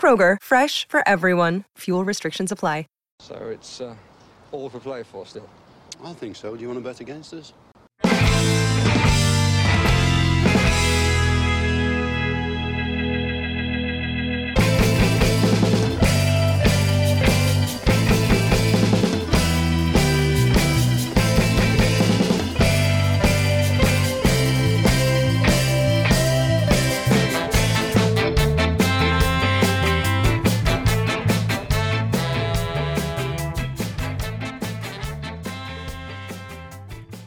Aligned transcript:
Kroger, 0.00 0.38
fresh 0.42 0.88
for 0.88 1.06
everyone. 1.06 1.64
Fuel 1.80 2.06
restrictions 2.06 2.50
apply. 2.50 2.86
So 3.20 3.34
it's 3.52 3.82
uh, 3.82 3.94
all 4.50 4.70
for 4.70 4.80
play 4.80 5.02
for 5.02 5.26
still. 5.26 5.48
I 6.02 6.14
think 6.14 6.36
so. 6.36 6.56
Do 6.56 6.62
you 6.62 6.68
want 6.68 6.78
to 6.78 6.84
bet 6.84 7.00
against 7.00 7.34
us? 7.34 7.52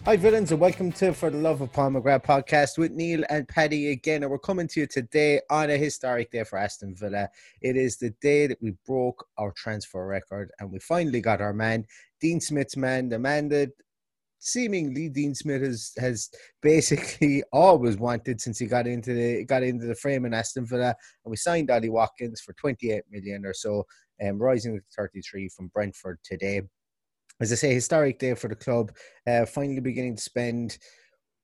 Hi, 0.05 0.17
villains, 0.17 0.51
and 0.51 0.59
welcome 0.59 0.91
to 0.91 1.13
For 1.13 1.29
the 1.29 1.37
Love 1.37 1.61
of 1.61 1.71
Pomegranate 1.71 2.23
podcast 2.23 2.77
with 2.77 2.91
Neil 2.91 3.23
and 3.29 3.47
Paddy 3.47 3.91
again. 3.91 4.21
And 4.21 4.29
we're 4.29 4.37
coming 4.37 4.67
to 4.67 4.81
you 4.81 4.85
today 4.85 5.39
on 5.49 5.69
a 5.69 5.77
historic 5.77 6.29
day 6.29 6.43
for 6.43 6.57
Aston 6.57 6.93
Villa. 6.93 7.29
It 7.61 7.77
is 7.77 7.95
the 7.95 8.09
day 8.21 8.47
that 8.47 8.61
we 8.61 8.75
broke 8.85 9.25
our 9.37 9.53
transfer 9.53 10.05
record 10.05 10.51
and 10.59 10.69
we 10.69 10.79
finally 10.79 11.21
got 11.21 11.39
our 11.39 11.53
man, 11.53 11.85
Dean 12.19 12.41
Smith's 12.41 12.75
man, 12.75 13.07
the 13.07 13.17
man 13.17 13.47
that 13.49 13.71
seemingly 14.39 15.07
Dean 15.07 15.33
Smith 15.33 15.61
has, 15.61 15.93
has 15.97 16.29
basically 16.61 17.41
always 17.53 17.95
wanted 17.95 18.41
since 18.41 18.59
he 18.59 18.65
got 18.65 18.87
into 18.87 19.13
the 19.13 19.45
got 19.45 19.63
into 19.63 19.85
the 19.85 19.95
frame 19.95 20.25
in 20.25 20.33
Aston 20.33 20.65
Villa. 20.65 20.93
And 21.23 21.31
we 21.31 21.37
signed 21.37 21.71
Ollie 21.71 21.87
Watkins 21.87 22.41
for 22.41 22.51
28 22.55 23.03
million 23.09 23.45
or 23.45 23.53
so, 23.53 23.85
um, 24.21 24.37
rising 24.37 24.75
to 24.75 24.83
33 24.97 25.47
from 25.47 25.67
Brentford 25.67 26.19
today 26.25 26.63
as 27.39 27.51
I 27.51 27.55
say, 27.55 27.73
historic 27.73 28.19
day 28.19 28.33
for 28.35 28.47
the 28.47 28.55
club. 28.55 28.91
Uh, 29.27 29.45
finally 29.45 29.79
beginning 29.79 30.15
to 30.15 30.21
spend 30.21 30.77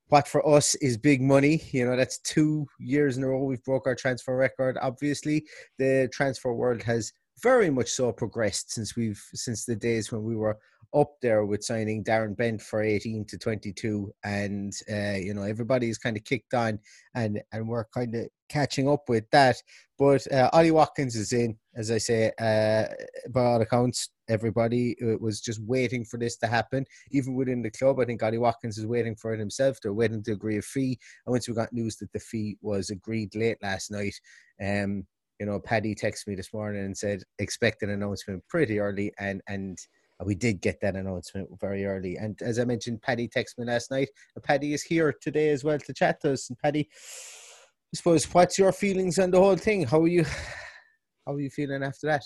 what 0.07 0.27
for 0.27 0.47
us 0.47 0.75
is 0.75 0.97
big 0.97 1.21
money. 1.21 1.61
You 1.71 1.85
know, 1.85 1.95
that's 1.95 2.19
two 2.19 2.67
years 2.79 3.17
in 3.17 3.23
a 3.23 3.27
row 3.27 3.43
we've 3.43 3.63
broke 3.63 3.87
our 3.87 3.95
transfer 3.95 4.35
record. 4.35 4.77
Obviously, 4.81 5.45
the 5.77 6.09
transfer 6.11 6.53
world 6.53 6.83
has 6.83 7.13
very 7.41 7.69
much 7.69 7.89
so 7.89 8.11
progressed 8.11 8.71
since 8.71 8.95
we've 8.95 9.21
since 9.33 9.65
the 9.65 9.75
days 9.75 10.11
when 10.11 10.23
we 10.23 10.35
were 10.35 10.57
up 10.93 11.13
there 11.21 11.45
with 11.45 11.63
signing 11.63 12.03
Darren 12.03 12.35
Bent 12.35 12.61
for 12.61 12.81
18 12.81 13.25
to 13.25 13.37
22 13.37 14.11
and 14.23 14.73
uh, 14.91 15.17
you 15.17 15.33
know 15.33 15.43
everybody's 15.43 15.97
kind 15.97 16.17
of 16.17 16.23
kicked 16.23 16.53
on 16.53 16.79
and 17.13 17.41
and 17.51 17.67
we're 17.67 17.85
kind 17.85 18.15
of 18.15 18.27
catching 18.49 18.89
up 18.89 19.07
with 19.07 19.29
that. 19.31 19.57
But 19.99 20.31
uh, 20.33 20.49
Ollie 20.53 20.71
Watkins 20.71 21.15
is 21.15 21.33
in 21.33 21.57
as 21.75 21.91
I 21.91 21.99
say 21.99 22.31
uh, 22.39 22.85
by 23.29 23.43
all 23.43 23.61
accounts 23.61 24.09
everybody 24.27 24.95
uh, 25.03 25.17
was 25.19 25.41
just 25.41 25.61
waiting 25.61 26.05
for 26.05 26.17
this 26.17 26.37
to 26.37 26.47
happen. 26.47 26.85
Even 27.11 27.35
within 27.35 27.61
the 27.61 27.71
club 27.71 27.99
I 27.99 28.05
think 28.05 28.23
Ollie 28.23 28.37
Watkins 28.39 28.77
is 28.77 28.87
waiting 28.87 29.15
for 29.15 29.33
it 29.33 29.39
himself. 29.39 29.77
They're 29.81 29.93
waiting 29.93 30.23
to 30.23 30.31
agree 30.31 30.57
a 30.57 30.61
fee. 30.61 30.97
And 31.25 31.31
once 31.33 31.47
we 31.47 31.53
got 31.53 31.73
news 31.73 31.97
that 31.97 32.11
the 32.13 32.19
fee 32.19 32.57
was 32.61 32.89
agreed 32.89 33.35
late 33.35 33.57
last 33.61 33.91
night 33.91 34.15
um 34.61 35.05
you 35.39 35.45
know 35.45 35.59
Paddy 35.59 35.95
texted 35.95 36.27
me 36.27 36.35
this 36.35 36.53
morning 36.53 36.85
and 36.85 36.97
said 36.97 37.23
expect 37.39 37.83
an 37.83 37.89
announcement 37.89 38.43
pretty 38.49 38.79
early 38.79 39.11
and 39.19 39.41
and 39.47 39.79
we 40.25 40.35
did 40.35 40.61
get 40.61 40.81
that 40.81 40.95
announcement 40.95 41.47
very 41.59 41.85
early. 41.85 42.17
And 42.17 42.39
as 42.41 42.59
I 42.59 42.65
mentioned, 42.65 43.01
Paddy 43.01 43.27
texted 43.27 43.59
me 43.59 43.65
last 43.65 43.89
night. 43.89 44.09
And 44.35 44.43
Paddy 44.43 44.73
is 44.73 44.83
here 44.83 45.13
today 45.21 45.49
as 45.49 45.63
well 45.63 45.79
to 45.79 45.93
chat 45.93 46.19
to 46.21 46.33
us. 46.33 46.49
And 46.49 46.57
Paddy, 46.59 46.89
I 46.91 47.95
suppose, 47.95 48.25
what's 48.33 48.57
your 48.57 48.71
feelings 48.71 49.17
on 49.17 49.31
the 49.31 49.39
whole 49.39 49.55
thing? 49.55 49.85
How 49.85 50.01
are 50.01 50.07
you? 50.07 50.25
How 51.25 51.35
are 51.35 51.39
you 51.39 51.49
feeling 51.49 51.83
after 51.83 52.07
that? 52.07 52.23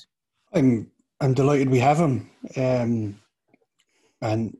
I'm 0.53 0.90
I'm 1.19 1.34
delighted 1.34 1.69
we 1.69 1.80
have 1.80 1.97
him. 1.97 2.30
Um, 2.57 3.19
and 4.22 4.57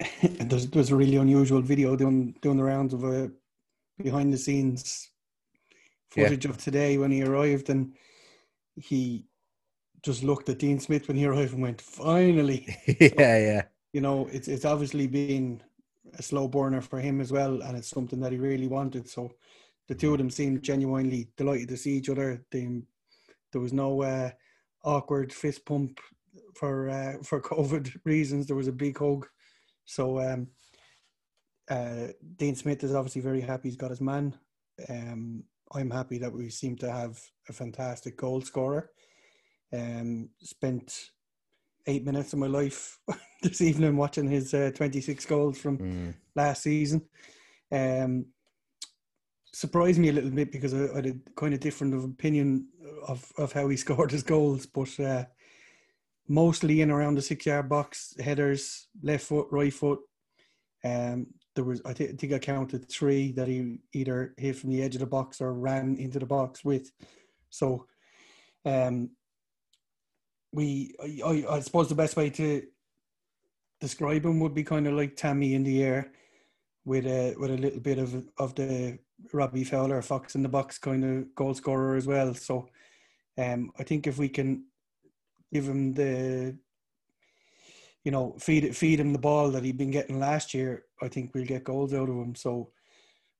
there's 0.22 0.68
there's 0.68 0.90
a 0.90 0.96
really 0.96 1.16
unusual 1.16 1.62
video 1.62 1.96
doing 1.96 2.34
doing 2.42 2.58
the 2.58 2.64
rounds 2.64 2.94
of 2.94 3.04
a 3.04 3.30
behind 4.02 4.32
the 4.32 4.38
scenes 4.38 5.10
footage 6.10 6.44
yeah. 6.44 6.50
of 6.50 6.58
today 6.58 6.98
when 6.98 7.10
he 7.10 7.22
arrived 7.22 7.70
and 7.70 7.94
he 8.76 9.26
just 10.02 10.22
looked 10.22 10.48
at 10.48 10.58
Dean 10.58 10.78
Smith 10.78 11.08
when 11.08 11.16
he 11.16 11.26
arrived 11.26 11.52
and 11.52 11.62
went, 11.62 11.80
"Finally!" 11.80 12.66
yeah, 12.86 13.08
so, 13.08 13.14
yeah. 13.18 13.62
You 13.92 14.00
know, 14.00 14.28
it's 14.30 14.48
it's 14.48 14.64
obviously 14.64 15.06
been 15.06 15.62
a 16.14 16.22
slow 16.22 16.48
burner 16.48 16.80
for 16.80 17.00
him 17.00 17.20
as 17.20 17.32
well, 17.32 17.62
and 17.62 17.76
it's 17.76 17.88
something 17.88 18.20
that 18.20 18.32
he 18.32 18.38
really 18.38 18.68
wanted. 18.68 19.08
So 19.08 19.32
the 19.88 19.94
two 19.94 20.12
of 20.12 20.18
them 20.18 20.30
seemed 20.30 20.62
genuinely 20.62 21.28
delighted 21.36 21.68
to 21.68 21.76
see 21.76 21.92
each 21.92 22.08
other. 22.08 22.44
They, 22.50 22.82
there 23.52 23.60
was 23.60 23.72
no 23.72 24.02
uh, 24.02 24.30
awkward 24.84 25.32
fist 25.32 25.64
pump 25.64 25.98
for 26.54 26.88
uh, 26.88 27.14
for 27.22 27.40
COVID 27.40 27.96
reasons. 28.04 28.46
There 28.46 28.56
was 28.56 28.68
a 28.68 28.72
big 28.72 28.98
hug. 28.98 29.26
So 29.84 30.20
um, 30.20 30.48
uh, 31.68 32.08
Dean 32.36 32.54
Smith 32.54 32.82
is 32.84 32.94
obviously 32.94 33.22
very 33.22 33.40
happy 33.40 33.68
he's 33.68 33.76
got 33.76 33.90
his 33.90 34.00
man. 34.00 34.36
Um, 34.88 35.44
I'm 35.72 35.90
happy 35.90 36.18
that 36.18 36.32
we 36.32 36.48
seem 36.50 36.76
to 36.76 36.90
have 36.90 37.18
a 37.48 37.52
fantastic 37.52 38.16
goal 38.16 38.40
scorer. 38.40 38.90
Um, 39.72 40.30
spent 40.40 41.10
eight 41.86 42.04
minutes 42.04 42.32
of 42.32 42.38
my 42.38 42.46
life 42.46 42.98
this 43.42 43.60
evening 43.60 43.96
watching 43.96 44.28
his 44.28 44.54
uh, 44.54 44.70
26 44.74 45.24
goals 45.26 45.58
from 45.58 45.78
mm. 45.78 46.14
last 46.34 46.62
season. 46.62 47.02
Um, 47.72 48.26
surprised 49.52 49.98
me 49.98 50.08
a 50.08 50.12
little 50.12 50.30
bit 50.30 50.52
because 50.52 50.74
I, 50.74 50.88
I, 50.92 50.96
had 50.96 51.06
a 51.06 51.14
kind 51.36 51.54
of 51.54 51.60
different 51.60 51.94
of 51.94 52.04
opinion 52.04 52.68
of, 53.08 53.30
of 53.38 53.52
how 53.52 53.68
he 53.68 53.76
scored 53.76 54.10
his 54.10 54.22
goals, 54.22 54.66
but 54.66 54.98
uh, 55.00 55.24
mostly 56.28 56.80
in 56.80 56.90
around 56.90 57.16
the 57.16 57.22
six 57.22 57.46
yard 57.46 57.68
box, 57.68 58.14
headers, 58.18 58.88
left 59.02 59.24
foot, 59.24 59.48
right 59.50 59.72
foot. 59.72 60.00
Um, 60.84 61.28
there 61.56 61.64
was 61.64 61.80
I, 61.84 61.92
th- 61.92 62.10
I 62.10 62.12
think 62.12 62.32
I 62.32 62.38
counted 62.38 62.88
three 62.88 63.32
that 63.32 63.48
he 63.48 63.78
either 63.92 64.34
hit 64.36 64.56
from 64.56 64.70
the 64.70 64.82
edge 64.82 64.94
of 64.94 65.00
the 65.00 65.06
box 65.06 65.40
or 65.40 65.52
ran 65.52 65.96
into 65.96 66.18
the 66.18 66.26
box 66.26 66.64
with. 66.64 66.92
So 67.50 67.86
um, 68.64 69.10
we 70.52 70.94
I, 71.24 71.44
I 71.50 71.60
suppose 71.60 71.88
the 71.88 71.94
best 71.94 72.16
way 72.16 72.30
to 72.30 72.62
describe 73.80 74.24
him 74.24 74.38
would 74.40 74.54
be 74.54 74.64
kind 74.64 74.86
of 74.86 74.94
like 74.94 75.16
Tammy 75.16 75.54
in 75.54 75.64
the 75.64 75.82
air 75.82 76.12
with 76.84 77.06
a 77.06 77.34
with 77.38 77.50
a 77.50 77.56
little 77.56 77.80
bit 77.80 77.98
of 77.98 78.28
of 78.38 78.54
the 78.54 78.98
Robbie 79.32 79.64
Fowler 79.64 80.02
fox 80.02 80.34
in 80.34 80.42
the 80.42 80.48
box 80.48 80.78
kind 80.78 81.04
of 81.04 81.34
goal 81.34 81.54
scorer 81.54 81.96
as 81.96 82.06
well. 82.06 82.34
So 82.34 82.68
um, 83.38 83.72
I 83.78 83.82
think 83.82 84.06
if 84.06 84.18
we 84.18 84.28
can 84.28 84.66
give 85.52 85.66
him 85.66 85.94
the 85.94 86.56
you 88.06 88.12
know, 88.12 88.36
feed 88.38 88.76
feed 88.76 89.00
him 89.00 89.12
the 89.12 89.18
ball 89.18 89.50
that 89.50 89.64
he'd 89.64 89.76
been 89.76 89.90
getting 89.90 90.20
last 90.20 90.54
year, 90.54 90.84
I 91.02 91.08
think 91.08 91.34
we'll 91.34 91.44
get 91.44 91.64
goals 91.64 91.92
out 91.92 92.08
of 92.08 92.14
him. 92.14 92.36
So 92.36 92.70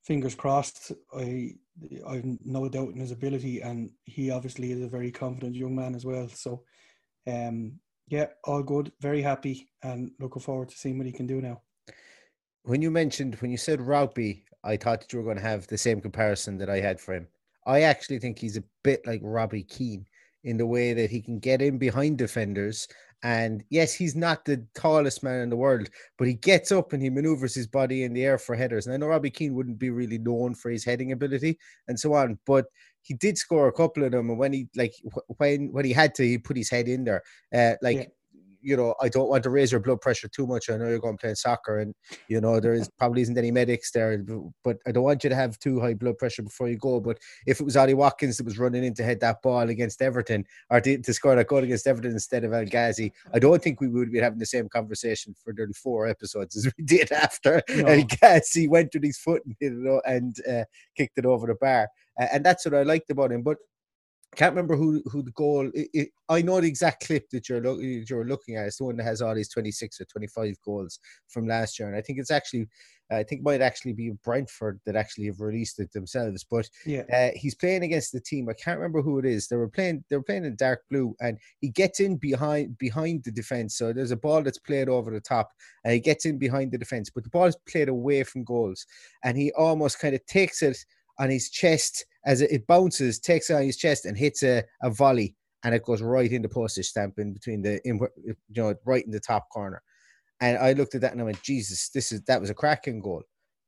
fingers 0.03 0.35
crossed. 0.35 0.91
I 1.17 1.55
I've 2.05 2.25
no 2.45 2.69
doubt 2.69 2.89
in 2.89 2.99
his 2.99 3.13
ability, 3.13 3.61
and 3.61 3.93
he 4.07 4.33
obviously 4.33 4.73
is 4.73 4.83
a 4.83 4.89
very 4.89 5.13
confident 5.13 5.55
young 5.55 5.77
man 5.77 5.95
as 5.95 6.05
well. 6.05 6.29
So, 6.29 6.65
um, 7.29 7.79
yeah, 8.09 8.27
all 8.43 8.65
good. 8.65 8.91
Very 9.01 9.23
happy, 9.23 9.71
and 9.85 10.11
looking 10.19 10.43
forward 10.43 10.71
to 10.71 10.77
seeing 10.77 10.99
what 10.99 11.07
he 11.07 11.13
can 11.13 11.29
do 11.29 11.41
now. 11.41 11.63
When 12.65 12.83
you 12.83 12.91
mentioned 12.91 13.37
when 13.37 13.53
you 13.53 13.59
said 13.59 13.81
Robbie, 13.81 14.47
I 14.65 14.77
thought 14.77 15.01
that 15.01 15.13
you 15.13 15.21
were 15.21 15.25
going 15.25 15.37
to 15.37 15.49
have 15.49 15.69
the 15.69 15.79
same 15.79 16.01
comparison 16.01 16.59
that 16.59 16.71
I 16.71 16.81
had 16.81 16.99
for 16.99 17.15
him. 17.15 17.29
I 17.67 17.83
actually 17.83 18.19
think 18.19 18.37
he's 18.37 18.57
a 18.57 18.65
bit 18.83 19.07
like 19.07 19.21
Robbie 19.23 19.63
Keane 19.63 20.07
in 20.43 20.57
the 20.57 20.67
way 20.67 20.93
that 20.93 21.11
he 21.11 21.21
can 21.21 21.39
get 21.39 21.63
in 21.63 21.79
behind 21.79 22.19
defenders. 22.19 22.89
And 23.23 23.65
yes, 23.71 23.95
he's 23.95 24.15
not 24.15 24.45
the 24.45 24.65
tallest 24.75 25.23
man 25.23 25.41
in 25.41 25.51
the 25.51 25.57
world, 25.57 25.89
but 26.19 26.29
he 26.29 26.35
gets 26.35 26.71
up 26.71 26.93
and 26.93 27.03
he 27.03 27.11
maneuvers 27.11 27.55
his 27.55 27.67
body 27.67 28.05
in 28.05 28.13
the 28.13 28.25
air 28.25 28.39
for 28.39 28.55
headers. 28.55 28.87
And 28.87 28.95
I 28.95 28.99
know 28.99 29.07
Robbie 29.07 29.31
Keane 29.31 29.55
wouldn't 29.55 29.79
be 29.79 29.91
really 29.91 30.19
known 30.19 30.55
for 30.55 30.71
his 30.71 30.85
heading 30.85 31.13
ability 31.13 31.59
and 31.89 31.99
so 31.99 32.13
on, 32.15 32.39
but 32.47 32.67
he 33.03 33.15
did 33.15 33.39
score 33.39 33.69
a 33.69 33.73
couple 33.73 34.05
of 34.05 34.13
them. 34.13 34.31
And 34.31 34.39
when 34.39 34.53
he 34.53 34.69
like 34.77 34.95
when 35.39 35.73
when 35.73 35.85
he 35.85 35.93
had 35.93 36.15
to, 36.17 36.25
he 36.25 36.39
put 36.39 36.57
his 36.57 36.71
head 36.71 36.89
in 36.89 37.05
there. 37.05 37.23
Uh, 37.55 37.75
like 37.83 37.97
yeah 37.97 38.05
you 38.67 38.77
know, 38.77 38.97
I 39.01 39.09
don't 39.09 39.29
want 39.29 39.45
to 39.45 39.51
raise 39.51 39.71
your 39.71 39.81
blood 39.81 40.01
pressure 40.01 40.27
too 40.27 40.45
much. 40.45 40.69
I 40.69 40.77
know 40.77 40.89
you're 40.89 40.99
going 40.99 41.17
playing 41.17 41.37
soccer, 41.37 41.79
and 41.79 41.95
you 42.27 42.41
know 42.41 42.59
there 42.59 42.75
is 42.75 42.91
probably 42.99 43.23
isn't 43.23 43.39
any 43.39 43.53
medics 43.53 43.93
there, 43.93 44.21
but 44.65 44.79
I 44.89 44.91
don't 44.91 45.05
want 45.05 45.23
you 45.23 45.31
to 45.31 45.37
have 45.37 45.57
too 45.61 45.81
high 45.81 45.95
blood 45.95 46.19
pressure 46.19 46.43
before 46.43 46.69
you 46.69 46.77
go. 46.77 46.99
But 46.99 47.19
if 47.47 47.61
it 47.61 47.65
was 47.65 47.77
Ollie 47.77 47.95
Watkins 47.95 48.39
that 48.39 48.45
was 48.45 48.59
running 48.59 48.83
in 48.83 48.93
to 48.95 49.05
head 49.05 49.21
that 49.21 49.41
ball 49.41 49.71
against 49.71 50.03
Everton 50.03 50.45
or 50.71 50.81
to, 50.81 50.99
to 50.99 51.15
score 51.15 51.37
that 51.37 51.47
goal 51.47 51.61
against 51.61 51.87
Everton 51.87 52.11
instead 52.11 52.43
of 52.43 52.53
El 52.53 52.65
Ghazi, 52.65 53.13
I 53.33 53.39
don't 53.39 53.63
think 53.63 53.81
we 53.81 53.87
would 53.87 54.11
be 54.11 54.19
having 54.19 54.41
the 54.41 54.47
same 54.47 54.69
conversation 54.69 55.33
for 55.45 55.53
nearly 55.53 55.73
four 55.73 56.09
episodes 56.09 56.57
as 56.57 56.67
we 56.77 56.85
did 56.85 57.13
after 57.13 57.63
no. 57.69 57.85
El 57.85 58.03
Ghazi 58.21 58.67
went 58.67 58.91
to 58.93 59.01
his 59.01 59.17
foot 59.17 59.43
and 59.47 59.55
hit 59.61 59.75
it 59.75 60.03
and 60.05 60.37
uh, 60.51 60.65
kicked 60.97 61.19
it 61.19 61.25
over 61.25 61.47
the 61.47 61.55
bar. 61.55 61.89
Uh, 62.21 62.27
and 62.33 62.45
that's 62.45 62.65
what 62.65 62.75
I 62.75 62.83
liked 62.83 63.11
about 63.11 63.31
him. 63.31 63.43
But 63.43 63.59
can't 64.37 64.53
remember 64.53 64.77
who 64.77 65.03
who 65.11 65.23
the 65.23 65.33
goal. 65.33 65.71
It, 65.75 65.89
it, 65.93 66.09
I 66.29 66.43
know 66.43 66.61
the 66.61 66.69
exact 66.69 67.07
clip 67.07 67.29
that 67.31 67.49
you're 67.49 67.63
lo- 67.63 67.79
you're 67.79 68.27
looking 68.27 68.57
at. 68.57 68.67
It's 68.67 68.77
the 68.77 68.85
one 68.85 68.97
that 68.97 69.05
has 69.05 69.23
all 69.23 69.35
these 69.35 69.49
26 69.49 70.01
or 70.01 70.05
25 70.05 70.55
goals 70.65 71.01
from 71.29 71.49
last 71.49 71.79
year, 71.79 71.89
and 71.89 71.97
I 71.97 72.03
think 72.03 72.19
it's 72.19 72.31
actually, 72.31 72.69
I 73.11 73.23
think 73.23 73.41
it 73.41 73.45
might 73.45 73.63
actually 73.63 73.95
be 73.95 74.11
Brentford 74.23 74.81
that 74.85 74.95
actually 74.95 75.27
have 75.27 75.41
released 75.41 75.81
it 75.81 75.93
themselves. 75.93 76.45
But 76.49 76.69
yeah, 76.85 77.03
uh, 77.13 77.31
he's 77.35 77.55
playing 77.55 77.83
against 77.83 78.13
the 78.13 78.21
team. 78.21 78.49
I 78.49 78.53
can't 78.53 78.79
remember 78.79 79.01
who 79.01 79.19
it 79.19 79.25
is. 79.25 79.49
They 79.49 79.57
were 79.57 79.69
playing. 79.69 80.05
They 80.11 80.17
were 80.17 80.23
playing 80.23 80.45
in 80.45 80.55
dark 80.57 80.83
blue, 80.91 81.17
and 81.21 81.39
he 81.61 81.71
gets 81.71 82.01
in 82.01 82.17
behind 82.17 82.77
behind 82.79 83.25
the 83.25 83.33
defense. 83.33 83.77
So 83.77 83.93
there's 83.93 84.11
a 84.11 84.17
ball 84.17 84.43
that's 84.43 84.59
played 84.59 84.89
over 84.89 85.11
the 85.11 85.21
top, 85.21 85.51
and 85.85 85.95
he 85.95 86.01
gets 86.01 86.27
in 86.27 86.39
behind 86.39 86.73
the 86.73 86.79
defense, 86.79 87.11
but 87.11 87.25
the 87.25 87.31
ball 87.31 87.47
is 87.47 87.57
played 87.69 87.89
away 87.89 88.23
from 88.23 88.45
goals, 88.45 88.87
and 89.25 89.37
he 89.37 89.51
almost 89.53 89.99
kind 89.99 90.15
of 90.15 90.25
takes 90.27 90.63
it 90.63 90.77
on 91.19 91.31
his 91.31 91.51
chest 91.51 92.05
as 92.25 92.41
it, 92.41 92.67
bounces, 92.67 93.19
takes 93.19 93.51
it 93.51 93.55
on 93.55 93.63
his 93.63 93.77
chest 93.77 94.05
and 94.05 94.17
hits 94.17 94.43
a, 94.43 94.65
a 94.83 94.91
volley, 94.91 95.37
and 95.65 95.75
it 95.75 95.85
goes 95.85 96.03
right 96.03 96.31
in 96.31 96.43
the 96.43 96.49
postage 96.49 96.87
stamp 96.87 97.19
in 97.19 97.33
between 97.33 97.63
the, 97.63 97.81
in, 97.89 98.01
you 98.25 98.35
know, 98.63 98.75
right 98.85 99.05
in 99.05 99.11
the 99.11 99.21
top 99.21 99.49
corner. 99.51 99.83
And 100.41 100.59
I 100.59 100.73
looked 100.73 100.95
at 100.95 101.01
that 101.01 101.13
and 101.13 101.21
I 101.21 101.25
went, 101.25 101.43
Jesus, 101.43 101.89
this 101.89 102.13
is 102.13 102.23
that 102.23 102.41
was 102.41 102.51
a 102.51 102.55
cracking 102.55 103.01
goal. 103.01 103.23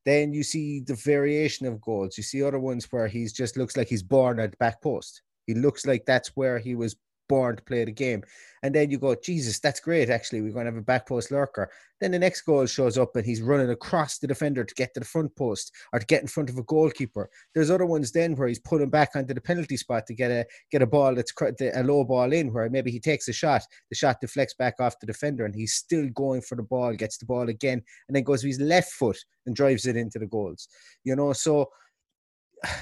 Then 0.05 0.33
you 0.33 0.43
see 0.43 0.81
the 0.81 0.93
variation 0.93 1.65
of 1.65 1.81
goals. 1.81 2.17
You 2.17 2.23
see 2.23 2.43
other 2.43 2.59
ones 2.59 2.91
where 2.91 3.07
he's 3.07 3.33
just 3.33 3.57
looks 3.57 3.75
like 3.75 3.87
he's 3.87 4.03
born 4.03 4.39
at 4.39 4.51
the 4.51 4.57
back 4.57 4.81
post. 4.81 5.21
He 5.47 5.55
looks 5.55 5.85
like 5.85 6.05
that's 6.05 6.29
where 6.35 6.59
he 6.59 6.75
was 6.75 6.95
born 7.29 7.55
to 7.55 7.63
play 7.63 7.85
the 7.85 7.91
game. 7.91 8.23
And 8.61 8.75
then 8.75 8.91
you 8.91 8.97
go, 8.97 9.15
Jesus, 9.15 9.59
that's 9.59 9.79
great. 9.79 10.09
Actually, 10.09 10.41
we're 10.41 10.51
going 10.51 10.65
to 10.65 10.71
have 10.71 10.77
a 10.77 10.81
back 10.81 11.07
post 11.07 11.31
lurker. 11.31 11.71
Then 12.01 12.11
the 12.11 12.19
next 12.19 12.41
goal 12.41 12.65
shows 12.65 12.97
up 12.97 13.15
and 13.15 13.25
he's 13.25 13.41
running 13.41 13.69
across 13.69 14.17
the 14.17 14.27
defender 14.27 14.65
to 14.65 14.75
get 14.75 14.93
to 14.93 14.99
the 14.99 15.05
front 15.05 15.33
post 15.37 15.73
or 15.93 15.99
to 15.99 16.05
get 16.05 16.21
in 16.21 16.27
front 16.27 16.49
of 16.49 16.57
a 16.57 16.63
goalkeeper. 16.63 17.29
There's 17.55 17.71
other 17.71 17.85
ones 17.85 18.11
then 18.11 18.35
where 18.35 18.49
he's 18.49 18.59
pulling 18.59 18.89
back 18.89 19.11
onto 19.15 19.33
the 19.33 19.39
penalty 19.39 19.77
spot 19.77 20.05
to 20.07 20.13
get 20.13 20.31
a 20.31 20.45
get 20.71 20.81
a 20.81 20.87
ball 20.87 21.15
that's 21.15 21.33
a 21.41 21.83
low 21.83 22.03
ball 22.03 22.33
in, 22.33 22.51
where 22.51 22.69
maybe 22.69 22.91
he 22.91 22.99
takes 22.99 23.29
a 23.29 23.33
shot, 23.33 23.61
the 23.89 23.95
shot 23.95 24.19
deflects 24.19 24.55
back 24.55 24.75
off 24.79 24.99
the 24.99 25.07
defender, 25.07 25.45
and 25.45 25.55
he's 25.55 25.75
still 25.75 26.09
going 26.09 26.41
for 26.41 26.55
the 26.55 26.63
ball, 26.63 26.93
gets 26.93 27.17
the 27.17 27.25
ball 27.25 27.47
again, 27.47 27.81
and 28.07 28.15
then 28.15 28.23
goes 28.23 28.43
with 28.43 28.57
his 28.57 28.67
left 28.67 28.91
foot 28.91 29.17
and 29.45 29.55
drives 29.55 29.85
it 29.85 29.95
into 29.95 30.19
the 30.19 30.25
goals. 30.25 30.67
You 31.03 31.15
know, 31.15 31.31
so 31.33 31.69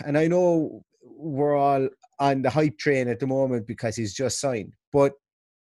and 0.05 0.17
I 0.17 0.27
know 0.27 0.83
we're 1.15 1.55
all 1.55 1.87
on 2.19 2.41
the 2.41 2.49
hype 2.49 2.77
train 2.77 3.07
at 3.07 3.19
the 3.19 3.27
moment 3.27 3.67
because 3.67 3.95
he's 3.95 4.13
just 4.13 4.39
signed. 4.39 4.73
But 4.91 5.13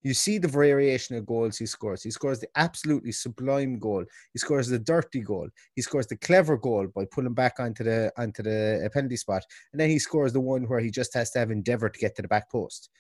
you 0.03 0.15
see 0.15 0.39
the 0.39 0.47
variation 0.47 1.17
of 1.17 1.27
goals 1.27 1.59
he 1.59 1.67
scores. 1.67 2.03
He 2.03 2.13
scores 2.13 2.39
the 2.39 2.49
absolutely 2.55 3.11
sublime 3.11 3.79
goal. 3.81 4.05
He 4.33 4.39
scores 4.39 4.69
the 4.69 4.79
dirty 4.79 5.21
goal. 5.21 5.49
He 5.75 5.83
scores 5.83 6.07
the 6.07 6.17
clever 6.17 6.57
goal 6.57 6.87
by 6.95 7.07
pulling 7.11 7.35
back 7.35 7.55
onto 7.59 7.83
the 7.83 8.13
onto 8.17 8.43
the 8.43 8.85
uh, 8.87 8.89
penalty 8.91 9.17
spot, 9.17 9.43
and 9.73 9.81
then 9.81 9.91
he 9.91 9.99
scores 9.99 10.33
the 10.33 10.41
one 10.41 10.69
where 10.69 10.79
he 10.79 10.91
just 10.91 11.13
has 11.15 11.31
to 11.33 11.41
have 11.41 11.51
endeavour 11.51 11.89
to 11.89 11.99
get 11.99 12.15
to 12.17 12.23
the 12.23 12.29
back 12.29 12.51
post. 12.51 12.91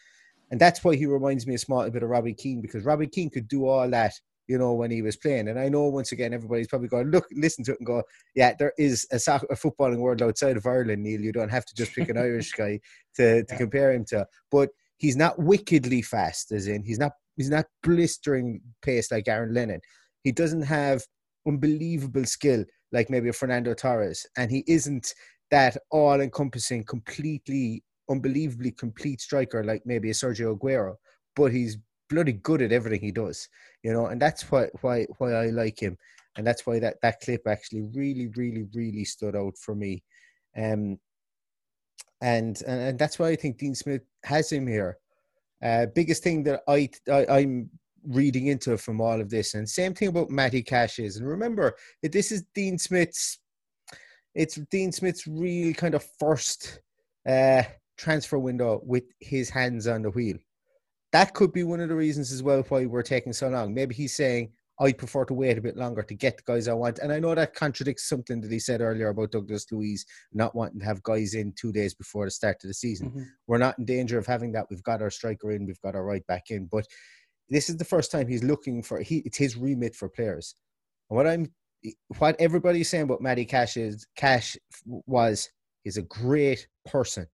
And 0.50 0.60
that's 0.60 0.82
why 0.82 0.96
he 0.96 1.06
reminds 1.06 1.46
me 1.46 1.54
a 1.54 1.58
small 1.58 1.88
bit 1.90 2.02
of 2.02 2.08
Robbie 2.08 2.34
Keane 2.34 2.60
because 2.60 2.84
Robbie 2.84 3.08
Keane 3.08 3.30
could 3.30 3.46
do 3.46 3.66
all 3.66 3.88
that 3.90 4.14
you 4.48 4.58
know, 4.58 4.72
when 4.72 4.90
he 4.90 5.02
was 5.02 5.16
playing. 5.16 5.48
And 5.48 5.58
I 5.58 5.68
know 5.68 5.84
once 5.84 6.12
again, 6.12 6.32
everybody's 6.32 6.68
probably 6.68 6.88
going, 6.88 7.10
look, 7.10 7.26
listen 7.32 7.64
to 7.64 7.72
it 7.72 7.78
and 7.80 7.86
go, 7.86 8.02
yeah, 8.34 8.54
there 8.58 8.72
is 8.78 9.06
a, 9.10 9.18
soccer, 9.18 9.46
a 9.50 9.54
footballing 9.54 9.98
world 9.98 10.22
outside 10.22 10.56
of 10.56 10.66
Ireland, 10.66 11.02
Neil. 11.02 11.20
You 11.20 11.32
don't 11.32 11.50
have 11.50 11.64
to 11.66 11.74
just 11.74 11.94
pick 11.94 12.08
an 12.08 12.18
Irish 12.18 12.52
guy 12.52 12.80
to, 13.16 13.42
to 13.44 13.46
yeah. 13.48 13.56
compare 13.56 13.92
him 13.92 14.04
to. 14.06 14.26
But 14.50 14.70
he's 14.98 15.16
not 15.16 15.38
wickedly 15.38 16.02
fast, 16.02 16.52
as 16.52 16.66
in 16.66 16.82
he's 16.82 16.98
not 16.98 17.12
he's 17.36 17.50
not 17.50 17.66
blistering 17.82 18.60
pace 18.82 19.10
like 19.10 19.28
Aaron 19.28 19.54
Lennon. 19.54 19.80
He 20.22 20.32
doesn't 20.32 20.62
have 20.62 21.04
unbelievable 21.46 22.24
skill 22.24 22.64
like 22.92 23.10
maybe 23.10 23.28
a 23.28 23.32
Fernando 23.32 23.74
Torres, 23.74 24.26
and 24.36 24.50
he 24.50 24.64
isn't 24.66 25.14
that 25.50 25.76
all-encompassing, 25.90 26.82
completely, 26.84 27.84
unbelievably 28.10 28.72
complete 28.72 29.20
striker 29.20 29.62
like 29.62 29.82
maybe 29.84 30.10
a 30.10 30.12
Sergio 30.12 30.56
Aguero. 30.56 30.94
But 31.36 31.52
he's 31.52 31.78
bloody 32.08 32.32
good 32.32 32.62
at 32.62 32.72
everything 32.72 33.00
he 33.00 33.12
does, 33.12 33.48
you 33.86 33.92
know, 33.92 34.06
and 34.06 34.20
that's 34.20 34.50
why 34.50 34.66
why 34.80 35.06
why 35.18 35.32
I 35.32 35.46
like 35.50 35.80
him, 35.80 35.96
and 36.36 36.44
that's 36.44 36.66
why 36.66 36.80
that 36.80 36.96
that 37.02 37.20
clip 37.20 37.42
actually 37.46 37.82
really 37.94 38.26
really 38.34 38.66
really 38.74 39.04
stood 39.04 39.36
out 39.36 39.56
for 39.56 39.76
me, 39.76 40.02
um, 40.56 40.98
and 42.20 42.60
and, 42.66 42.80
and 42.80 42.98
that's 42.98 43.20
why 43.20 43.28
I 43.28 43.36
think 43.36 43.58
Dean 43.58 43.76
Smith 43.76 44.02
has 44.24 44.50
him 44.50 44.66
here. 44.66 44.98
Uh, 45.62 45.86
biggest 45.94 46.24
thing 46.24 46.42
that 46.42 46.62
I, 46.66 46.90
I 47.08 47.26
I'm 47.28 47.70
reading 48.08 48.48
into 48.48 48.76
from 48.76 49.00
all 49.00 49.20
of 49.20 49.30
this, 49.30 49.54
and 49.54 49.68
same 49.68 49.94
thing 49.94 50.08
about 50.08 50.30
Matty 50.30 50.64
Cash 50.64 50.98
is, 50.98 51.18
and 51.18 51.28
remember 51.28 51.76
this 52.02 52.32
is 52.32 52.42
Dean 52.56 52.78
Smith's, 52.78 53.38
it's 54.34 54.56
Dean 54.68 54.90
Smith's 54.90 55.28
real 55.28 55.72
kind 55.74 55.94
of 55.94 56.04
first 56.18 56.80
uh, 57.28 57.62
transfer 57.96 58.40
window 58.40 58.80
with 58.82 59.04
his 59.20 59.48
hands 59.48 59.86
on 59.86 60.02
the 60.02 60.10
wheel 60.10 60.38
that 61.16 61.32
could 61.32 61.50
be 61.50 61.64
one 61.64 61.80
of 61.80 61.88
the 61.88 61.94
reasons 61.94 62.30
as 62.30 62.42
well 62.42 62.62
why 62.68 62.84
we're 62.84 63.02
taking 63.02 63.32
so 63.32 63.48
long. 63.48 63.72
Maybe 63.72 63.94
he's 63.94 64.14
saying, 64.14 64.52
I 64.78 64.92
prefer 64.92 65.24
to 65.24 65.32
wait 65.32 65.56
a 65.56 65.62
bit 65.62 65.78
longer 65.78 66.02
to 66.02 66.14
get 66.14 66.36
the 66.36 66.42
guys 66.42 66.68
I 66.68 66.74
want. 66.74 66.98
And 66.98 67.10
I 67.10 67.18
know 67.18 67.34
that 67.34 67.54
contradicts 67.54 68.06
something 68.06 68.42
that 68.42 68.52
he 68.52 68.58
said 68.58 68.82
earlier 68.82 69.08
about 69.08 69.30
Douglas 69.30 69.64
Luiz 69.72 70.04
not 70.34 70.54
wanting 70.54 70.80
to 70.80 70.84
have 70.84 71.02
guys 71.02 71.32
in 71.32 71.54
two 71.58 71.72
days 71.72 71.94
before 71.94 72.26
the 72.26 72.30
start 72.30 72.56
of 72.62 72.68
the 72.68 72.74
season. 72.74 73.08
Mm-hmm. 73.08 73.22
We're 73.46 73.56
not 73.56 73.78
in 73.78 73.86
danger 73.86 74.18
of 74.18 74.26
having 74.26 74.52
that. 74.52 74.66
We've 74.68 74.82
got 74.82 75.00
our 75.00 75.08
striker 75.08 75.52
in, 75.52 75.64
we've 75.64 75.80
got 75.80 75.94
our 75.94 76.04
right 76.04 76.26
back 76.26 76.50
in. 76.50 76.66
But 76.66 76.86
this 77.48 77.70
is 77.70 77.78
the 77.78 77.84
first 77.86 78.12
time 78.12 78.28
he's 78.28 78.44
looking 78.44 78.82
for 78.82 79.00
he 79.00 79.22
it's 79.24 79.38
his 79.38 79.56
remit 79.56 79.96
for 79.96 80.10
players. 80.10 80.54
And 81.08 81.16
what 81.16 81.26
I'm 81.26 81.46
what 82.18 82.36
everybody's 82.38 82.90
saying 82.90 83.04
about 83.04 83.22
Matty 83.22 83.46
Cash 83.46 83.78
is 83.78 84.06
Cash 84.16 84.58
was 84.84 85.48
is 85.86 85.96
a 85.96 86.02
great 86.02 86.68
person 86.84 87.26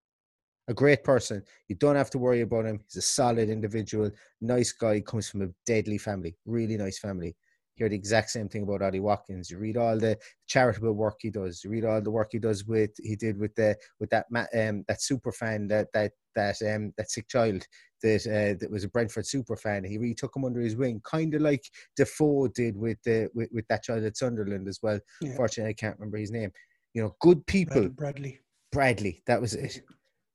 a 0.68 0.74
great 0.74 1.04
person. 1.04 1.42
You 1.68 1.76
don't 1.76 1.96
have 1.96 2.10
to 2.10 2.18
worry 2.18 2.42
about 2.42 2.66
him. 2.66 2.80
He's 2.84 2.96
a 2.96 3.02
solid 3.02 3.48
individual, 3.48 4.10
nice 4.40 4.72
guy, 4.72 5.00
comes 5.00 5.28
from 5.28 5.42
a 5.42 5.48
deadly 5.66 5.98
family, 5.98 6.36
really 6.46 6.76
nice 6.76 6.98
family. 6.98 7.36
Hear 7.74 7.88
the 7.88 7.96
exact 7.96 8.30
same 8.30 8.48
thing 8.48 8.64
about 8.64 8.82
Ollie 8.82 9.00
Watkins. 9.00 9.50
You 9.50 9.58
read 9.58 9.78
all 9.78 9.98
the 9.98 10.18
charitable 10.46 10.92
work 10.92 11.16
he 11.20 11.30
does. 11.30 11.64
You 11.64 11.70
read 11.70 11.86
all 11.86 12.02
the 12.02 12.10
work 12.10 12.28
he 12.32 12.38
does 12.38 12.66
with 12.66 12.90
he 13.02 13.16
did 13.16 13.38
with 13.38 13.54
the 13.54 13.76
with 13.98 14.10
that 14.10 14.26
um 14.30 14.84
that 14.88 15.00
super 15.00 15.32
fan 15.32 15.68
that 15.68 15.88
that 15.94 16.12
that 16.34 16.56
um 16.62 16.92
that 16.98 17.10
sick 17.10 17.28
child 17.28 17.66
that 18.02 18.26
uh, 18.26 18.58
that 18.60 18.70
was 18.70 18.84
a 18.84 18.88
Brentford 18.88 19.26
super 19.26 19.56
fan. 19.56 19.84
He 19.84 19.96
really 19.96 20.14
took 20.14 20.36
him 20.36 20.44
under 20.44 20.60
his 20.60 20.76
wing, 20.76 21.00
kind 21.02 21.34
of 21.34 21.40
like 21.40 21.64
Defoe 21.96 22.48
did 22.48 22.76
with 22.76 22.98
the 23.04 23.30
with, 23.34 23.48
with 23.52 23.66
that 23.68 23.84
child 23.84 24.04
at 24.04 24.18
Sunderland 24.18 24.68
as 24.68 24.80
well. 24.82 25.00
Yeah. 25.22 25.34
Fortunately, 25.36 25.70
I 25.70 25.74
can't 25.74 25.98
remember 25.98 26.18
his 26.18 26.30
name. 26.30 26.52
You 26.92 27.02
know, 27.02 27.16
good 27.20 27.46
people. 27.46 27.88
Bradley. 27.88 28.40
Bradley, 28.70 29.22
that 29.26 29.40
was 29.40 29.54
it 29.54 29.82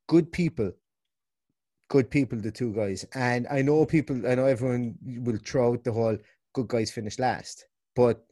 good 0.07 0.31
people. 0.31 0.71
Good 1.89 2.09
people 2.09 2.39
the 2.39 2.51
two 2.51 2.73
guys. 2.73 3.05
And 3.13 3.47
i 3.49 3.61
know 3.61 3.85
people 3.85 4.27
i 4.27 4.35
know 4.35 4.45
everyone 4.45 4.95
will 5.03 5.39
throw 5.45 5.73
out 5.73 5.83
the 5.83 5.91
whole 5.93 6.17
good 6.53 6.67
guys 6.67 6.91
finish 6.91 7.19
last 7.19 7.65
but 7.95 8.23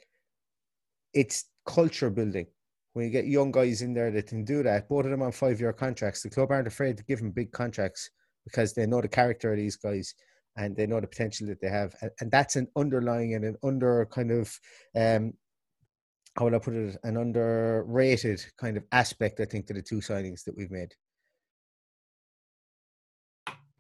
it's 1.14 1.46
culture 1.66 2.10
building. 2.10 2.48
When 2.94 3.06
you 3.06 3.12
get 3.12 3.26
young 3.26 3.52
guys 3.52 3.82
in 3.82 3.94
there 3.94 4.12
that 4.12 4.28
can 4.28 4.44
do 4.44 4.64
that 4.64 4.90
both 4.90 5.06
of 5.06 5.12
them 5.12 5.22
on 5.22 5.32
five 5.32 5.60
year 5.60 5.74
contracts 5.74 6.24
the 6.24 6.30
club 6.30 6.52
aren't 6.52 6.68
afraid 6.68 6.98
to 6.98 7.04
give 7.04 7.20
them 7.20 7.32
big 7.32 7.52
contracts 7.52 8.10
because 8.44 8.74
they 8.74 8.86
know 8.86 9.02
the 9.02 9.08
character 9.08 9.52
of 9.52 9.58
these 9.58 9.78
guys 9.78 10.16
and 10.58 10.76
they 10.76 10.88
know 10.88 11.02
the 11.02 11.08
potential 11.08 11.48
that 11.48 11.60
they 11.60 11.68
have, 11.68 11.96
and, 12.22 12.32
that's 12.32 12.56
an 12.56 12.68
underlying 12.76 13.34
and 13.34 13.44
an 13.44 13.58
under 13.64 14.06
kind 14.06 14.32
of 14.32 14.60
um, 14.96 15.34
how 16.38 16.46
would 16.46 16.54
I 16.54 16.60
put 16.60 16.74
it, 16.74 16.98
an 17.04 17.18
underrated 17.18 18.46
kind 18.58 18.78
of 18.78 18.84
aspect, 18.92 19.40
I 19.40 19.46
think, 19.46 19.68
to 19.68 19.74
the 19.74 19.82
two 19.82 19.98
signings 19.98 20.44
that 20.46 20.56
we've 20.58 20.72
made. 20.72 20.94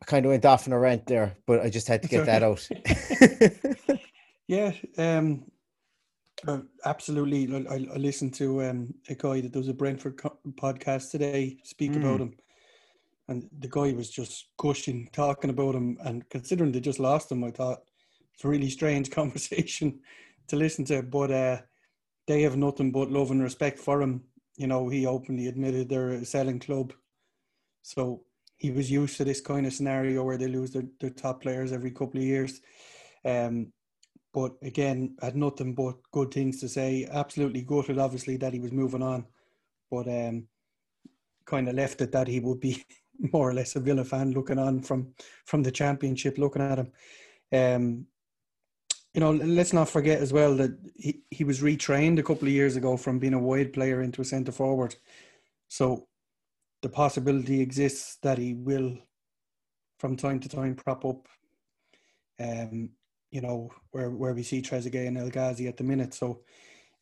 Kind 0.05 0.25
of 0.25 0.31
went 0.31 0.45
off 0.45 0.67
on 0.67 0.73
a 0.73 0.79
rant 0.79 1.07
there, 1.07 1.35
but 1.45 1.61
I 1.61 1.69
just 1.69 1.87
had 1.87 2.03
to 2.03 2.07
get 2.07 2.25
that 2.25 2.43
out. 2.43 2.67
yeah, 4.47 4.71
um, 4.97 5.45
uh, 6.47 6.59
absolutely. 6.85 7.67
I, 7.67 7.73
I, 7.73 7.97
listened 7.97 8.33
to 8.35 8.63
um, 8.63 8.93
a 9.09 9.15
guy 9.15 9.41
that 9.41 9.51
does 9.51 9.67
a 9.67 9.73
Brentford 9.73 10.17
co- 10.17 10.37
podcast 10.51 11.11
today 11.11 11.57
speak 11.63 11.93
mm. 11.93 11.97
about 11.97 12.21
him, 12.21 12.35
and 13.27 13.49
the 13.59 13.67
guy 13.67 13.93
was 13.93 14.09
just 14.09 14.49
gushing, 14.57 15.09
talking 15.11 15.49
about 15.49 15.75
him, 15.75 15.97
and 16.03 16.27
considering 16.29 16.71
they 16.71 16.81
just 16.81 16.99
lost 16.99 17.31
him, 17.31 17.43
I 17.43 17.51
thought 17.51 17.81
it's 18.33 18.45
a 18.45 18.47
really 18.47 18.69
strange 18.69 19.09
conversation 19.19 19.99
to 20.47 20.55
listen 20.55 20.85
to. 20.85 21.01
But 21.01 21.31
uh, 21.31 21.61
they 22.27 22.41
have 22.43 22.57
nothing 22.57 22.91
but 22.91 23.11
love 23.11 23.31
and 23.31 23.41
respect 23.41 23.79
for 23.79 24.01
him. 24.01 24.23
You 24.57 24.67
know, 24.67 24.87
he 24.87 25.05
openly 25.05 25.47
admitted 25.47 25.89
they're 25.89 26.11
a 26.11 26.25
selling 26.25 26.59
club, 26.59 26.93
so 27.81 28.21
he 28.57 28.71
was 28.71 28.89
used 28.89 29.17
to 29.17 29.25
this 29.25 29.41
kind 29.41 29.65
of 29.65 29.73
scenario 29.73 30.23
where 30.23 30.37
they 30.37 30.47
lose 30.47 30.71
their, 30.71 30.85
their 30.99 31.09
top 31.09 31.41
players 31.41 31.71
every 31.71 31.91
couple 31.91 32.19
of 32.19 32.25
years. 32.25 32.61
Um, 33.23 33.71
but 34.33 34.53
again, 34.61 35.15
had 35.21 35.35
nothing 35.35 35.73
but 35.73 35.95
good 36.11 36.33
things 36.33 36.59
to 36.59 36.69
say. 36.69 37.07
Absolutely 37.09 37.61
gutted, 37.61 37.97
obviously, 37.97 38.37
that 38.37 38.53
he 38.53 38.59
was 38.59 38.71
moving 38.71 39.01
on, 39.01 39.25
but 39.89 40.07
um, 40.07 40.47
kind 41.45 41.69
of 41.69 41.75
left 41.75 42.01
it 42.01 42.11
that 42.11 42.27
he 42.27 42.39
would 42.39 42.59
be 42.59 42.83
more 43.33 43.49
or 43.49 43.53
less 43.53 43.75
a 43.75 43.79
Villa 43.79 44.03
fan 44.03 44.31
looking 44.31 44.59
on 44.59 44.81
from 44.81 45.13
from 45.45 45.63
the 45.63 45.71
championship, 45.71 46.37
looking 46.37 46.61
at 46.61 46.79
him. 46.79 46.91
Um, 47.53 48.07
you 49.13 49.21
know, 49.21 49.31
let's 49.31 49.71
not 49.71 49.87
forget 49.87 50.19
as 50.19 50.33
well 50.33 50.53
that 50.57 50.77
he, 50.97 51.21
he 51.31 51.45
was 51.45 51.61
retrained 51.61 52.19
a 52.19 52.23
couple 52.23 52.49
of 52.49 52.53
years 52.53 52.75
ago 52.75 52.97
from 52.97 53.17
being 53.17 53.33
a 53.33 53.39
wide 53.39 53.71
player 53.71 54.01
into 54.01 54.21
a 54.21 54.25
centre 54.25 54.51
forward. 54.51 54.93
So 55.69 56.09
the 56.85 56.89
possibility 56.89 57.61
exists 57.61 58.19
that 58.21 58.37
he 58.37 58.53
will, 58.53 58.95
from 59.97 60.15
time 60.15 60.39
to 60.39 60.47
time, 60.47 60.75
prop 60.75 61.03
up. 61.03 61.27
Um, 62.39 62.91
you 63.31 63.41
know 63.41 63.71
where 63.89 64.11
where 64.11 64.35
we 64.35 64.43
see 64.43 64.61
Trezeguet 64.61 65.07
and 65.07 65.17
El 65.17 65.31
Ghazi 65.31 65.67
at 65.67 65.77
the 65.77 65.83
minute. 65.83 66.13
So, 66.13 66.41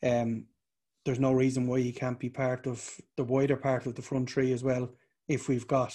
um, 0.02 0.46
there's 1.04 1.20
no 1.20 1.34
reason 1.34 1.68
why 1.68 1.82
he 1.82 1.92
can't 1.92 2.18
be 2.18 2.30
part 2.30 2.66
of 2.66 2.90
the 3.18 3.26
wider 3.26 3.58
part 3.58 3.86
of 3.86 3.96
the 3.96 4.02
front 4.02 4.32
three 4.32 4.54
as 4.54 4.64
well. 4.64 4.90
If 5.28 5.50
we've 5.50 5.68
got 5.68 5.94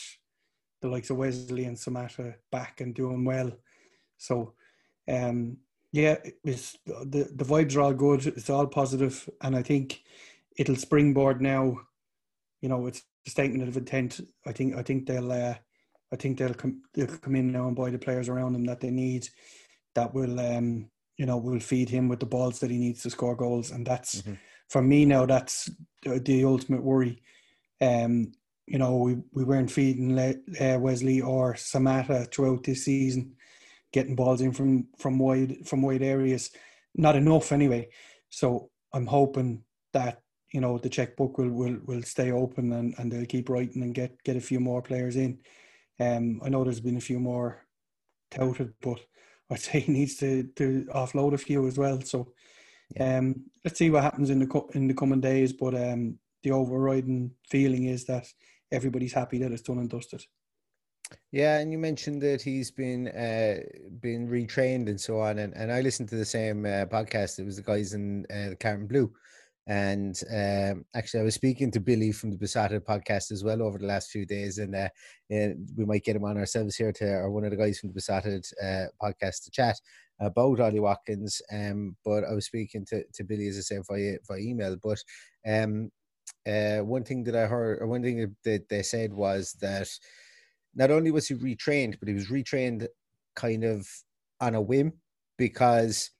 the 0.82 0.88
likes 0.88 1.08
of 1.08 1.16
Wesley 1.16 1.64
and 1.64 1.78
Samatta 1.78 2.34
back 2.52 2.82
and 2.82 2.94
doing 2.94 3.24
well, 3.24 3.52
so 4.18 4.52
um, 5.10 5.56
yeah, 5.92 6.16
it's 6.44 6.76
the 6.84 7.30
the 7.34 7.44
vibes 7.52 7.74
are 7.74 7.80
all 7.80 7.94
good. 7.94 8.26
It's 8.26 8.50
all 8.50 8.66
positive, 8.66 9.30
and 9.40 9.56
I 9.56 9.62
think 9.62 10.02
it'll 10.58 10.76
springboard 10.76 11.40
now. 11.40 11.78
You 12.60 12.68
know, 12.68 12.86
it's 12.86 13.02
a 13.26 13.30
statement 13.30 13.68
of 13.68 13.76
intent. 13.76 14.20
I 14.46 14.52
think 14.52 14.74
I 14.74 14.82
think 14.82 15.06
they'll 15.06 15.32
uh, 15.32 15.54
I 16.12 16.16
think 16.16 16.38
they'll 16.38 16.54
come 16.54 16.82
they'll 16.94 17.06
come 17.06 17.36
in 17.36 17.52
now 17.52 17.66
and 17.66 17.76
buy 17.76 17.90
the 17.90 17.98
players 17.98 18.28
around 18.28 18.52
them 18.52 18.64
that 18.66 18.80
they 18.80 18.90
need. 18.90 19.28
That 19.94 20.14
will 20.14 20.38
um, 20.40 20.90
you 21.16 21.26
know 21.26 21.36
will 21.36 21.60
feed 21.60 21.88
him 21.88 22.08
with 22.08 22.20
the 22.20 22.26
balls 22.26 22.60
that 22.60 22.70
he 22.70 22.78
needs 22.78 23.02
to 23.02 23.10
score 23.10 23.36
goals, 23.36 23.70
and 23.70 23.86
that's 23.86 24.22
mm-hmm. 24.22 24.34
for 24.68 24.82
me 24.82 25.04
now. 25.04 25.26
That's 25.26 25.70
the, 26.02 26.18
the 26.18 26.44
ultimate 26.44 26.82
worry. 26.82 27.22
Um, 27.80 28.32
you 28.68 28.78
know, 28.78 28.96
we, 28.96 29.16
we 29.32 29.44
weren't 29.44 29.70
feeding 29.70 30.14
Le- 30.14 30.34
uh, 30.60 30.78
Wesley 30.78 31.22
or 31.22 31.54
Samatta 31.54 32.30
throughout 32.30 32.64
this 32.64 32.84
season, 32.84 33.34
getting 33.92 34.14
balls 34.14 34.42
in 34.42 34.52
from 34.52 34.88
from 34.98 35.18
wide 35.18 35.66
from 35.66 35.82
wide 35.82 36.02
areas. 36.02 36.50
Not 36.94 37.16
enough 37.16 37.52
anyway. 37.52 37.88
So 38.30 38.70
I'm 38.92 39.06
hoping 39.06 39.62
that 39.92 40.22
you 40.52 40.60
know 40.60 40.78
the 40.78 40.88
checkbook 40.88 41.38
will 41.38 41.50
will 41.50 41.78
will 41.84 42.02
stay 42.02 42.30
open 42.30 42.72
and, 42.72 42.94
and 42.98 43.12
they'll 43.12 43.26
keep 43.26 43.48
writing 43.48 43.82
and 43.82 43.94
get 43.94 44.22
get 44.24 44.36
a 44.36 44.40
few 44.40 44.60
more 44.60 44.82
players 44.82 45.16
in. 45.16 45.38
Um, 46.00 46.40
I 46.44 46.48
know 46.48 46.64
there's 46.64 46.80
been 46.80 46.96
a 46.96 47.00
few 47.00 47.18
more 47.18 47.66
touted, 48.30 48.72
but 48.80 49.00
I'd 49.50 49.60
say 49.60 49.80
he 49.80 49.92
needs 49.92 50.16
to 50.16 50.44
to 50.56 50.86
offload 50.94 51.34
a 51.34 51.38
few 51.38 51.66
as 51.66 51.78
well. 51.78 52.00
So 52.00 52.32
um, 52.98 53.44
let's 53.64 53.78
see 53.78 53.90
what 53.90 54.02
happens 54.02 54.30
in 54.30 54.38
the 54.38 54.46
co- 54.46 54.70
in 54.74 54.88
the 54.88 54.94
coming 54.94 55.20
days. 55.20 55.52
But 55.52 55.74
um, 55.74 56.18
the 56.42 56.52
overriding 56.52 57.32
feeling 57.48 57.84
is 57.84 58.04
that 58.06 58.26
everybody's 58.70 59.12
happy 59.12 59.38
that 59.38 59.52
it's 59.52 59.62
done 59.62 59.78
and 59.78 59.90
dusted. 59.90 60.24
Yeah, 61.30 61.58
and 61.58 61.72
you 61.72 61.78
mentioned 61.78 62.20
that 62.22 62.42
he's 62.42 62.70
been 62.70 63.08
uh, 63.08 63.60
been 64.00 64.28
retrained 64.28 64.88
and 64.88 65.00
so 65.00 65.20
on, 65.20 65.38
and, 65.38 65.54
and 65.54 65.72
I 65.72 65.80
listened 65.80 66.08
to 66.10 66.16
the 66.16 66.24
same 66.24 66.64
uh, 66.64 66.84
podcast. 66.86 67.38
It 67.38 67.44
was 67.44 67.56
the 67.56 67.62
guys 67.62 67.94
in 67.94 68.26
uh, 68.30 68.50
the 68.50 68.56
Carton 68.56 68.86
Blue, 68.86 69.12
and 69.68 70.18
um, 70.34 70.86
actually, 70.94 71.20
I 71.20 71.24
was 71.24 71.34
speaking 71.34 71.70
to 71.72 71.80
Billy 71.80 72.10
from 72.10 72.30
the 72.30 72.38
Beesotted 72.38 72.86
podcast 72.86 73.30
as 73.30 73.44
well 73.44 73.60
over 73.60 73.76
the 73.76 73.86
last 73.86 74.10
few 74.10 74.24
days, 74.24 74.56
and 74.56 74.74
uh, 74.74 74.88
we 75.28 75.84
might 75.84 76.04
get 76.04 76.16
him 76.16 76.24
on 76.24 76.38
ourselves 76.38 76.74
here 76.74 76.90
to, 76.92 77.04
or 77.04 77.30
one 77.30 77.44
of 77.44 77.50
the 77.50 77.56
guys 77.58 77.78
from 77.78 77.90
the 77.90 77.92
Beesotted 77.92 78.46
uh, 78.62 78.86
podcast 79.00 79.44
to 79.44 79.50
chat 79.50 79.78
about 80.20 80.58
Ollie 80.58 80.80
Watkins. 80.80 81.42
Um, 81.52 81.96
but 82.02 82.24
I 82.24 82.32
was 82.32 82.46
speaking 82.46 82.86
to, 82.86 83.04
to 83.12 83.24
Billy, 83.24 83.46
as 83.46 83.58
I 83.58 83.60
said, 83.60 83.82
via, 83.86 84.16
via 84.26 84.40
email. 84.40 84.74
But 84.82 84.98
um, 85.46 85.90
uh, 86.46 86.78
one 86.78 87.04
thing 87.04 87.22
that 87.24 87.36
I 87.36 87.46
heard, 87.46 87.82
or 87.82 87.88
one 87.88 88.02
thing 88.02 88.34
that 88.44 88.70
they 88.70 88.82
said 88.82 89.12
was 89.12 89.52
that 89.60 89.90
not 90.74 90.90
only 90.90 91.10
was 91.10 91.28
he 91.28 91.34
retrained, 91.34 91.98
but 91.98 92.08
he 92.08 92.14
was 92.14 92.30
retrained 92.30 92.86
kind 93.36 93.64
of 93.64 93.86
on 94.40 94.54
a 94.54 94.62
whim 94.62 94.94
because 95.36 96.10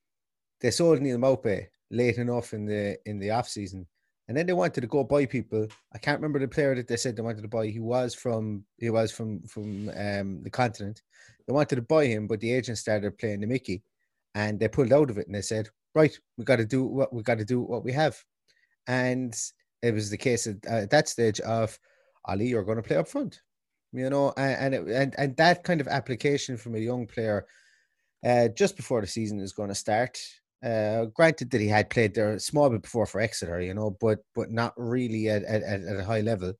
they 0.61 0.71
sold 0.71 1.01
Neal 1.01 1.17
Maupay 1.17 1.69
late 1.91 2.19
enough 2.19 2.53
in 2.53 2.67
the 2.67 2.99
in 3.07 3.19
the 3.19 3.31
off 3.31 3.49
season, 3.49 3.87
and 4.29 4.37
then 4.37 4.47
they 4.47 4.53
wanted 4.53 4.81
to 4.81 4.87
go 4.87 5.05
buy 5.05 5.27
people. 5.27 5.67
I 5.95 5.99
can't 5.99 6.19
remember 6.19 6.39
the 6.39 6.49
player 6.49 6.75
that 6.75 6.89
they 6.89 6.97
said 6.97 7.17
they 7.17 7.23
wanted 7.23 7.43
to 7.43 7.49
buy. 7.49 7.67
He 7.67 7.81
was 7.81 8.15
from 8.15 8.65
he 8.79 8.91
was 8.91 9.11
from 9.13 9.41
from 9.43 9.91
um, 9.97 10.43
the 10.43 10.51
continent. 10.51 11.03
They 11.47 11.53
wanted 11.53 11.77
to 11.77 11.83
buy 11.83 12.07
him, 12.07 12.27
but 12.27 12.41
the 12.41 12.53
agent 12.53 12.79
started 12.79 13.19
playing 13.19 13.41
the 13.41 13.47
Mickey, 13.47 13.83
and 14.35 14.61
they 14.61 14.69
pulled 14.69 14.93
out 14.93 15.11
of 15.11 15.19
it. 15.19 15.27
And 15.27 15.35
they 15.35 15.43
said, 15.43 15.69
"Right, 15.95 16.17
we 16.37 16.45
got 16.45 16.57
to 16.57 16.67
do 16.67 16.85
what 16.85 17.13
we 17.13 17.23
got 17.23 17.39
to 17.39 17.45
do 17.45 17.61
what 17.61 17.85
we 17.85 17.93
have," 17.93 18.23
and 18.87 19.35
it 19.83 19.95
was 19.95 20.11
the 20.11 20.17
case 20.17 20.47
at, 20.47 20.65
at 20.67 20.91
that 20.91 21.09
stage 21.09 21.41
of 21.41 21.79
Ollie, 22.25 22.49
you're 22.49 22.65
going 22.65 22.77
to 22.77 22.83
play 22.83 22.97
up 22.97 23.09
front, 23.09 23.41
you 23.93 24.11
know, 24.11 24.33
and 24.37 24.75
and, 24.75 24.75
it, 24.75 24.95
and 24.95 25.15
and 25.19 25.37
that 25.37 25.65
kind 25.65 25.81
of 25.81 25.89
application 25.89 26.57
from 26.57 26.75
a 26.75 26.79
young 26.79 27.07
player. 27.07 27.47
Uh, 28.25 28.49
just 28.49 28.77
before 28.77 29.01
the 29.01 29.07
season 29.07 29.39
is 29.39 29.53
going 29.53 29.69
to 29.69 29.75
start, 29.77 30.21
uh, 30.65 31.07
granted 31.15 31.51
that 31.51 31.61
he 31.61 31.69
had 31.69 31.91
played 31.91 32.15
there 32.15 32.33
a 32.33 32.41
small 32.41 32.69
bit 32.71 32.83
before 32.83 33.07
for 33.07 33.21
Exeter, 33.21 33.61
you 33.61 33.75
know, 33.75 33.97
but 34.01 34.19
but 34.35 34.51
not 34.51 34.73
really 34.77 35.29
at, 35.29 35.45
at, 35.45 35.63
at 35.63 35.97
a 35.97 36.05
high 36.05 36.21
level. 36.21 36.53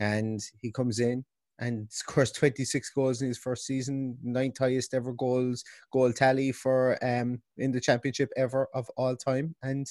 And 0.00 0.40
he 0.60 0.70
comes 0.72 1.00
in 1.00 1.24
and 1.58 1.86
scores 1.90 2.32
26 2.32 2.90
goals 2.90 3.22
in 3.22 3.28
his 3.28 3.38
first 3.38 3.66
season, 3.66 4.16
ninth 4.22 4.58
highest 4.58 4.94
ever 4.94 5.12
goals 5.12 5.64
goal 5.92 6.12
tally 6.12 6.52
for 6.52 6.98
um 7.04 7.40
in 7.58 7.72
the 7.72 7.80
championship 7.80 8.30
ever 8.36 8.68
of 8.74 8.88
all 8.96 9.16
time. 9.16 9.54
And 9.62 9.86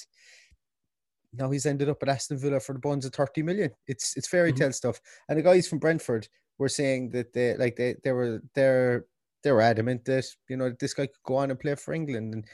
now 1.32 1.50
he's 1.50 1.66
ended 1.66 1.88
up 1.88 2.02
at 2.02 2.08
Aston 2.08 2.38
Villa 2.38 2.60
for 2.60 2.72
the 2.72 2.78
bonds 2.78 3.04
of 3.04 3.12
30 3.12 3.42
million. 3.42 3.70
It's 3.86 4.16
it's 4.16 4.28
fairy 4.28 4.50
mm-hmm. 4.50 4.58
tale 4.58 4.68
mm-hmm. 4.68 4.72
stuff. 4.72 5.00
And 5.28 5.38
the 5.38 5.42
guys 5.42 5.68
from 5.68 5.78
Brentford 5.78 6.28
were 6.58 6.68
saying 6.68 7.10
that 7.10 7.32
they 7.32 7.56
like 7.56 7.76
they 7.76 7.94
they 8.02 8.12
were 8.12 8.42
they're 8.54 9.06
they 9.44 9.52
were 9.52 9.60
adamant 9.60 10.04
that 10.06 10.26
you 10.48 10.56
know 10.56 10.72
this 10.80 10.94
guy 10.94 11.06
could 11.06 11.22
go 11.24 11.36
on 11.36 11.50
and 11.50 11.60
play 11.60 11.74
for 11.76 11.94
England 11.94 12.34
and 12.34 12.44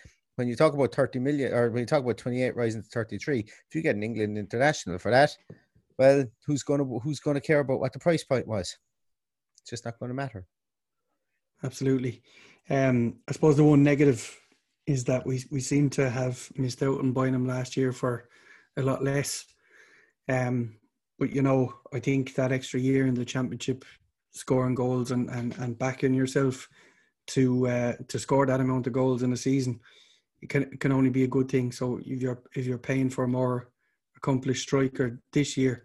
when 0.43 0.49
you 0.49 0.57
talk 0.57 0.75
about 0.75 0.93
30 0.93 1.21
million 1.21 1.53
or 1.53 1.71
when 1.71 1.79
you 1.79 1.87
talk 1.87 2.03
about 2.03 2.19
28 2.19 2.57
rising 2.57 2.83
to 2.83 2.89
33 2.89 3.39
if 3.39 3.75
you 3.75 3.81
get 3.81 3.95
an 3.95 4.03
england 4.03 4.37
international 4.37 4.99
for 4.99 5.13
that 5.13 5.37
well 5.99 6.25
who's 6.45 6.65
going 6.65 6.81
to 6.81 6.99
who's 6.99 7.21
going 7.21 7.37
to 7.37 7.41
care 7.41 7.61
about 7.61 7.79
what 7.79 7.93
the 7.93 7.99
price 8.01 8.25
point 8.25 8.49
was? 8.49 8.77
It's 9.61 9.71
just 9.71 9.85
not 9.85 10.01
going 10.01 10.09
to 10.09 10.15
matter. 10.15 10.47
Absolutely. 11.63 12.23
Um 12.69 13.19
i 13.29 13.33
suppose 13.33 13.57
the 13.57 13.63
one 13.63 13.85
negative 13.85 14.37
is 14.85 15.05
that 15.05 15.25
we 15.25 15.45
we 15.53 15.61
seem 15.61 15.91
to 15.91 16.11
have 16.11 16.51
missed 16.57 16.83
out 16.83 16.99
on 16.99 17.13
buying 17.13 17.35
him 17.35 17.47
last 17.47 17.77
year 17.77 17.93
for 17.93 18.29
a 18.77 18.83
lot 18.83 19.05
less. 19.05 19.45
Um 20.29 20.75
but 21.21 21.33
you 21.33 21.43
know 21.43 21.73
i 21.95 22.01
think 22.01 22.35
that 22.35 22.51
extra 22.51 22.81
year 22.81 23.07
in 23.07 23.15
the 23.15 23.25
championship 23.25 23.85
scoring 24.33 24.75
goals 24.75 25.13
and 25.13 25.31
and, 25.31 25.57
and 25.59 25.79
backing 25.79 26.15
yourself 26.15 26.69
to 27.29 27.69
uh, 27.69 27.93
to 28.09 28.19
score 28.19 28.47
that 28.47 28.61
amount 28.61 28.87
of 28.87 28.93
goals 28.93 29.23
in 29.23 29.33
a 29.33 29.37
season 29.37 29.79
it 30.43 30.49
can 30.49 30.65
it 30.65 30.81
can 30.81 30.93
only 30.93 31.11
be 31.11 31.25
a 31.25 31.29
good 31.29 31.49
thing. 31.49 31.73
So 31.73 31.99
if 32.05 32.21
you're 32.21 32.43
if 32.55 32.67
you're 32.67 32.79
paying 32.79 33.09
for 33.09 33.25
a 33.25 33.29
more 33.29 33.71
accomplished 34.17 34.63
striker 34.63 35.21
this 35.33 35.57
year, 35.57 35.85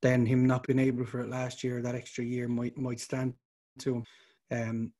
then 0.00 0.24
him 0.24 0.46
not 0.46 0.66
being 0.66 0.78
able 0.78 1.04
for 1.04 1.20
it 1.20 1.28
last 1.28 1.64
year, 1.64 1.82
that 1.82 1.96
extra 1.96 2.24
year 2.24 2.48
might 2.48 2.78
might 2.78 3.00
stand 3.00 3.34
to 3.80 3.96
him. 3.96 4.04
Um, 4.50 4.92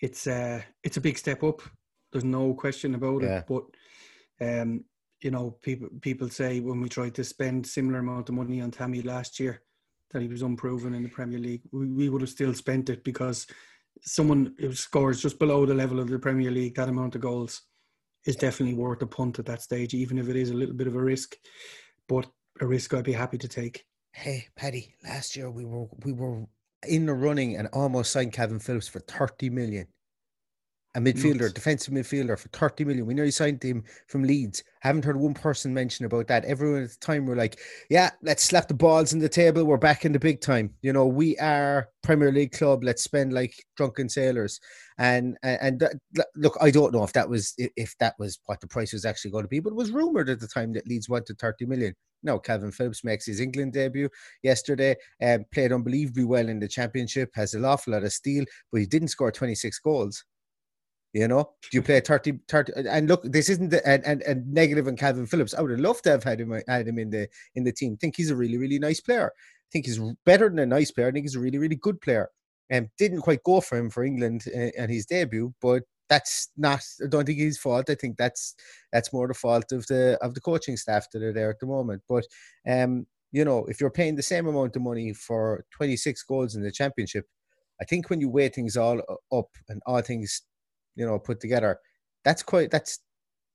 it's 0.00 0.26
uh 0.26 0.60
it's 0.84 0.98
a 0.98 1.00
big 1.00 1.18
step 1.18 1.42
up. 1.42 1.62
There's 2.12 2.24
no 2.24 2.54
question 2.54 2.94
about 2.94 3.22
yeah. 3.22 3.38
it. 3.38 3.46
But 3.48 3.64
um, 4.40 4.84
you 5.22 5.30
know, 5.30 5.56
people 5.62 5.88
people 6.00 6.28
say 6.28 6.60
when 6.60 6.80
we 6.80 6.88
tried 6.88 7.14
to 7.16 7.24
spend 7.24 7.66
similar 7.66 8.00
amount 8.00 8.28
of 8.28 8.34
money 8.34 8.60
on 8.60 8.70
Tammy 8.70 9.02
last 9.02 9.40
year 9.40 9.62
that 10.10 10.22
he 10.22 10.28
was 10.28 10.42
unproven 10.42 10.94
in 10.94 11.02
the 11.02 11.08
Premier 11.08 11.38
League, 11.38 11.62
we, 11.72 11.86
we 11.86 12.08
would 12.08 12.22
have 12.22 12.30
still 12.30 12.54
spent 12.54 12.88
it 12.88 13.02
because 13.04 13.46
someone 14.02 14.54
who 14.58 14.72
scores 14.72 15.20
just 15.20 15.38
below 15.38 15.66
the 15.66 15.74
level 15.74 15.98
of 16.00 16.08
the 16.08 16.18
Premier 16.18 16.50
League, 16.50 16.74
that 16.76 16.88
amount 16.88 17.14
of 17.14 17.20
goals, 17.20 17.62
is 18.24 18.36
definitely 18.36 18.74
worth 18.74 19.02
a 19.02 19.06
punt 19.06 19.38
at 19.38 19.46
that 19.46 19.62
stage, 19.62 19.94
even 19.94 20.18
if 20.18 20.28
it 20.28 20.36
is 20.36 20.50
a 20.50 20.54
little 20.54 20.74
bit 20.74 20.86
of 20.86 20.94
a 20.94 21.02
risk. 21.02 21.36
But 22.08 22.26
a 22.60 22.66
risk 22.66 22.94
I'd 22.94 23.04
be 23.04 23.12
happy 23.12 23.38
to 23.38 23.48
take. 23.48 23.84
Hey, 24.12 24.48
Paddy, 24.56 24.94
last 25.04 25.36
year 25.36 25.50
we 25.50 25.64
were 25.64 25.86
we 26.04 26.12
were 26.12 26.44
in 26.86 27.06
the 27.06 27.14
running 27.14 27.56
and 27.56 27.68
almost 27.72 28.12
signed 28.12 28.32
Kevin 28.32 28.58
Phillips 28.58 28.88
for 28.88 29.00
30 29.00 29.50
million 29.50 29.86
a 30.94 31.00
midfielder, 31.00 31.42
Nuts. 31.42 31.52
defensive 31.52 31.92
midfielder 31.92 32.38
for 32.38 32.48
30 32.48 32.84
million. 32.84 33.06
We 33.06 33.14
nearly 33.14 33.30
signed 33.30 33.62
him 33.62 33.84
from 34.06 34.24
Leeds. 34.24 34.64
Haven't 34.80 35.04
heard 35.04 35.18
one 35.18 35.34
person 35.34 35.74
mention 35.74 36.06
about 36.06 36.26
that. 36.28 36.44
Everyone 36.46 36.82
at 36.82 36.90
the 36.90 36.96
time 36.96 37.26
were 37.26 37.36
like, 37.36 37.58
yeah, 37.90 38.10
let's 38.22 38.44
slap 38.44 38.68
the 38.68 38.74
balls 38.74 39.12
in 39.12 39.18
the 39.18 39.28
table. 39.28 39.64
We're 39.64 39.76
back 39.76 40.04
in 40.04 40.12
the 40.12 40.18
big 40.18 40.40
time. 40.40 40.72
You 40.80 40.92
know, 40.92 41.06
we 41.06 41.36
are 41.38 41.88
Premier 42.02 42.32
League 42.32 42.52
club. 42.52 42.84
Let's 42.84 43.02
spend 43.02 43.32
like 43.32 43.54
drunken 43.76 44.08
sailors. 44.08 44.60
And 44.98 45.36
and, 45.42 45.82
and 45.82 46.00
look, 46.36 46.56
I 46.60 46.70
don't 46.70 46.92
know 46.92 47.04
if 47.04 47.12
that 47.12 47.28
was 47.28 47.54
if 47.58 47.94
that 47.98 48.14
was 48.18 48.38
what 48.46 48.60
the 48.60 48.66
price 48.66 48.92
was 48.92 49.04
actually 49.04 49.32
going 49.32 49.44
to 49.44 49.48
be, 49.48 49.60
but 49.60 49.70
it 49.70 49.76
was 49.76 49.90
rumored 49.90 50.30
at 50.30 50.40
the 50.40 50.48
time 50.48 50.72
that 50.72 50.88
Leeds 50.88 51.08
wanted 51.08 51.38
30 51.38 51.66
million. 51.66 51.94
No, 52.22 52.40
Kalvin 52.40 52.74
Phillips 52.74 53.04
makes 53.04 53.26
his 53.26 53.40
England 53.40 53.74
debut 53.74 54.08
yesterday 54.42 54.96
and 55.20 55.42
um, 55.42 55.46
played 55.52 55.72
unbelievably 55.72 56.24
well 56.24 56.48
in 56.48 56.58
the 56.58 56.66
championship, 56.66 57.30
has 57.34 57.54
an 57.54 57.64
awful 57.64 57.92
lot 57.92 58.02
of 58.02 58.12
steel, 58.12 58.44
but 58.72 58.80
he 58.80 58.86
didn't 58.86 59.08
score 59.08 59.30
26 59.30 59.78
goals. 59.80 60.24
You 61.18 61.26
know, 61.26 61.50
do 61.62 61.76
you 61.76 61.82
play 61.82 61.98
30, 61.98 62.38
30 62.48 62.72
and 62.88 63.08
look, 63.08 63.24
this 63.24 63.48
isn't 63.48 63.72
a, 63.72 63.80
a, 63.84 64.30
a 64.30 64.34
negative 64.36 64.86
on 64.86 64.96
Kalvin 64.96 65.28
Phillips. 65.28 65.52
I 65.52 65.60
would 65.60 65.72
have 65.72 65.80
loved 65.80 66.04
to 66.04 66.10
have 66.10 66.22
had 66.22 66.40
him 66.40 66.52
had 66.68 66.86
him 66.86 66.98
in 66.98 67.10
the 67.10 67.28
in 67.56 67.64
the 67.64 67.72
team. 67.72 67.96
Think 67.96 68.16
he's 68.16 68.30
a 68.30 68.36
really, 68.36 68.56
really 68.56 68.78
nice 68.78 69.00
player. 69.00 69.32
Think 69.72 69.86
he's 69.86 70.00
better 70.24 70.48
than 70.48 70.60
a 70.60 70.66
nice 70.66 70.92
player. 70.92 71.08
I 71.08 71.10
think 71.10 71.24
he's 71.24 71.34
a 71.34 71.40
really, 71.40 71.58
really 71.58 71.74
good 71.74 72.00
player. 72.00 72.28
And 72.70 72.84
um, 72.84 72.90
didn't 72.98 73.22
quite 73.22 73.42
go 73.42 73.60
for 73.60 73.78
him 73.78 73.90
for 73.90 74.04
England 74.04 74.44
uh, 74.54 74.70
and 74.78 74.92
his 74.92 75.06
debut, 75.06 75.54
but 75.60 75.82
that's 76.08 76.50
not 76.56 76.84
I 77.02 77.08
don't 77.08 77.24
think 77.24 77.38
his 77.40 77.58
fault. 77.58 77.90
I 77.90 77.96
think 77.96 78.16
that's 78.16 78.54
that's 78.92 79.12
more 79.12 79.26
the 79.26 79.34
fault 79.34 79.72
of 79.72 79.86
the 79.88 80.18
of 80.22 80.34
the 80.34 80.40
coaching 80.40 80.76
staff 80.76 81.10
that 81.12 81.22
are 81.22 81.32
there 81.32 81.50
at 81.50 81.58
the 81.58 81.66
moment. 81.66 82.02
But 82.08 82.26
um, 82.68 83.06
you 83.32 83.44
know, 83.44 83.64
if 83.66 83.80
you're 83.80 83.90
paying 83.90 84.14
the 84.14 84.22
same 84.22 84.46
amount 84.46 84.76
of 84.76 84.82
money 84.82 85.12
for 85.14 85.64
26 85.72 86.22
goals 86.22 86.54
in 86.54 86.62
the 86.62 86.70
championship, 86.70 87.26
I 87.80 87.84
think 87.84 88.08
when 88.08 88.20
you 88.20 88.28
weigh 88.28 88.50
things 88.50 88.76
all 88.76 89.00
up 89.32 89.48
and 89.68 89.82
all 89.84 90.00
things 90.00 90.42
you 90.98 91.06
know 91.06 91.18
put 91.18 91.40
together 91.40 91.78
that's 92.24 92.42
quite 92.42 92.70
that's 92.70 92.98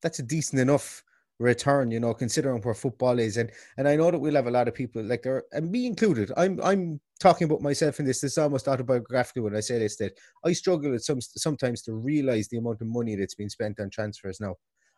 that's 0.01 0.19
a 0.19 0.23
decent 0.23 0.59
enough 0.61 1.03
return 1.39 1.91
you 1.91 1.99
know 1.99 2.13
considering 2.13 2.61
where 2.61 2.73
football 2.73 3.19
is. 3.19 3.37
And 3.37 3.51
and 3.77 3.87
i 3.87 3.95
know 3.95 4.09
that 4.11 4.19
we'll 4.19 4.35
have 4.35 4.47
a 4.47 4.51
lot 4.51 4.67
of 4.67 4.73
people 4.73 5.03
like 5.03 5.23
there 5.23 5.43
and 5.51 5.69
me 5.69 5.85
included 5.85 6.31
i'm 6.37 6.59
i'm 6.63 7.01
talking 7.19 7.45
about 7.45 7.61
myself 7.61 7.99
in 7.99 8.05
this 8.05 8.21
this 8.21 8.33
is 8.33 8.37
almost 8.37 8.67
autobiographical 8.67 9.43
when 9.43 9.55
i 9.55 9.59
say 9.59 9.79
this 9.79 9.97
that 9.97 10.13
i 10.45 10.53
struggle 10.53 10.93
at 10.93 11.01
some 11.01 11.19
sometimes 11.21 11.81
to 11.81 11.93
realize 11.93 12.47
the 12.47 12.57
amount 12.57 12.81
of 12.81 12.87
money 12.87 13.15
that's 13.15 13.35
been 13.35 13.49
spent 13.49 13.79
on 13.79 13.89
transfers. 13.89 14.39
Now 14.39 14.55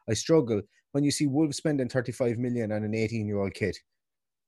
i 0.09 0.13
struggle 0.13 0.61
when 0.91 1.03
you 1.03 1.11
see 1.11 1.25
wolves 1.25 1.57
spending 1.57 1.89
35 1.89 2.37
million 2.37 2.71
on 2.71 2.83
an 2.83 2.93
18 2.93 3.27
year 3.27 3.39
old 3.39 3.53
kid 3.53 3.75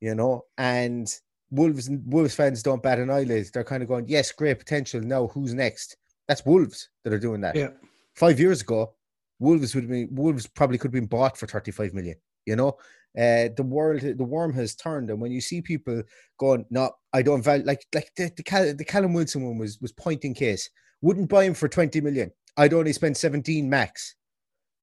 you 0.02 0.14
know 0.14 0.44
and 0.58 1.14
wolves 1.52 1.90
wolves 2.06 2.36
fans 2.36 2.62
don't 2.62 2.84
bat 2.84 3.00
an 3.00 3.10
eyelid. 3.10 3.48
They're 3.54 3.64
kind 3.64 3.84
of 3.84 3.90
going 3.90 4.08
yes 4.08 4.32
great 4.32 4.60
potential. 4.60 5.02
Now 5.02 5.28
who's 5.28 5.54
next 5.54 5.98
that's 6.28 6.46
wolves 6.46 6.90
that 7.04 7.14
are 7.14 7.20
doing 7.20 7.42
that 7.42 7.56
yeah 7.56 7.70
Five 8.18 8.40
years 8.40 8.62
ago, 8.62 8.96
Wolves 9.38 9.76
would 9.76 9.88
be 9.88 10.06
Wolves 10.06 10.48
probably 10.48 10.80
could 10.80 10.88
have 10.88 10.94
been 10.94 11.06
bought 11.06 11.38
for 11.38 11.46
35 11.46 11.94
million. 11.94 12.16
You 12.48 12.56
know, 12.56 12.70
uh, 13.16 13.54
the 13.56 13.64
world, 13.64 14.02
the 14.02 14.24
worm 14.24 14.54
has 14.54 14.74
turned, 14.74 15.12
and 15.12 15.22
when 15.22 15.32
you 15.32 15.40
see 15.40 15.62
people 15.62 16.02
going, 16.40 16.66
"No, 16.72 16.92
I 17.14 17.22
don't 17.22 17.44
value," 17.44 17.64
like 17.64 17.86
like 17.94 18.10
the 18.16 18.32
the, 18.36 18.42
Cal, 18.42 18.74
the 18.74 18.84
Callum 18.84 19.14
Wilson 19.14 19.44
one 19.44 19.60
was 19.60 19.80
was 19.82 19.92
pointing 19.92 20.34
case. 20.34 20.68
Wouldn't 21.02 21.30
buy 21.30 21.44
him 21.44 21.54
for 21.54 21.68
20 21.68 22.02
million. 22.02 22.32
I'd 22.58 22.74
only 22.74 22.92
spend 22.92 23.16
17 23.16 23.70
max. 23.70 24.16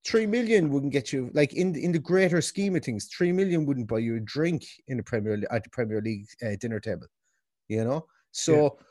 Three 0.05 0.25
million 0.25 0.69
wouldn't 0.69 0.93
get 0.93 1.11
you 1.11 1.29
like 1.33 1.53
in 1.53 1.75
in 1.75 1.91
the 1.91 1.99
greater 1.99 2.39
scheme 2.41 2.77
of 2.77 2.85
things. 2.85 3.07
Three 3.07 3.33
million 3.33 3.65
wouldn't 3.65 3.89
buy 3.89 3.97
you 3.97 4.15
a 4.15 4.21
drink 4.21 4.63
in 4.87 4.95
the 4.95 5.03
Premier 5.03 5.43
at 5.51 5.65
the 5.65 5.69
Premier 5.71 6.01
League 6.01 6.27
uh, 6.41 6.55
dinner 6.57 6.79
table. 6.79 7.07
You 7.67 7.83
know, 7.83 8.05
so. 8.31 8.63
Yeah 8.63 8.83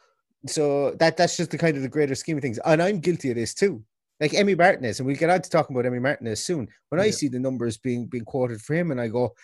so 0.47 0.93
that 1.01 1.17
that's 1.17 1.37
just 1.37 1.51
the 1.51 1.59
kind 1.59 1.77
of 1.77 1.83
the 1.83 1.89
greater 1.89 2.15
scheme 2.15 2.37
of 2.37 2.43
things 2.43 2.59
and 2.65 2.83
i'm 2.83 3.01
guilty 3.01 3.31
of 3.31 3.37
this 3.37 3.55
too 3.55 3.83
like 4.21 4.33
Emi 4.33 4.57
Martinez, 4.57 5.01
and 5.01 5.07
we'll 5.07 5.17
get 5.17 5.31
on 5.31 5.43
to 5.43 5.51
talking 5.51 5.77
about 5.77 5.91
Emi 5.91 6.01
Martinez 6.01 6.43
soon. 6.43 6.69
When 6.89 7.01
yeah. 7.01 7.07
I 7.07 7.11
see 7.11 7.29
the 7.29 7.41
numbers 7.41 7.77
being 7.77 8.07
being 8.07 8.25
quoted 8.25 8.61
for 8.61 8.75
him, 8.75 8.91
and 8.91 9.01
I 9.01 9.09
go, 9.09 9.35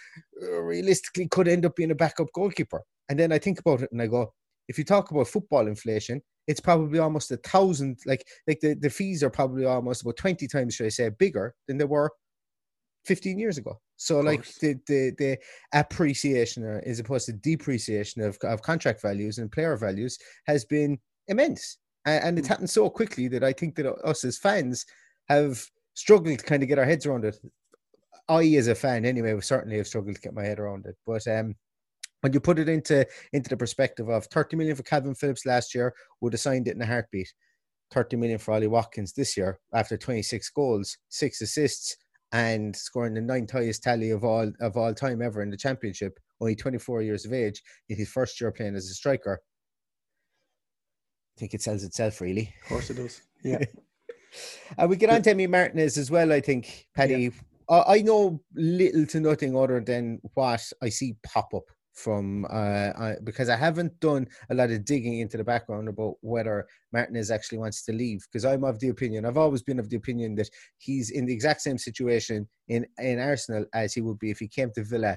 realistically, 0.40 1.28
could 1.28 1.48
end 1.48 1.66
up 1.66 1.76
being 1.76 1.90
a 1.90 1.94
backup 1.94 2.28
goalkeeper. 2.32 2.82
And 3.08 3.18
then 3.18 3.32
I 3.32 3.38
think 3.38 3.58
about 3.58 3.82
it, 3.82 3.90
and 3.92 4.00
I 4.00 4.06
go, 4.06 4.32
if 4.68 4.78
you 4.78 4.84
talk 4.84 5.10
about 5.10 5.26
football 5.26 5.66
inflation, 5.66 6.22
it's 6.46 6.60
probably 6.60 7.00
almost 7.00 7.32
a 7.32 7.36
thousand. 7.38 7.98
Like 8.06 8.24
like 8.46 8.60
the, 8.60 8.74
the 8.74 8.90
fees 8.90 9.22
are 9.22 9.30
probably 9.30 9.64
almost 9.64 10.02
about 10.02 10.16
twenty 10.16 10.46
times, 10.46 10.74
should 10.74 10.86
I 10.86 10.90
say, 10.90 11.08
bigger 11.08 11.54
than 11.66 11.76
they 11.76 11.84
were 11.84 12.10
fifteen 13.04 13.38
years 13.38 13.58
ago. 13.58 13.80
So 13.96 14.20
like 14.20 14.46
the, 14.60 14.80
the 14.86 15.12
the 15.18 15.38
appreciation, 15.74 16.64
uh, 16.64 16.80
as 16.86 16.98
opposed 16.98 17.26
to 17.26 17.32
depreciation 17.32 18.22
of 18.22 18.38
of 18.42 18.62
contract 18.62 19.02
values 19.02 19.38
and 19.38 19.52
player 19.52 19.76
values, 19.76 20.18
has 20.46 20.64
been 20.64 20.98
immense 21.28 21.78
and, 22.06 22.24
and 22.24 22.38
it's 22.38 22.48
hmm. 22.48 22.52
happened 22.52 22.70
so 22.70 22.88
quickly 22.88 23.28
that 23.28 23.44
I 23.44 23.52
think 23.52 23.74
that 23.76 23.86
us 24.04 24.24
as 24.24 24.38
fans 24.38 24.86
have 25.28 25.62
struggled 25.94 26.38
to 26.38 26.44
kind 26.44 26.62
of 26.62 26.68
get 26.68 26.78
our 26.78 26.84
heads 26.84 27.06
around 27.06 27.24
it. 27.24 27.38
I, 28.28 28.44
as 28.54 28.68
a 28.68 28.74
fan, 28.74 29.04
anyway, 29.04 29.38
certainly 29.40 29.76
have 29.78 29.88
struggled 29.88 30.14
to 30.14 30.20
get 30.20 30.34
my 30.34 30.44
head 30.44 30.60
around 30.60 30.86
it. 30.86 30.96
But 31.06 31.26
um, 31.26 31.54
when 32.20 32.32
you 32.32 32.40
put 32.40 32.58
it 32.58 32.68
into 32.68 33.06
into 33.32 33.50
the 33.50 33.56
perspective 33.56 34.08
of 34.08 34.26
30 34.26 34.56
million 34.56 34.76
for 34.76 34.82
Kalvin 34.82 35.18
Phillips 35.18 35.46
last 35.46 35.74
year, 35.74 35.92
would 36.20 36.32
have 36.32 36.40
signed 36.40 36.68
it 36.68 36.76
in 36.76 36.82
a 36.82 36.86
heartbeat. 36.86 37.32
30 37.90 38.16
million 38.16 38.38
for 38.38 38.54
Ollie 38.54 38.68
Watkins 38.68 39.12
this 39.12 39.36
year 39.36 39.58
after 39.74 39.96
26 39.96 40.48
goals, 40.50 40.96
six 41.08 41.40
assists, 41.40 41.96
and 42.32 42.74
scoring 42.74 43.14
the 43.14 43.20
ninth 43.20 43.50
highest 43.50 43.82
tally 43.82 44.10
of 44.10 44.24
all 44.24 44.50
of 44.60 44.76
all 44.76 44.94
time 44.94 45.22
ever 45.22 45.42
in 45.42 45.50
the 45.50 45.56
championship. 45.56 46.18
Only 46.40 46.56
24 46.56 47.02
years 47.02 47.26
of 47.26 47.32
age 47.34 47.62
in 47.90 47.98
his 47.98 48.08
first 48.08 48.40
year 48.40 48.50
playing 48.50 48.74
as 48.74 48.88
a 48.88 48.94
striker 48.94 49.40
I 51.36 51.40
think 51.40 51.54
it 51.54 51.62
sells 51.62 51.84
itself, 51.84 52.20
really. 52.20 52.52
Of 52.62 52.68
course 52.68 52.90
it 52.90 52.94
does. 52.94 53.22
Yeah. 53.42 53.64
and 54.76 54.90
we 54.90 54.96
get 54.96 55.08
on 55.08 55.22
to 55.22 55.34
Emi 55.34 55.48
Martinez 55.48 55.96
as 55.96 56.10
well, 56.10 56.30
I 56.30 56.42
think, 56.42 56.86
Paddy. 56.94 57.32
Yeah. 57.70 57.82
I 57.86 58.02
know 58.02 58.42
little 58.54 59.06
to 59.06 59.20
nothing 59.20 59.56
other 59.56 59.80
than 59.80 60.20
what 60.34 60.62
I 60.82 60.90
see 60.90 61.16
pop 61.22 61.54
up 61.54 61.64
from 61.92 62.46
uh, 62.50 62.92
I, 62.96 63.16
because 63.24 63.48
I 63.48 63.56
haven't 63.56 63.98
done 64.00 64.26
a 64.50 64.54
lot 64.54 64.70
of 64.70 64.84
digging 64.84 65.18
into 65.18 65.36
the 65.36 65.44
background 65.44 65.88
about 65.88 66.14
whether 66.20 66.66
Martinez 66.92 67.30
actually 67.30 67.58
wants 67.58 67.84
to 67.84 67.92
leave. 67.92 68.26
Because 68.30 68.44
I'm 68.44 68.64
of 68.64 68.78
the 68.78 68.88
opinion, 68.88 69.24
I've 69.24 69.36
always 69.36 69.62
been 69.62 69.78
of 69.78 69.90
the 69.90 69.96
opinion 69.96 70.34
that 70.36 70.50
he's 70.78 71.10
in 71.10 71.26
the 71.26 71.32
exact 71.32 71.62
same 71.62 71.78
situation 71.78 72.48
in 72.68 72.86
in 72.98 73.18
Arsenal 73.18 73.64
as 73.74 73.94
he 73.94 74.00
would 74.00 74.18
be 74.18 74.30
if 74.30 74.38
he 74.38 74.48
came 74.48 74.70
to 74.74 74.84
Villa, 74.84 75.16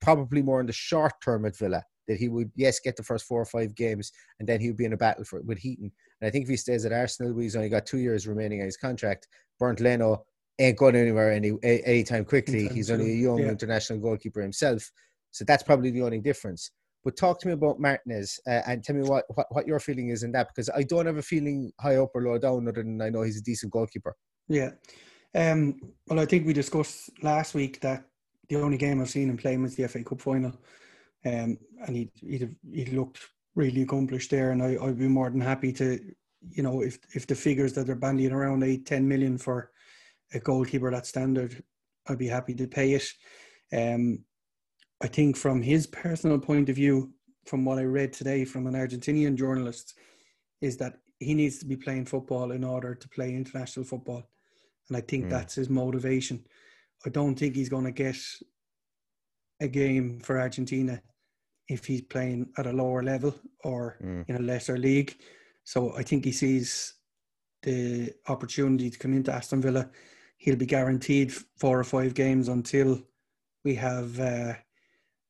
probably 0.00 0.42
more 0.42 0.60
in 0.60 0.66
the 0.66 0.72
short 0.72 1.12
term 1.22 1.44
at 1.46 1.56
Villa 1.56 1.82
that 2.06 2.18
he 2.18 2.28
would 2.28 2.50
yes 2.54 2.80
get 2.80 2.96
the 2.96 3.02
first 3.02 3.24
four 3.24 3.40
or 3.40 3.46
five 3.46 3.74
games 3.74 4.12
and 4.38 4.48
then 4.48 4.60
he 4.60 4.68
would 4.68 4.76
be 4.76 4.84
in 4.84 4.92
a 4.92 4.96
battle 4.96 5.24
for 5.24 5.40
with 5.42 5.58
Heaton. 5.58 5.90
And 6.20 6.28
I 6.28 6.30
think 6.30 6.44
if 6.44 6.50
he 6.50 6.56
stays 6.56 6.84
at 6.84 6.92
Arsenal, 6.92 7.38
he's 7.38 7.56
only 7.56 7.68
got 7.68 7.86
two 7.86 7.98
years 7.98 8.26
remaining 8.26 8.60
on 8.60 8.66
his 8.66 8.76
contract. 8.76 9.28
Bernd 9.58 9.80
Leno 9.80 10.24
ain't 10.58 10.78
going 10.78 10.96
anywhere 10.96 11.32
any 11.32 11.52
anytime 11.62 12.24
quickly. 12.24 12.68
He's 12.68 12.90
only 12.90 13.12
a 13.12 13.16
young 13.16 13.38
yeah. 13.38 13.48
international 13.48 13.98
goalkeeper 13.98 14.40
himself, 14.40 14.90
so 15.34 15.44
that's 15.44 15.62
probably 15.62 15.90
the 15.90 16.02
only 16.02 16.20
difference. 16.20 16.70
But 17.02 17.16
talk 17.16 17.38
to 17.40 17.48
me 17.48 17.52
about 17.52 17.80
Martinez 17.80 18.40
uh, 18.46 18.62
and 18.66 18.82
tell 18.82 18.96
me 18.96 19.02
what, 19.02 19.24
what, 19.34 19.46
what 19.50 19.66
your 19.66 19.80
feeling 19.80 20.08
is 20.08 20.22
in 20.22 20.32
that 20.32 20.48
because 20.48 20.70
I 20.70 20.84
don't 20.84 21.06
have 21.06 21.18
a 21.18 21.22
feeling 21.22 21.72
high 21.80 21.96
up 21.96 22.10
or 22.14 22.22
low 22.22 22.38
down 22.38 22.68
other 22.68 22.82
than 22.82 23.02
I 23.02 23.10
know 23.10 23.22
he's 23.22 23.38
a 23.38 23.42
decent 23.42 23.72
goalkeeper. 23.72 24.16
Yeah. 24.48 24.70
Um, 25.34 25.80
well, 26.06 26.20
I 26.20 26.24
think 26.24 26.46
we 26.46 26.52
discussed 26.52 27.10
last 27.22 27.54
week 27.54 27.80
that 27.80 28.04
the 28.48 28.56
only 28.56 28.78
game 28.78 29.00
I've 29.00 29.10
seen 29.10 29.28
him 29.28 29.36
playing 29.36 29.62
was 29.62 29.74
the 29.74 29.88
FA 29.88 30.02
Cup 30.04 30.20
final 30.20 30.54
um, 31.24 31.58
and 31.86 31.96
he 31.96 32.10
he 32.20 32.48
he 32.72 32.84
looked 32.86 33.20
really 33.54 33.82
accomplished 33.82 34.30
there. 34.30 34.50
And 34.50 34.62
I 34.62 34.76
I'd 34.80 34.98
be 34.98 35.08
more 35.08 35.30
than 35.30 35.40
happy 35.40 35.72
to, 35.74 36.00
you 36.50 36.62
know, 36.62 36.82
if 36.82 36.98
if 37.14 37.26
the 37.26 37.34
figures 37.34 37.72
that 37.74 37.86
they're 37.86 37.96
bandying 37.96 38.32
around 38.32 38.62
eight 38.62 38.86
ten 38.86 39.06
million 39.08 39.38
for 39.38 39.70
a 40.32 40.38
goalkeeper 40.38 40.90
that 40.90 41.06
standard, 41.06 41.62
I'd 42.06 42.18
be 42.18 42.28
happy 42.28 42.54
to 42.54 42.66
pay 42.66 42.92
it. 42.92 43.06
Um, 43.72 44.24
I 45.04 45.06
think 45.06 45.36
from 45.36 45.60
his 45.60 45.86
personal 45.86 46.38
point 46.38 46.70
of 46.70 46.76
view, 46.76 47.12
from 47.44 47.66
what 47.66 47.78
I 47.78 47.82
read 47.82 48.14
today 48.14 48.46
from 48.46 48.66
an 48.66 48.72
Argentinian 48.72 49.34
journalist, 49.36 49.98
is 50.62 50.78
that 50.78 50.94
he 51.18 51.34
needs 51.34 51.58
to 51.58 51.66
be 51.66 51.76
playing 51.76 52.06
football 52.06 52.52
in 52.52 52.64
order 52.64 52.94
to 52.94 53.08
play 53.10 53.34
international 53.34 53.84
football. 53.84 54.22
And 54.88 54.96
I 54.96 55.02
think 55.02 55.26
mm. 55.26 55.30
that's 55.30 55.56
his 55.56 55.68
motivation. 55.68 56.42
I 57.04 57.10
don't 57.10 57.38
think 57.38 57.54
he's 57.54 57.68
going 57.68 57.84
to 57.84 57.90
get 57.90 58.16
a 59.60 59.68
game 59.68 60.20
for 60.20 60.40
Argentina 60.40 61.02
if 61.68 61.84
he's 61.84 62.00
playing 62.00 62.48
at 62.56 62.66
a 62.66 62.72
lower 62.72 63.02
level 63.02 63.34
or 63.62 63.98
mm. 64.02 64.24
in 64.26 64.36
a 64.36 64.46
lesser 64.50 64.78
league. 64.78 65.18
So 65.64 65.94
I 65.98 66.02
think 66.02 66.24
he 66.24 66.32
sees 66.32 66.94
the 67.62 68.10
opportunity 68.28 68.88
to 68.88 68.98
come 68.98 69.12
into 69.12 69.34
Aston 69.34 69.60
Villa. 69.60 69.90
He'll 70.38 70.56
be 70.56 70.64
guaranteed 70.64 71.30
four 71.58 71.78
or 71.78 71.84
five 71.84 72.14
games 72.14 72.48
until 72.48 73.02
we 73.64 73.74
have 73.74 74.18
uh, 74.18 74.54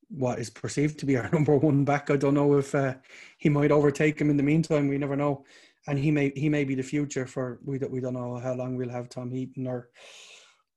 what 0.09 0.39
is 0.39 0.49
perceived 0.49 0.99
to 0.99 1.05
be 1.05 1.17
our 1.17 1.29
number 1.33 1.55
one 1.57 1.83
back. 1.85 2.09
I 2.09 2.17
don't 2.17 2.33
know 2.33 2.57
if 2.57 2.73
uh, 2.75 2.95
he 3.37 3.49
might 3.49 3.71
overtake 3.71 4.19
him 4.19 4.29
in 4.29 4.37
the 4.37 4.43
meantime. 4.43 4.87
We 4.87 4.97
never 4.97 5.15
know. 5.15 5.45
and 5.87 5.99
he 5.99 6.09
may 6.11 6.31
he 6.35 6.49
may 6.49 6.63
be 6.63 6.75
the 6.75 6.83
future 6.95 7.25
for 7.27 7.59
we 7.63 7.77
don't 7.79 7.91
we 7.91 7.99
don't 8.01 8.13
know 8.19 8.37
how 8.39 8.53
long 8.55 8.75
we'll 8.75 8.89
have 8.97 9.07
Tom 9.09 9.29
Heaton 9.31 9.67
or 9.67 9.89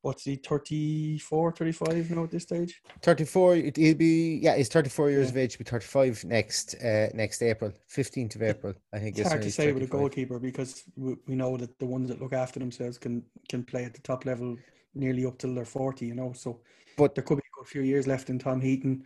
what's 0.01 0.23
he 0.23 0.35
34 0.35 1.51
35 1.51 2.11
now 2.11 2.23
at 2.23 2.31
this 2.31 2.43
stage 2.43 2.81
34 3.01 3.55
he'll 3.75 3.95
be 3.95 4.39
yeah 4.41 4.55
he's 4.55 4.69
34 4.69 5.09
years 5.09 5.25
Yeah. 5.25 5.31
of 5.31 5.37
age 5.37 5.51
he'll 5.55 5.65
be 5.65 5.69
35 5.69 6.23
next 6.25 6.75
uh 6.75 7.07
next 7.13 7.41
april 7.41 7.71
15th 7.97 8.35
of 8.35 8.43
april 8.43 8.73
i 8.93 8.99
think 8.99 9.17
it's 9.17 9.27
hard 9.29 9.41
to 9.41 9.51
say 9.51 9.71
with 9.73 9.83
a 9.83 9.87
goalkeeper 9.87 10.39
because 10.39 10.83
we, 10.95 11.15
we 11.27 11.35
know 11.35 11.57
that 11.57 11.77
the 11.79 11.85
ones 11.85 12.07
that 12.09 12.21
look 12.21 12.33
after 12.33 12.59
themselves 12.59 12.97
can 12.97 13.23
can 13.49 13.63
play 13.63 13.83
at 13.83 13.93
the 13.93 14.01
top 14.01 14.25
level 14.25 14.55
nearly 14.95 15.25
up 15.25 15.37
till 15.37 15.53
they're 15.53 15.65
40 15.65 16.05
you 16.05 16.15
know 16.15 16.31
so 16.33 16.61
But- 16.97 17.13
there 17.15 17.23
could 17.25 17.37
be 17.39 17.48
good 17.59 17.67
few 17.67 17.81
years 17.81 18.07
left 18.07 18.29
in 18.29 18.39
Tom 18.39 18.61
Heaton 18.61 19.03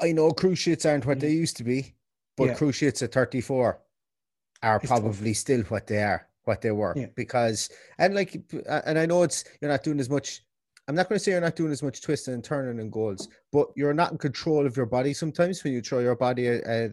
i 0.00 0.10
know 0.10 0.30
cruciates 0.30 0.84
aren't 0.84 1.06
what 1.06 1.20
they 1.20 1.28
mm-hmm. 1.28 1.36
used 1.36 1.56
to 1.56 1.64
be 1.64 1.94
but 2.36 2.44
Yeah. 2.48 2.54
cruciates 2.54 3.02
at 3.02 3.12
34 3.12 3.80
are 4.62 4.76
It's 4.76 4.88
tough. 4.88 5.00
probably 5.00 5.34
still 5.34 5.62
what 5.64 5.86
they 5.86 6.02
are 6.02 6.26
what 6.44 6.60
they 6.60 6.72
were 6.72 6.94
Yeah. 6.96 7.06
because 7.14 7.70
and 7.98 8.14
like 8.14 8.34
and 8.68 8.98
i 8.98 9.06
know 9.06 9.22
it's 9.22 9.44
you're 9.60 9.70
not 9.70 9.84
doing 9.84 10.00
as 10.00 10.10
much 10.10 10.42
i'm 10.88 10.94
not 10.96 11.08
going 11.08 11.18
to 11.18 11.24
say 11.24 11.32
you're 11.32 11.40
not 11.40 11.54
doing 11.56 11.70
as 11.70 11.82
much 11.82 12.02
twisting 12.02 12.34
and 12.34 12.42
turning 12.42 12.80
and 12.80 12.90
goals 12.90 13.28
but 13.52 13.68
you're 13.76 13.94
not 13.94 14.12
in 14.12 14.18
control 14.18 14.66
of 14.66 14.76
your 14.76 14.86
body 14.86 15.12
sometimes 15.14 15.62
when 15.62 15.72
you 15.72 15.80
throw 15.82 16.00
your 16.00 16.16
body 16.16 16.48
at, 16.48 16.64
at, 16.64 16.90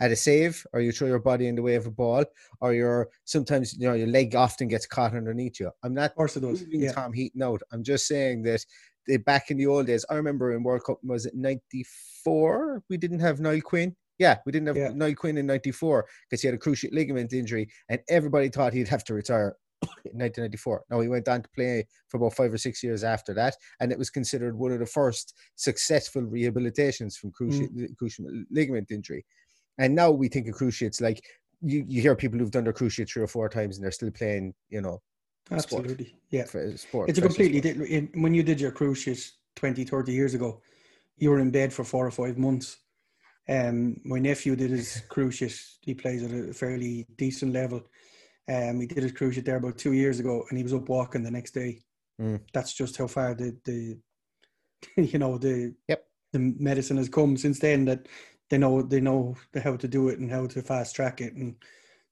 at, 0.00 0.10
a 0.12 0.16
save 0.16 0.66
or 0.72 0.80
you 0.80 0.92
throw 0.92 1.08
your 1.08 1.18
body 1.18 1.46
in 1.48 1.56
the 1.56 1.62
way 1.62 1.74
of 1.74 1.86
a 1.86 1.90
ball 1.90 2.24
or 2.60 2.72
you're 2.72 3.08
sometimes 3.24 3.74
you 3.74 3.86
know 3.86 3.94
your 3.94 4.06
leg 4.06 4.34
often 4.34 4.68
gets 4.68 4.86
caught 4.86 5.14
underneath 5.14 5.60
you 5.60 5.70
i'm 5.82 5.92
not 5.92 6.10
of 6.10 6.16
course 6.16 6.36
it 6.36 6.40
does 6.40 6.64
yeah 6.70 6.92
Tom 6.92 7.12
Heaton 7.12 7.42
out. 7.42 7.62
I'm 7.72 7.82
just 7.82 8.06
saying 8.06 8.42
that 8.44 8.64
back 9.24 9.50
in 9.50 9.56
the 9.56 9.66
old 9.66 9.86
days, 9.86 10.04
I 10.10 10.14
remember 10.14 10.52
in 10.52 10.62
World 10.62 10.84
Cup, 10.84 10.98
was 11.02 11.26
it 11.26 11.34
94? 11.34 12.82
We 12.88 12.96
didn't 12.96 13.20
have 13.20 13.40
Niall 13.40 13.60
Quinn. 13.60 13.94
Yeah, 14.18 14.38
we 14.46 14.52
didn't 14.52 14.68
have 14.68 14.76
Yeah. 14.76 14.90
Niall 14.94 15.14
Quinn 15.14 15.38
in 15.38 15.46
94 15.46 16.06
because 16.28 16.40
he 16.40 16.48
had 16.48 16.54
a 16.54 16.58
cruciate 16.58 16.92
ligament 16.92 17.32
injury 17.32 17.68
and 17.88 18.00
everybody 18.08 18.48
thought 18.48 18.72
he'd 18.72 18.88
have 18.88 19.04
to 19.04 19.14
retire 19.14 19.56
in 19.82 20.18
1994. 20.18 20.84
Now 20.90 21.00
he 21.00 21.08
went 21.08 21.28
on 21.28 21.42
to 21.42 21.48
play 21.50 21.86
for 22.08 22.18
about 22.18 22.34
five 22.34 22.52
or 22.52 22.58
six 22.58 22.82
years 22.82 23.04
after 23.04 23.34
that, 23.34 23.56
and 23.80 23.90
it 23.90 23.98
was 23.98 24.10
considered 24.10 24.56
one 24.56 24.72
of 24.72 24.78
the 24.78 24.86
first 24.86 25.34
successful 25.56 26.22
rehabilitations 26.22 27.16
from 27.16 27.32
cruciate, 27.32 27.74
mm. 27.74 27.88
cruciate 28.00 28.44
ligament 28.50 28.90
injury. 28.90 29.24
And 29.78 29.94
now 29.94 30.10
we 30.10 30.28
think 30.28 30.46
of 30.48 30.54
cruciates 30.54 31.00
like 31.00 31.20
you, 31.60 31.84
you 31.88 32.00
hear 32.00 32.14
people 32.14 32.38
who've 32.38 32.50
done 32.50 32.64
their 32.64 32.72
cruciate 32.72 33.10
three 33.10 33.22
or 33.22 33.26
four 33.26 33.48
times 33.48 33.76
and 33.76 33.84
they're 33.84 33.90
still 33.90 34.10
playing, 34.10 34.54
you 34.68 34.80
know, 34.80 35.00
sport. 35.48 35.58
absolutely 35.64 36.14
yeah 36.30 36.44
for 36.44 36.76
sport. 36.76 37.08
it's 37.08 37.18
a 37.18 37.22
completely 37.22 37.60
sport. 37.60 37.76
different 37.76 38.22
when 38.22 38.34
you 38.34 38.42
did 38.42 38.60
your 38.60 38.72
cruciate 38.72 39.32
20 39.56 39.84
30 39.84 40.12
years 40.12 40.34
ago 40.34 40.60
you 41.16 41.30
were 41.30 41.38
in 41.38 41.50
bed 41.50 41.72
for 41.72 41.84
four 41.84 42.06
or 42.06 42.10
five 42.10 42.38
months 42.38 42.78
um 43.48 43.96
my 44.04 44.18
nephew 44.18 44.56
did 44.56 44.70
his 44.70 45.02
cruciate 45.10 45.60
he 45.82 45.94
plays 45.94 46.22
at 46.22 46.30
a 46.32 46.52
fairly 46.54 47.06
decent 47.16 47.52
level 47.52 47.82
um 48.48 48.80
he 48.80 48.86
did 48.86 49.02
his 49.02 49.12
cruciate 49.12 49.44
there 49.44 49.56
about 49.56 49.76
two 49.78 49.92
years 49.92 50.18
ago 50.18 50.44
and 50.48 50.58
he 50.58 50.64
was 50.64 50.74
up 50.74 50.88
walking 50.88 51.22
the 51.22 51.30
next 51.30 51.52
day 51.52 51.80
Mm. 52.20 52.40
that's 52.52 52.72
just 52.72 52.96
how 52.96 53.08
far 53.08 53.34
the 53.34 53.56
the 53.64 53.98
you 55.12 55.18
know 55.18 55.36
the 55.36 55.74
Yep. 55.88 56.06
the 56.32 56.38
medicine 56.38 56.96
has 56.96 57.08
come 57.08 57.36
since 57.36 57.58
then 57.58 57.84
that 57.86 58.06
they 58.50 58.56
know 58.56 58.82
they 58.82 59.00
know 59.00 59.34
how 59.64 59.74
to 59.76 59.88
do 59.88 60.08
it 60.10 60.20
and 60.20 60.30
how 60.30 60.46
to 60.46 60.62
fast 60.62 60.94
track 60.94 61.20
it 61.20 61.34
and 61.34 61.56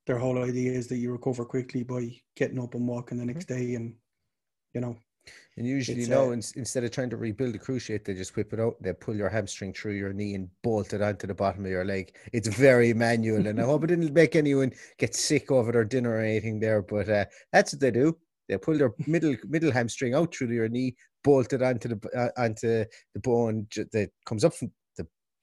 their 0.06 0.18
whole 0.18 0.42
idea 0.42 0.72
is 0.72 0.88
that 0.88 0.96
you 0.96 1.12
recover 1.12 1.44
quickly 1.44 1.82
by 1.82 2.10
getting 2.36 2.58
up 2.58 2.74
and 2.74 2.86
walking 2.86 3.18
the 3.18 3.24
next 3.24 3.46
day 3.46 3.74
and 3.74 3.94
you 4.74 4.80
know 4.80 4.96
And 5.56 5.66
usually, 5.66 6.00
you 6.02 6.08
know, 6.08 6.30
uh, 6.30 6.32
ins- 6.32 6.52
instead 6.56 6.82
of 6.82 6.90
trying 6.90 7.10
to 7.10 7.16
rebuild 7.16 7.54
a 7.54 7.58
cruciate, 7.58 8.04
they 8.04 8.14
just 8.14 8.34
whip 8.36 8.52
it 8.52 8.60
out. 8.60 8.82
They 8.82 8.92
pull 8.92 9.14
your 9.14 9.28
hamstring 9.28 9.72
through 9.72 9.92
your 9.92 10.12
knee 10.12 10.34
and 10.34 10.48
bolt 10.62 10.92
it 10.94 11.02
onto 11.02 11.26
the 11.26 11.34
bottom 11.34 11.64
of 11.64 11.70
your 11.70 11.84
leg. 11.84 12.16
It's 12.32 12.48
very 12.48 12.92
manual, 12.94 13.46
and 13.46 13.60
I 13.60 13.64
hope 13.64 13.84
it 13.84 13.88
didn't 13.88 14.14
make 14.14 14.34
anyone 14.34 14.72
get 14.98 15.14
sick 15.14 15.50
over 15.52 15.70
their 15.70 15.84
dinner 15.84 16.10
or 16.16 16.20
anything 16.20 16.58
there. 16.58 16.82
But 16.82 17.08
uh, 17.08 17.26
that's 17.52 17.72
what 17.72 17.80
they 17.80 17.90
do. 17.90 18.16
They 18.48 18.58
pull 18.58 18.78
their 18.78 18.92
middle 19.06 19.36
middle 19.44 19.70
hamstring 19.70 20.14
out 20.14 20.34
through 20.34 20.48
your 20.48 20.68
knee, 20.68 20.96
bolt 21.22 21.52
it 21.52 21.62
onto 21.62 21.88
the 21.88 22.08
uh, 22.16 22.42
onto 22.42 22.84
the 23.14 23.20
bone 23.20 23.66
that 23.92 24.10
comes 24.24 24.44
up 24.44 24.54
from 24.54 24.68
the 24.68 24.74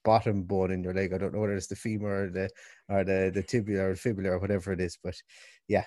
bottom 0.10 0.42
bone 0.42 0.72
in 0.72 0.84
your 0.84 0.96
leg. 0.96 1.14
I 1.14 1.20
don't 1.20 1.34
know 1.36 1.42
whether 1.42 1.56
it's 1.56 1.68
the 1.68 1.76
femur 1.76 2.24
or 2.24 2.30
the 2.32 2.50
or 2.90 3.04
the 3.04 3.32
the 3.32 3.44
tibia 3.44 3.90
or 3.90 3.96
fibula 3.96 4.32
or 4.32 4.40
whatever 4.40 4.72
it 4.74 4.82
is, 4.82 4.98
but 5.04 5.16
yeah, 5.68 5.86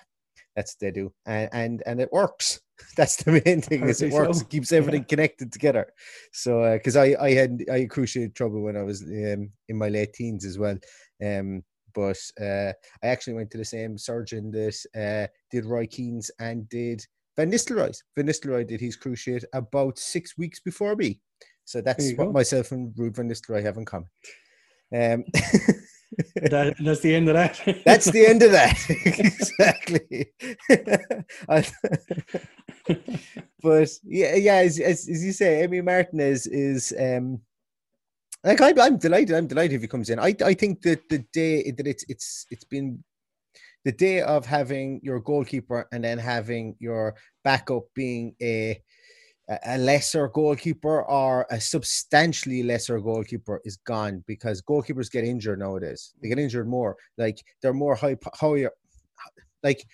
that's 0.55 0.73
what 0.73 0.79
they 0.79 0.91
do, 0.91 1.11
and 1.25 1.49
and 1.51 1.83
and 1.85 1.99
it 1.99 2.11
works. 2.11 2.61
That's 2.97 3.17
the 3.17 3.33
main 3.45 3.61
thing. 3.61 3.87
Is 3.87 4.01
it 4.01 4.11
works. 4.11 4.39
so. 4.39 4.43
It 4.43 4.49
keeps 4.49 4.71
everything 4.71 5.05
connected 5.05 5.51
together. 5.51 5.85
So 6.31 6.73
because 6.73 6.95
I 6.95 7.15
I 7.19 7.31
had 7.33 7.63
I 7.71 7.79
had 7.81 7.89
cruciate 7.89 8.33
trouble 8.33 8.61
when 8.61 8.77
I 8.77 8.83
was 8.83 9.01
um, 9.03 9.51
in 9.69 9.77
my 9.77 9.89
late 9.89 10.13
teens 10.13 10.43
as 10.45 10.57
well. 10.57 10.77
Um, 11.23 11.63
but 11.93 12.19
uh, 12.41 12.73
I 13.03 13.07
actually 13.13 13.35
went 13.35 13.51
to 13.51 13.59
the 13.59 13.65
same 13.77 13.97
surgeon 13.97 14.51
that 14.51 14.77
uh, 14.95 15.27
did 15.51 15.65
Roy 15.65 15.85
Keane's 15.85 16.31
and 16.39 16.67
did 16.69 17.05
Van 17.37 17.51
Nistelrooy's. 17.51 18.03
Van 18.15 18.27
Nistelrooy 18.27 18.67
did 18.67 18.81
his 18.81 18.97
cruciate 18.97 19.45
about 19.53 19.99
six 19.99 20.37
weeks 20.37 20.59
before 20.59 20.95
me. 20.95 21.19
So 21.65 21.81
that's 21.81 22.11
what 22.13 22.25
go. 22.25 22.31
myself 22.31 22.71
and 22.71 22.93
Ruud 22.95 23.15
Van 23.15 23.29
Nistelrooy 23.29 23.63
have 23.63 23.77
in 23.77 23.85
common. 23.85 24.09
Um, 24.93 25.23
that, 26.35 26.75
that's 26.79 26.99
the 27.01 27.15
end 27.15 27.29
of 27.29 27.35
that. 27.35 27.59
that's 27.85 28.11
the 28.11 28.25
end 28.25 28.43
of 28.43 28.51
that. 28.51 28.77
exactly. 28.89 30.31
But 33.63 33.89
yeah, 34.03 34.35
yeah, 34.35 34.55
as, 34.55 34.79
as, 34.79 35.07
as 35.07 35.23
you 35.23 35.31
say, 35.31 35.65
Emi 35.65 35.83
Martinez 35.83 36.47
is 36.47 36.93
um 36.99 37.39
like 38.43 38.59
I'm, 38.61 38.77
I'm 38.79 38.97
delighted. 38.97 39.35
I'm 39.35 39.47
delighted 39.47 39.75
if 39.75 39.81
he 39.81 39.87
comes 39.87 40.09
in. 40.09 40.19
I 40.19 40.35
I 40.43 40.53
think 40.53 40.81
that 40.81 41.07
the 41.09 41.19
day 41.31 41.71
that 41.71 41.87
it's 41.87 42.03
it's 42.09 42.45
it's 42.51 42.65
been 42.65 43.01
the 43.85 43.93
day 43.93 44.21
of 44.21 44.45
having 44.45 44.99
your 45.01 45.21
goalkeeper 45.21 45.87
and 45.93 46.03
then 46.03 46.17
having 46.17 46.75
your 46.79 47.15
backup 47.43 47.83
being 47.95 48.35
a 48.41 48.81
a 49.49 49.77
lesser 49.77 50.29
goalkeeper 50.29 51.03
or 51.03 51.45
a 51.49 51.59
substantially 51.59 52.63
lesser 52.63 52.99
goalkeeper 52.99 53.61
is 53.65 53.77
gone 53.77 54.23
because 54.25 54.61
goalkeepers 54.61 55.11
get 55.11 55.25
injured 55.25 55.59
nowadays. 55.59 56.13
They 56.21 56.29
get 56.29 56.39
injured 56.39 56.67
more. 56.67 56.95
Like 57.17 57.43
they're 57.61 57.73
more 57.73 57.95
high, 57.95 58.17
higher, 58.33 58.71
like 59.61 59.85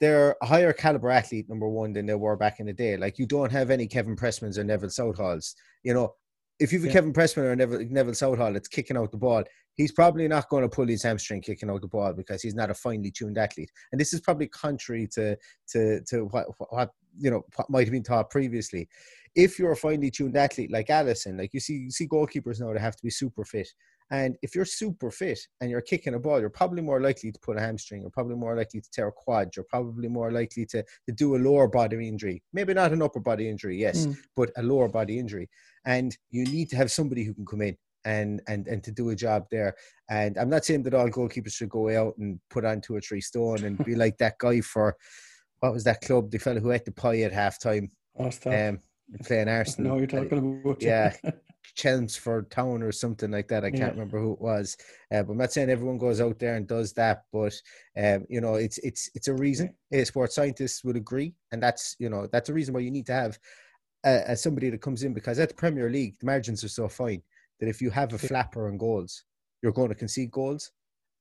they're 0.00 0.36
a 0.42 0.46
higher 0.46 0.72
caliber 0.72 1.10
athlete, 1.10 1.48
number 1.48 1.68
one, 1.68 1.92
than 1.92 2.06
they 2.06 2.14
were 2.14 2.36
back 2.36 2.58
in 2.60 2.66
the 2.66 2.72
day. 2.72 2.96
Like 2.96 3.18
you 3.18 3.26
don't 3.26 3.52
have 3.52 3.70
any 3.70 3.86
Kevin 3.86 4.16
Pressmans 4.16 4.58
or 4.58 4.64
Neville 4.64 4.90
Southalls. 4.90 5.54
You 5.84 5.94
know, 5.94 6.14
if 6.58 6.72
you've 6.72 6.84
a 6.84 6.86
Yeah. 6.86 6.94
Kevin 6.94 7.12
Pressman 7.12 7.44
or 7.44 7.56
Neville, 7.56 7.86
Neville 7.88 8.14
Southall 8.14 8.52
that's 8.52 8.68
kicking 8.68 8.96
out 8.96 9.12
the 9.12 9.18
ball, 9.18 9.44
he's 9.76 9.92
probably 9.92 10.26
not 10.26 10.48
going 10.48 10.62
to 10.62 10.68
pull 10.68 10.86
his 10.86 11.02
hamstring 11.02 11.40
kicking 11.42 11.70
out 11.70 11.80
the 11.82 11.88
ball 11.88 12.12
because 12.12 12.42
he's 12.42 12.54
not 12.54 12.70
a 12.70 12.74
finely 12.74 13.10
tuned 13.10 13.38
athlete. 13.38 13.70
And 13.92 14.00
this 14.00 14.12
is 14.12 14.20
probably 14.20 14.48
contrary 14.48 15.06
to 15.12 15.36
to 15.72 16.00
to 16.02 16.24
what 16.26 16.46
what 16.70 16.90
you 17.18 17.30
know 17.30 17.42
what 17.54 17.70
might 17.70 17.86
have 17.86 17.92
been 17.92 18.02
taught 18.02 18.30
previously. 18.30 18.88
If 19.34 19.58
you're 19.58 19.72
a 19.72 19.76
finely 19.76 20.10
tuned 20.10 20.36
athlete 20.36 20.72
like 20.72 20.88
Alisson, 20.88 21.38
like 21.38 21.52
you 21.52 21.60
see 21.60 21.74
you 21.74 21.90
see 21.90 22.08
goalkeepers 22.08 22.60
now, 22.60 22.72
they 22.72 22.80
have 22.80 22.96
to 22.96 23.02
be 23.02 23.10
super 23.10 23.44
fit. 23.44 23.68
And 24.10 24.36
if 24.40 24.54
you're 24.54 24.64
super 24.64 25.10
fit 25.10 25.40
and 25.60 25.68
you're 25.68 25.80
kicking 25.80 26.14
a 26.14 26.18
ball, 26.20 26.38
you're 26.38 26.48
probably 26.48 26.80
more 26.80 27.00
likely 27.00 27.32
to 27.32 27.40
pull 27.40 27.58
a 27.58 27.60
hamstring. 27.60 28.02
You're 28.02 28.10
probably 28.10 28.36
more 28.36 28.56
likely 28.56 28.80
to 28.80 28.90
tear 28.92 29.08
a 29.08 29.12
quad. 29.12 29.50
You're 29.56 29.66
probably 29.68 30.06
more 30.08 30.30
likely 30.30 30.64
to, 30.66 30.84
to 31.06 31.12
do 31.12 31.34
a 31.34 31.38
lower 31.38 31.66
body 31.66 32.06
injury. 32.08 32.40
Maybe 32.52 32.72
not 32.72 32.92
an 32.92 33.02
upper 33.02 33.18
body 33.18 33.48
injury, 33.48 33.76
yes, 33.78 34.06
Mm. 34.06 34.16
but 34.36 34.52
a 34.56 34.62
lower 34.62 34.88
body 34.88 35.18
injury. 35.18 35.50
And 35.84 36.16
you 36.30 36.44
need 36.44 36.70
to 36.70 36.76
have 36.76 36.92
somebody 36.92 37.24
who 37.24 37.34
can 37.34 37.44
come 37.44 37.62
in 37.62 37.76
and 38.06 38.40
and 38.48 38.66
and 38.68 38.82
to 38.84 38.90
do 38.92 39.10
a 39.10 39.16
job 39.16 39.44
there. 39.50 39.74
And 40.08 40.38
I'm 40.38 40.48
not 40.48 40.64
saying 40.64 40.84
that 40.84 40.94
all 40.94 41.10
goalkeepers 41.10 41.52
should 41.52 41.68
go 41.68 41.90
out 41.90 42.16
and 42.18 42.40
put 42.48 42.64
on 42.64 42.80
two 42.80 42.94
or 42.94 43.00
three 43.00 43.20
stone 43.20 43.64
and 43.64 43.84
be 43.84 43.94
like 44.04 44.16
that 44.18 44.38
guy 44.38 44.60
for 44.62 44.96
what 45.60 45.72
was 45.74 45.84
that 45.84 46.00
club? 46.00 46.30
The 46.30 46.38
fellow 46.38 46.60
who 46.60 46.72
ate 46.72 46.84
the 46.84 46.92
pie 46.92 47.20
at 47.22 47.32
halftime, 47.32 47.90
um, 48.70 48.78
playing 49.24 49.48
Arsenal. 49.48 49.92
No, 49.92 49.98
you're 49.98 50.06
talking 50.06 50.60
about. 50.64 50.80
yeah. 50.82 51.14
Chelmsford 51.74 52.48
Town 52.50 52.82
or 52.82 52.92
something 52.92 53.30
like 53.30 53.48
that. 53.48 53.64
I 53.64 53.70
can't 53.70 53.80
Yeah. 53.82 53.88
remember 53.90 54.20
who 54.20 54.32
it 54.34 54.40
was. 54.40 54.76
Uh, 55.12 55.22
but 55.24 55.32
I'm 55.32 55.38
not 55.38 55.52
saying 55.52 55.68
everyone 55.68 55.98
goes 55.98 56.20
out 56.20 56.38
there 56.38 56.54
and 56.54 56.66
does 56.66 56.92
that, 56.94 57.24
but 57.32 57.52
um, 57.96 58.24
you 58.28 58.40
know, 58.40 58.54
it's 58.54 58.78
it's 58.78 59.10
it's 59.14 59.28
a 59.28 59.34
reason. 59.34 59.74
Uh, 59.92 60.04
sports 60.04 60.36
scientists 60.36 60.84
would 60.84 60.96
agree, 60.96 61.34
and 61.52 61.60
that's 61.62 61.96
you 61.98 62.08
know 62.08 62.28
that's 62.30 62.48
a 62.50 62.54
reason 62.54 62.72
why 62.72 62.80
you 62.80 62.90
need 62.92 63.06
to 63.06 63.12
have 63.12 63.38
uh, 64.04 64.34
somebody 64.36 64.70
that 64.70 64.80
comes 64.80 65.02
in 65.02 65.12
because 65.12 65.38
at 65.40 65.48
the 65.48 65.54
Premier 65.56 65.90
League 65.90 66.14
the 66.20 66.26
margins 66.26 66.62
are 66.62 66.68
so 66.68 66.86
fine 66.88 67.20
that 67.60 67.68
if 67.68 67.80
you 67.80 67.90
have 67.90 68.12
a 68.12 68.16
Yeah. 68.16 68.28
flapper 68.28 68.68
on 68.68 68.78
goals, 68.78 69.24
you're 69.62 69.72
going 69.72 69.88
to 69.88 69.94
concede 69.94 70.30
goals. 70.30 70.70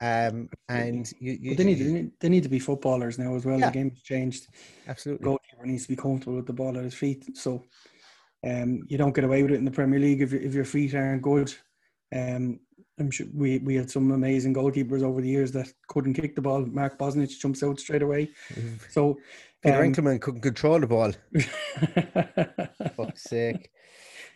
Um, 0.02 0.50
and 0.67 1.12
you, 1.19 1.38
you 1.39 1.56
they 1.56 1.63
need, 1.63 1.80
they 1.80 1.91
need 1.91 2.12
they 2.19 2.30
need 2.30 2.43
to 2.43 2.50
be 2.50 2.60
footballers 2.60 3.17
now 3.17 3.34
as 3.36 3.45
well. 3.45 3.60
Yeah. 3.60 3.67
The 3.67 3.74
game's 3.74 4.02
changed. 4.02 4.48
absolutely 4.88 5.24
Goalkeeper 5.24 5.65
needs 5.65 5.84
to 5.84 5.89
be 5.89 5.95
comfortable 5.95 6.36
with 6.36 6.48
the 6.48 6.54
ball 6.54 6.78
at 6.78 6.84
his 6.84 6.93
feet. 6.93 7.38
So 7.38 7.63
um, 8.45 8.84
you 8.88 8.98
don't 8.98 9.15
get 9.15 9.24
away 9.24 9.41
with 9.41 9.54
it 9.54 9.58
in 9.58 9.65
the 9.65 9.71
Premier 9.71 10.00
League 10.00 10.21
if 10.21 10.34
your 10.34 10.41
if 10.41 10.54
your 10.54 10.65
feet 10.65 10.93
aren't 10.95 11.21
good. 11.21 11.54
Um, 12.13 12.60
I'm 13.00 13.12
sure 13.12 13.28
we, 13.34 13.60
we 13.60 13.76
had 13.76 13.91
some 13.91 14.12
amazing 14.12 14.54
goalkeepers 14.54 15.04
over 15.04 15.21
the 15.21 15.30
years 15.30 15.52
that 15.54 15.67
couldn't 15.88 16.13
kick 16.13 16.36
the 16.36 16.41
ball. 16.41 16.65
Mark 16.65 16.98
Bosnich 16.98 17.39
jumps 17.39 17.62
out 17.62 17.80
straight 17.80 18.02
away. 18.02 18.30
So 18.89 19.17
Peter 19.62 19.84
um, 19.84 19.91
Enckelman 19.93 20.21
couldn't 20.21 20.41
control 20.41 20.80
the 20.80 20.88
ball. 20.88 21.12
fuck's 22.95 23.24
sake. 23.24 23.69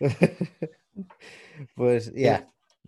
but 1.76 2.02
yeah, 2.14 2.42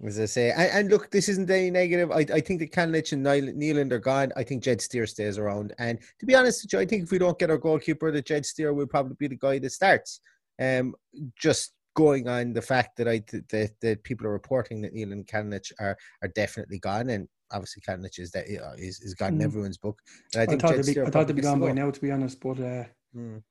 As 0.05 0.19
I 0.19 0.25
say, 0.25 0.51
and, 0.51 0.71
and 0.73 0.91
look, 0.91 1.11
this 1.11 1.29
isn't 1.29 1.51
any 1.51 1.71
negative. 1.71 2.11
I, 2.11 2.27
I 2.33 2.41
think 2.41 2.61
that 2.61 2.73
Kalinic 2.73 3.13
and 3.13 3.23
Nyland 3.23 3.93
are 3.93 3.99
gone. 3.99 4.33
I 4.37 4.43
think 4.43 4.63
Jed 4.63 4.81
Steer 4.81 5.07
stays 5.07 5.39
around. 5.39 5.75
And 5.79 5.99
to 6.19 6.27
be 6.27 6.35
honest 6.35 6.75
I 6.75 6.85
think 6.87 7.05
if 7.05 7.11
we 7.11 7.19
don't 7.19 7.39
get 7.39 7.51
our 7.51 7.59
goalkeeper, 7.59 8.11
that 8.11 8.27
Jed 8.27 8.47
Steer 8.47 8.73
will 8.73 8.87
probably 8.87 9.17
be 9.19 9.29
the 9.29 9.37
guy 9.37 9.59
that 9.59 9.71
starts. 9.71 10.21
Um, 10.61 10.95
just 11.39 11.73
going 11.95 12.27
on 12.29 12.53
the 12.53 12.63
fact 12.63 12.97
that 12.97 13.09
I 13.09 13.23
that, 13.51 13.71
that 13.81 14.03
people 14.03 14.27
are 14.27 14.33
reporting 14.33 14.81
that 14.83 14.95
Neil 14.95 15.13
and 15.13 15.27
Kalinic 15.27 15.71
are 15.79 15.97
are 16.23 16.29
definitely 16.29 16.79
gone, 16.79 17.11
and 17.11 17.29
obviously 17.53 17.83
Kalinic 17.87 18.19
is 18.19 18.31
that 18.33 18.47
is, 18.79 19.01
is 19.01 19.15
gone 19.15 19.35
in 19.35 19.41
mm. 19.41 19.45
everyone's 19.45 19.79
book. 19.79 19.99
And 20.35 20.43
I, 20.43 20.47
think 20.47 20.65
I 20.65 20.69
thought 20.69 20.77
they'd 20.85 20.95
be, 20.95 21.01
I 21.01 21.11
thought 21.11 21.27
they'd 21.27 21.37
be 21.37 21.43
gone 21.43 21.61
by 21.61 21.73
now, 21.73 21.91
to 21.91 22.01
be 22.01 22.11
honest, 22.11 22.41
but 22.41 22.59
uh, 22.59 22.85
mm. 23.17 23.43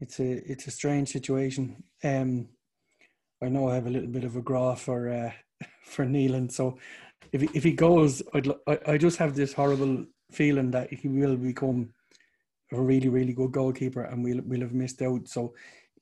it's 0.00 0.20
a 0.20 0.50
it's 0.50 0.66
a 0.66 0.70
strange 0.70 1.10
situation. 1.10 1.82
Um, 2.04 2.48
I 3.42 3.48
know 3.48 3.68
I 3.68 3.74
have 3.74 3.86
a 3.86 3.90
little 3.90 4.08
bit 4.08 4.24
of 4.24 4.36
a 4.36 4.42
graw 4.42 4.74
for 4.74 5.08
uh, 5.08 5.32
for 5.84 6.04
Nyland, 6.04 6.52
so 6.52 6.78
if 7.32 7.40
he, 7.42 7.48
if 7.54 7.64
he 7.64 7.72
goes, 7.72 8.22
I'd 8.34 8.48
I, 8.66 8.78
I 8.86 8.98
just 8.98 9.18
have 9.18 9.34
this 9.34 9.52
horrible 9.52 10.06
feeling 10.30 10.70
that 10.72 10.92
he 10.92 11.08
will 11.08 11.36
become 11.36 11.90
a 12.72 12.80
really 12.80 13.08
really 13.08 13.32
good 13.32 13.52
goalkeeper, 13.52 14.02
and 14.02 14.24
we'll 14.24 14.42
we'll 14.44 14.60
have 14.60 14.74
missed 14.74 15.02
out. 15.02 15.28
So 15.28 15.54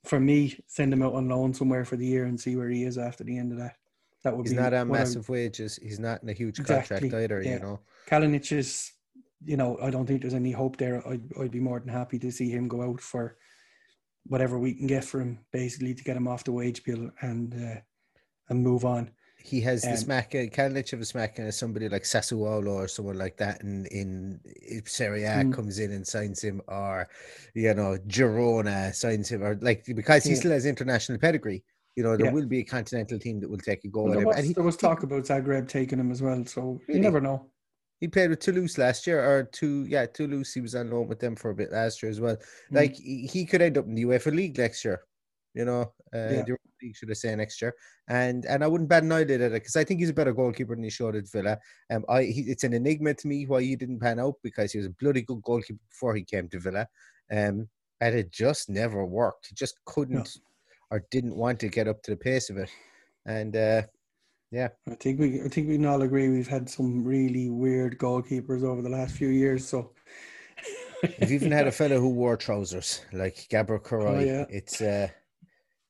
for 0.05 0.21
me, 0.21 0.59
send 0.67 0.93
him 0.93 1.03
out 1.03 1.15
on 1.15 1.29
loan 1.29 1.53
somewhere 1.53 1.85
for 1.85 1.97
the 1.97 2.07
year 2.07 2.25
and 2.27 2.41
see 2.41 2.57
where 2.57 2.71
he 2.71 2.85
is 2.85 2.97
after 2.99 3.25
the 3.25 3.37
end 3.37 3.53
of 3.53 3.59
that. 3.59 3.77
That 4.25 4.37
would 4.37 4.47
he's 4.47 4.55
be 4.55 4.61
not 4.61 4.75
on 4.75 4.89
massive 4.89 5.29
I, 5.29 5.33
wages. 5.33 5.79
He's 5.83 6.01
not 6.01 6.23
in 6.23 6.29
a 6.29 6.33
huge 6.33 6.59
exactly, 6.59 7.01
contract 7.11 7.25
either. 7.25 7.43
Yeah. 7.43 7.55
You 7.55 7.61
know, 7.61 7.81
Kalinic 8.09 8.51
is. 8.53 8.93
You 9.45 9.59
know, 9.59 9.79
I 9.83 9.91
don't 9.91 10.07
think 10.07 10.23
there's 10.23 10.35
any 10.35 10.51
hope 10.51 10.79
there. 10.79 11.07
I'd, 11.07 11.23
I'd 11.39 11.51
be 11.51 11.61
more 11.61 11.79
than 11.79 11.91
happy 11.91 12.19
to 12.21 12.33
see 12.33 12.51
him 12.51 12.69
go 12.69 12.83
out 12.83 13.03
for 13.03 13.37
whatever 14.29 14.59
we 14.59 14.75
can 14.75 14.87
get 14.87 15.05
for 15.05 15.21
him, 15.21 15.39
basically 15.53 15.95
to 15.95 16.05
get 16.05 16.17
him 16.17 16.29
off 16.29 16.45
the 16.45 16.53
wage 16.53 16.83
bill 16.85 17.11
and 17.21 17.55
uh, 17.55 17.81
and 18.49 18.63
move 18.63 18.85
on 18.85 19.11
he 19.47 19.61
has 19.61 19.85
um, 19.85 19.93
the 19.93 19.97
smack 19.97 20.33
Kalinic 20.33 20.93
of 20.93 21.01
a 21.01 21.05
smack 21.05 21.39
and 21.39 21.55
somebody 21.55 21.89
like 21.89 22.03
Sassuolo 22.03 22.69
or 22.69 22.89
someone 22.89 23.17
like 23.17 23.37
that 23.37 23.61
in 23.63 23.87
in 23.87 24.41
Serie 24.87 25.25
A 25.25 25.45
mm. 25.45 25.55
comes 25.55 25.79
in 25.79 25.93
and 25.93 26.07
signs 26.07 26.43
him 26.43 26.61
or 26.67 27.09
you 27.55 27.73
know 27.75 27.97
Girona 28.09 28.93
signs 28.95 29.31
him 29.31 29.45
or 29.45 29.57
like 29.61 29.85
because 29.95 30.25
he 30.25 30.31
yeah. 30.31 30.37
still 30.37 30.51
has 30.51 30.67
international 30.67 31.19
pedigree 31.19 31.63
you 31.95 32.03
know 32.03 32.17
there 32.17 32.27
yeah. 32.27 32.33
will 32.33 32.47
be 32.47 32.59
a 32.61 32.65
continental 32.65 33.19
team 33.19 33.39
that 33.41 33.49
will 33.49 33.59
take 33.59 33.85
a 33.85 33.89
go 33.89 34.03
well, 34.03 34.15
at 34.15 34.19
him 34.19 34.25
was, 34.25 34.45
he, 34.45 34.53
there 34.53 34.65
was 34.65 34.77
talk 34.77 35.05
about 35.05 35.23
Zagreb 35.23 35.69
taking 35.69 36.01
him 36.01 36.11
as 36.11 36.21
well 36.21 36.45
so 36.45 36.81
really? 36.89 36.99
you 36.99 37.01
never 37.01 37.21
know 37.21 37.47
he 38.01 38.09
played 38.09 38.31
with 38.31 38.41
Toulouse 38.41 38.79
last 38.79 39.07
year, 39.07 39.25
or 39.25 39.45
two, 39.45 39.87
yeah, 39.89 40.07
Toulouse. 40.07 40.53
He 40.53 40.61
was 40.61 40.75
on 40.75 40.91
loan 40.91 41.09
with 41.09 41.19
them 41.19 41.37
for 41.37 41.51
a 41.51 41.55
bit 41.55 41.73
last 41.73 42.03
year 42.03 42.11
as 42.11 42.21
well. 42.21 42.37
Mm. 42.37 42.41
Like 42.73 42.95
he 42.95 43.47
could 43.47 43.63
end 43.63 43.79
up 43.79 43.87
in 43.87 43.95
the 43.95 44.05
UEFA 44.05 44.35
League 44.35 44.59
next 44.59 44.85
year 44.85 45.03
you 45.57 45.65
know, 45.65 45.93
uh, 46.15 46.29
yeah. 46.31 46.43
the 46.43 46.57
league 46.83 46.95
should 46.95 47.11
I 47.11 47.15
say 47.15 47.35
next 47.35 47.61
year. 47.63 47.75
And 48.09 48.45
and 48.45 48.63
I 48.63 48.67
wouldn't 48.67 48.91
bat 48.91 49.03
an 49.03 49.11
eyelid 49.11 49.41
at 49.41 49.41
it 49.41 49.53
because 49.53 49.75
I 49.75 49.85
think 49.85 50.01
he's 50.01 50.11
a 50.11 50.15
better 50.15 50.35
goalkeeper 50.35 50.75
than 50.75 50.85
he 50.85 50.91
showed 50.91 51.17
at 51.17 51.29
Villa. 51.31 51.59
Um, 51.91 52.05
I 52.11 52.25
he, 52.25 52.43
it's 52.43 52.63
an 52.63 52.75
enigma 52.75 53.15
to 53.15 53.27
me 53.27 53.47
why 53.47 53.63
he 53.63 53.75
didn't 53.75 54.01
pan 54.01 54.21
out 54.21 54.35
because 54.43 54.73
he 54.73 54.79
was 54.79 54.87
a 54.87 54.95
bloody 55.01 55.23
good 55.23 55.43
goalkeeper 55.43 55.81
before 55.89 56.15
he 56.15 56.23
came 56.23 56.49
to 56.51 56.61
Villa. 56.61 56.87
Um, 57.33 57.69
and 58.03 58.15
it 58.15 58.31
just 58.31 58.69
never 58.69 59.07
worked. 59.07 59.47
He 59.49 59.55
just 59.55 59.79
couldn't 59.87 60.37
no. 60.37 60.43
or 60.91 61.05
didn't 61.11 61.35
want 61.35 61.59
to 61.61 61.69
get 61.69 61.89
up 61.89 62.03
to 62.03 62.11
the 62.11 62.19
pace 62.19 62.51
of 62.51 62.59
it. 62.59 62.71
And 63.25 63.57
uh, 63.57 63.83
yeah, 64.51 64.69
I 64.89 64.95
think 64.95 65.19
we 65.19 65.41
I 65.43 65.49
think 65.49 65.69
we 65.69 65.77
can 65.77 65.87
all 65.87 66.03
agree 66.03 66.29
we've 66.29 66.49
had 66.49 66.69
some 66.69 67.05
really 67.05 67.51
weird 67.51 67.99
goalkeepers 67.99 68.63
over 68.63 68.83
the 68.83 68.89
last 68.89 69.17
few 69.17 69.29
years. 69.29 69.67
So 69.67 69.93
we've 71.03 71.33
even 71.33 71.51
had 71.51 71.67
a 71.67 71.73
fellow 71.81 72.01
who 72.01 72.11
wore 72.11 72.37
trousers 72.37 73.01
like 73.13 73.47
Gabor 73.51 73.81
Kiraly. 73.81 74.17
Oh, 74.17 74.21
yeah. 74.21 74.45
It's 74.49 74.81
uh, 74.81 75.09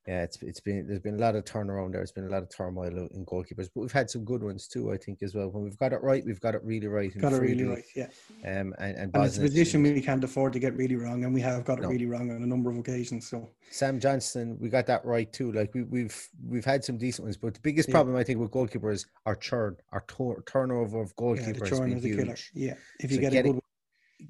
yeah, 0.06 0.22
it's 0.22 0.40
it's 0.40 0.60
been 0.60 0.86
there's 0.86 1.00
been 1.00 1.16
a 1.16 1.18
lot 1.18 1.34
of 1.34 1.44
turnaround 1.44 1.90
there. 1.90 2.00
There's 2.00 2.12
been 2.12 2.26
a 2.26 2.30
lot 2.30 2.44
of 2.44 2.48
turmoil 2.48 3.08
in 3.10 3.26
goalkeepers, 3.26 3.68
but 3.74 3.80
we've 3.80 3.92
had 3.92 4.08
some 4.08 4.24
good 4.24 4.40
ones 4.40 4.68
too. 4.68 4.92
I 4.92 4.96
think 4.96 5.20
as 5.20 5.34
well. 5.34 5.48
When 5.48 5.64
we've 5.64 5.78
got 5.78 5.92
it 5.92 6.00
right, 6.00 6.24
we've 6.24 6.40
got 6.40 6.54
it 6.54 6.62
really 6.62 6.86
right. 6.86 7.10
Got 7.18 7.32
it 7.32 7.42
really 7.42 7.64
right, 7.64 7.84
yeah. 7.96 8.06
Um, 8.44 8.72
and 8.78 8.96
and, 8.96 9.10
and 9.14 9.24
it's 9.24 9.38
a 9.38 9.40
position 9.40 9.82
we 9.82 10.00
can't 10.00 10.22
afford 10.22 10.52
to 10.52 10.60
get 10.60 10.76
really 10.76 10.94
wrong, 10.94 11.24
and 11.24 11.34
we 11.34 11.40
have 11.40 11.64
got 11.64 11.78
it 11.78 11.82
no. 11.82 11.88
really 11.88 12.06
wrong 12.06 12.30
on 12.30 12.40
a 12.40 12.46
number 12.46 12.70
of 12.70 12.78
occasions. 12.78 13.28
So 13.28 13.50
Sam 13.72 13.98
Johnstone, 13.98 14.56
we 14.60 14.68
got 14.68 14.86
that 14.86 15.04
right 15.04 15.32
too. 15.32 15.50
Like 15.50 15.74
we, 15.74 15.82
we've 15.82 16.28
we've 16.46 16.64
had 16.64 16.84
some 16.84 16.98
decent 16.98 17.24
ones, 17.24 17.36
but 17.36 17.54
the 17.54 17.60
biggest 17.60 17.88
yeah. 17.88 17.94
problem 17.94 18.14
I 18.14 18.22
think 18.22 18.38
with 18.38 18.52
goalkeepers 18.52 19.06
are 19.24 19.34
churn, 19.34 19.76
our 19.90 20.04
tor- 20.06 20.44
turnover 20.46 21.00
of 21.00 21.16
goalkeepers. 21.16 21.68
Yeah, 21.68 22.12
a 22.12 22.16
killer. 22.16 22.36
Yeah, 22.54 22.74
if 23.00 23.10
you 23.10 23.16
so 23.16 23.22
get, 23.22 23.32
a 23.32 23.42
good. 23.42 23.52
One, 23.54 23.60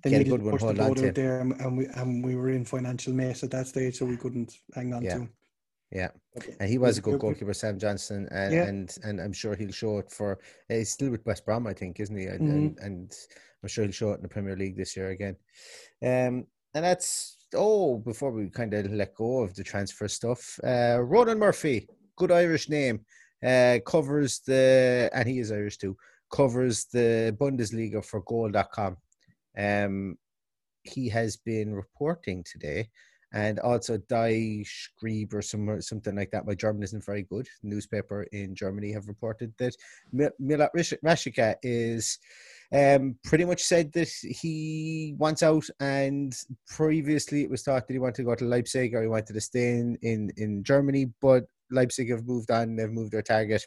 then 0.02 0.12
get 0.12 0.20
a 0.22 0.24
good 0.24 0.42
one, 0.42 0.58
hold 0.58 0.80
on 0.80 0.94
to. 0.94 1.12
There, 1.12 1.40
and 1.40 1.76
we 1.76 1.84
and 1.86 2.24
we 2.24 2.34
were 2.34 2.48
in 2.48 2.64
financial 2.64 3.12
mess 3.12 3.42
at 3.42 3.50
that 3.50 3.66
stage, 3.66 3.98
so 3.98 4.06
we 4.06 4.16
couldn't 4.16 4.54
hang 4.74 4.94
on 4.94 5.02
yeah. 5.02 5.14
to 5.14 5.20
him. 5.20 5.32
Yeah, 5.92 6.08
and 6.58 6.68
he 6.68 6.78
was 6.78 6.98
a 6.98 7.00
good 7.00 7.20
goalkeeper, 7.20 7.54
Sam 7.54 7.78
Johnstone, 7.78 8.26
and 8.32 8.52
yeah. 8.52 8.64
and, 8.64 8.96
and 9.04 9.20
I'm 9.20 9.32
sure 9.32 9.54
he'll 9.54 9.70
show 9.70 9.98
it 9.98 10.10
for. 10.10 10.40
He's 10.68 10.90
still 10.90 11.10
with 11.10 11.24
West 11.24 11.44
Brom, 11.46 11.66
I 11.66 11.74
think, 11.74 12.00
isn't 12.00 12.16
he? 12.16 12.26
And, 12.26 12.40
mm-hmm. 12.40 12.56
and, 12.56 12.78
and 12.80 13.12
I'm 13.62 13.68
sure 13.68 13.84
he'll 13.84 13.92
show 13.92 14.10
it 14.10 14.16
in 14.16 14.22
the 14.22 14.28
Premier 14.28 14.56
League 14.56 14.76
this 14.76 14.96
year 14.96 15.10
again. 15.10 15.36
Um, 16.02 16.46
and 16.74 16.84
that's 16.84 17.36
oh, 17.54 17.98
before 17.98 18.32
we 18.32 18.50
kind 18.50 18.74
of 18.74 18.92
let 18.92 19.14
go 19.14 19.42
of 19.42 19.54
the 19.54 19.64
transfer 19.64 20.08
stuff, 20.08 20.58
uh, 20.64 20.98
Ronan 21.00 21.38
Murphy, 21.38 21.88
good 22.16 22.32
Irish 22.32 22.68
name, 22.68 23.00
uh, 23.44 23.78
covers 23.86 24.40
the 24.40 25.08
and 25.12 25.28
he 25.28 25.38
is 25.38 25.52
Irish 25.52 25.78
too. 25.78 25.96
Covers 26.32 26.86
the 26.86 27.36
Bundesliga 27.40 28.04
for 28.04 28.20
Goal.com. 28.22 28.96
Um, 29.56 30.18
he 30.82 31.08
has 31.08 31.36
been 31.36 31.74
reporting 31.74 32.44
today 32.44 32.90
and 33.36 33.60
also 33.60 33.98
Die 33.98 34.64
Schrieb 34.64 35.34
or 35.34 35.42
some, 35.42 35.82
something 35.82 36.16
like 36.16 36.30
that. 36.30 36.46
My 36.46 36.54
German 36.54 36.82
isn't 36.82 37.04
very 37.04 37.22
good. 37.22 37.46
The 37.62 37.68
newspaper 37.68 38.22
in 38.32 38.54
Germany 38.54 38.92
have 38.92 39.08
reported 39.08 39.52
that 39.58 39.76
Milot 40.14 40.70
Rashica 41.04 41.56
is 41.62 42.18
um, 42.72 43.16
pretty 43.24 43.44
much 43.44 43.62
said 43.62 43.92
that 43.92 44.08
he 44.08 45.14
wants 45.18 45.42
out, 45.42 45.66
and 45.80 46.34
previously 46.66 47.42
it 47.42 47.50
was 47.50 47.62
thought 47.62 47.86
that 47.86 47.92
he 47.92 47.98
wanted 47.98 48.16
to 48.16 48.24
go 48.24 48.34
to 48.34 48.46
Leipzig 48.46 48.94
or 48.94 49.02
he 49.02 49.08
wanted 49.08 49.34
to 49.34 49.40
stay 49.42 49.72
in, 49.72 49.98
in, 50.00 50.32
in 50.38 50.64
Germany, 50.64 51.12
but 51.20 51.44
Leipzig 51.70 52.10
have 52.10 52.26
moved 52.26 52.50
on, 52.50 52.74
they've 52.74 52.90
moved 52.90 53.12
their 53.12 53.20
target 53.20 53.66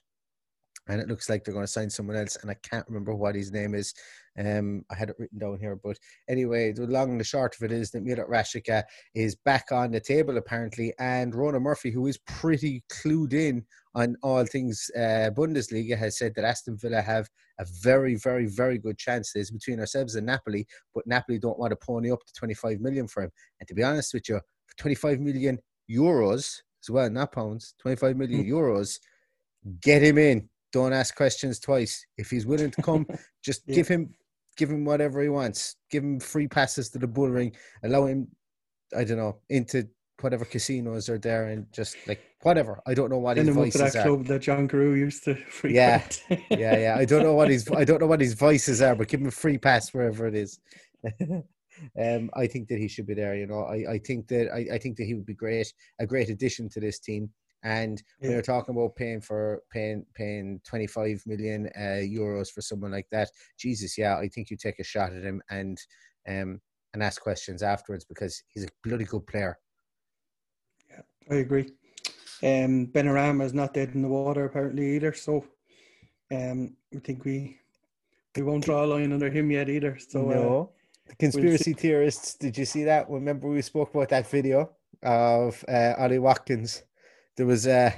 and 0.88 1.00
it 1.02 1.08
looks 1.08 1.30
like 1.30 1.44
they're 1.44 1.54
going 1.54 1.66
to 1.66 1.72
sign 1.72 1.90
someone 1.90 2.18
else, 2.18 2.38
and 2.42 2.50
I 2.50 2.56
can't 2.56 2.88
remember 2.88 3.14
what 3.14 3.36
his 3.36 3.52
name 3.52 3.76
is. 3.76 3.94
Um, 4.38 4.86
I 4.90 4.96
had 4.96 5.10
it 5.10 5.16
written 5.20 5.40
down 5.40 5.60
here, 5.60 5.76
but 5.76 5.98
anyway, 6.30 6.72
the 6.72 6.88
long 6.88 7.12
and 7.12 7.20
the 7.20 7.26
short 7.26 7.56
of 7.56 7.64
it 7.64 7.72
is 7.72 7.92
that 7.92 8.06
Milot 8.06 8.30
Rashica 8.30 8.84
is 9.14 9.36
back 9.36 9.72
on 9.72 9.92
the 9.92 10.00
table 10.00 10.38
apparently, 10.38 10.94
and 11.00 11.36
Ronan 11.36 11.64
Murphy, 11.64 11.92
who 11.92 12.08
is 12.08 12.18
pretty 12.20 12.84
clued 12.90 13.34
in 13.34 13.66
on 13.96 14.16
all 14.24 14.46
things 14.46 14.90
uh, 14.96 15.30
Bundesliga, 15.36 15.98
has 15.98 16.18
said 16.18 16.34
that 16.36 16.46
Aston 16.46 16.78
Villa 16.78 17.02
have 17.02 17.28
a 17.60 17.66
very, 17.82 18.16
very, 18.16 18.48
very 18.48 18.78
good 18.78 18.98
chance. 18.98 19.34
There's 19.34 19.52
between 19.52 19.80
ourselves 19.80 20.16
and 20.16 20.26
Napoli, 20.26 20.66
but 20.96 21.06
Napoli 21.06 21.38
don't 21.38 21.60
want 21.60 21.72
to 21.72 21.76
pony 21.76 22.12
up 22.12 22.26
to 22.26 22.34
25 22.34 22.80
million 22.80 23.08
for 23.08 23.24
him. 23.24 23.32
And 23.60 23.68
to 23.68 23.76
be 23.76 23.84
honest 23.84 24.14
with 24.14 24.30
you, 24.30 24.40
for 24.68 24.78
25 24.78 25.20
million 25.20 25.60
euros 25.92 26.62
as 26.82 26.90
well, 26.90 27.10
not 27.10 27.34
pounds, 27.34 27.76
25 27.80 28.16
million 28.16 28.46
hmm. 28.46 28.52
euros, 28.52 29.00
get 29.82 30.02
him 30.02 30.18
in 30.18 30.50
don't 30.72 30.94
ask 30.94 31.16
questions 31.16 31.60
twice. 31.60 32.06
If 32.18 32.30
he's 32.30 32.46
willing 32.46 32.72
to 32.72 32.82
come, 32.82 33.06
just 33.44 33.64
yeah. 33.66 33.76
give 33.76 33.88
him 33.88 34.14
give 34.58 34.70
him 34.70 34.86
whatever 34.86 35.22
he 35.22 35.30
wants. 35.30 35.76
Give 35.90 36.04
him 36.04 36.20
free 36.20 36.48
passes 36.48 36.90
to 36.92 37.00
the 37.00 37.08
bull 37.08 37.30
ring. 37.30 37.56
Allow 37.84 38.06
him, 38.06 38.28
I 38.96 39.04
don't 39.04 39.18
know, 39.18 39.38
into 39.50 39.88
whatever 40.22 40.44
casinos 40.44 41.08
are 41.10 41.18
there 41.18 41.48
and 41.48 41.66
just 41.72 41.96
like 42.08 42.22
whatever. 42.42 42.82
I 42.86 42.94
don't 42.94 43.10
know 43.10 43.18
what 43.18 43.38
his 43.38 43.50
voices 43.50 43.94
that 43.94 43.96
are. 43.96 44.04
club 44.04 44.26
that 44.26 44.42
John 44.42 44.68
Carew 44.68 44.94
used 44.94 45.24
to 45.26 45.36
frequent. 45.50 46.24
Yeah, 46.30 46.38
yeah, 46.50 46.78
yeah. 46.78 46.96
I 46.98 47.06
don't 47.06 47.24
know 47.24 47.34
what 47.34 47.50
his 47.50 47.70
I 47.72 47.84
don't 47.84 48.02
know 48.02 48.08
what 48.08 48.22
his 48.22 48.34
voices 48.34 48.82
are, 48.82 48.96
but 48.96 49.08
give 49.08 49.22
him 49.22 49.28
a 49.28 49.32
free 49.32 49.58
pass 49.58 49.94
wherever 49.94 50.28
it 50.28 50.36
is. 50.36 50.60
um, 51.22 52.30
I 52.34 52.48
think 52.48 52.68
that 52.68 52.80
he 52.80 52.88
should 52.88 53.08
be 53.08 53.14
there. 53.14 53.36
You 53.36 53.48
know, 53.48 53.64
I, 53.64 53.94
I 53.94 54.00
think 54.00 54.28
that 54.28 54.52
I, 54.54 54.76
I 54.76 54.78
think 54.78 54.98
that 54.98 55.06
he 55.06 55.14
would 55.14 55.26
be 55.26 55.34
great, 55.34 55.74
a 56.00 56.06
great 56.06 56.30
addition 56.30 56.70
to 56.70 56.80
this 56.80 57.00
team. 57.00 57.30
And 57.64 58.02
yeah. 58.22 58.28
when 58.28 58.32
you're 58.32 58.42
talking 58.42 58.76
about 58.76 58.96
paying 58.96 59.22
for 59.22 59.62
paying 59.72 60.06
paying 60.14 60.62
25 60.66 61.24
million 61.26 61.70
uh, 61.76 62.02
euros 62.02 62.50
for 62.50 62.62
someone 62.62 62.92
like 62.92 63.08
that, 63.12 63.30
Jesus, 63.58 63.98
yeah, 63.98 64.18
I 64.18 64.28
think 64.28 64.50
you 64.50 64.58
take 64.58 64.80
a 64.80 64.84
shot 64.84 65.14
at 65.14 65.24
him 65.24 65.42
and 65.50 65.78
um 66.28 66.62
and 66.94 67.04
ask 67.04 67.22
questions 67.22 67.62
afterwards 67.62 68.06
because 68.06 68.42
he's 68.48 68.66
a 68.66 68.70
bloody 68.84 69.06
good 69.06 69.28
player. 69.28 69.60
Yeah, 70.90 71.02
I 71.30 71.36
agree. 71.36 71.72
Um, 72.42 72.88
Benrahma 72.88 73.44
is 73.44 73.54
not 73.54 73.74
dead 73.74 73.92
in 73.94 74.02
the 74.02 74.08
water 74.08 74.46
apparently 74.46 74.96
either, 74.96 75.14
so 75.14 75.46
um, 76.32 76.76
I 76.96 77.00
think 77.00 77.26
we 77.26 77.60
we 78.36 78.44
won't 78.44 78.64
draw 78.64 78.86
a 78.86 78.88
line 78.88 79.12
under 79.12 79.30
him 79.30 79.52
yet 79.52 79.70
either. 79.70 79.98
So 80.00 80.30
uh, 80.30 80.34
no. 80.34 80.64
Uh, 80.64 80.76
the 81.10 81.16
conspiracy 81.16 81.72
we'll 81.72 81.80
theorists, 81.80 82.36
did 82.36 82.58
you 82.58 82.66
see 82.66 82.84
that? 82.84 83.10
Remember 83.10 83.50
we 83.50 83.62
spoke 83.64 83.94
about 83.94 84.10
that 84.10 84.30
video 84.30 84.70
of 85.02 85.64
uh, 85.68 85.94
Ollie 85.98 86.20
Watkins 86.20 86.84
there 87.40 87.48
was 87.48 87.68
a 87.68 87.96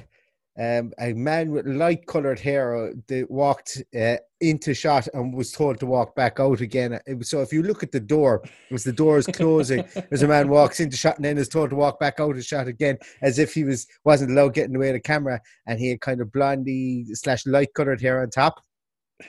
um, 0.60 0.91
a 0.99 1.13
man 1.13 1.49
with 1.49 1.65
light 1.65 2.06
colored 2.06 2.39
hair 2.39 2.75
uh, 2.75 2.91
that 3.08 3.32
walked 3.32 3.82
uh, 3.99 4.17
into 4.39 4.73
shot 4.75 5.08
and 5.13 5.34
was 5.34 5.51
told 5.51 5.80
to 5.80 5.88
walk 5.88 6.13
back 6.13 6.39
out 6.39 6.62
again. 6.62 6.99
Was, 7.08 7.30
so 7.30 7.41
if 7.41 7.51
you 7.51 7.63
look 7.63 7.82
at 7.82 7.91
the 7.91 8.01
door, 8.01 8.43
it 8.43 8.73
was 8.73 8.84
the 8.84 9.15
is 9.15 9.25
closing. 9.27 9.84
as 10.12 10.21
a 10.21 10.27
man 10.27 10.49
walks 10.49 10.80
into 10.80 10.95
shot 10.95 11.15
and 11.15 11.25
then 11.25 11.39
is 11.39 11.47
told 11.47 11.71
to 11.71 11.75
walk 11.75 11.99
back 11.99 12.19
out 12.19 12.36
of 12.36 12.45
shot 12.45 12.67
again, 12.67 12.97
as 13.23 13.39
if 13.39 13.54
he 13.54 13.63
was 13.63 13.88
wasn't 14.04 14.30
allowed 14.30 14.54
getting 14.54 14.75
away 14.75 14.91
the 14.91 14.99
camera. 14.99 15.41
And 15.65 15.80
he 15.80 15.89
had 15.89 16.01
kind 16.01 16.21
of 16.21 16.32
blondie 16.32 17.06
slash 17.13 17.47
light 17.47 17.73
colored 17.73 18.01
hair 18.01 18.21
on 18.21 18.30
top 18.30 18.62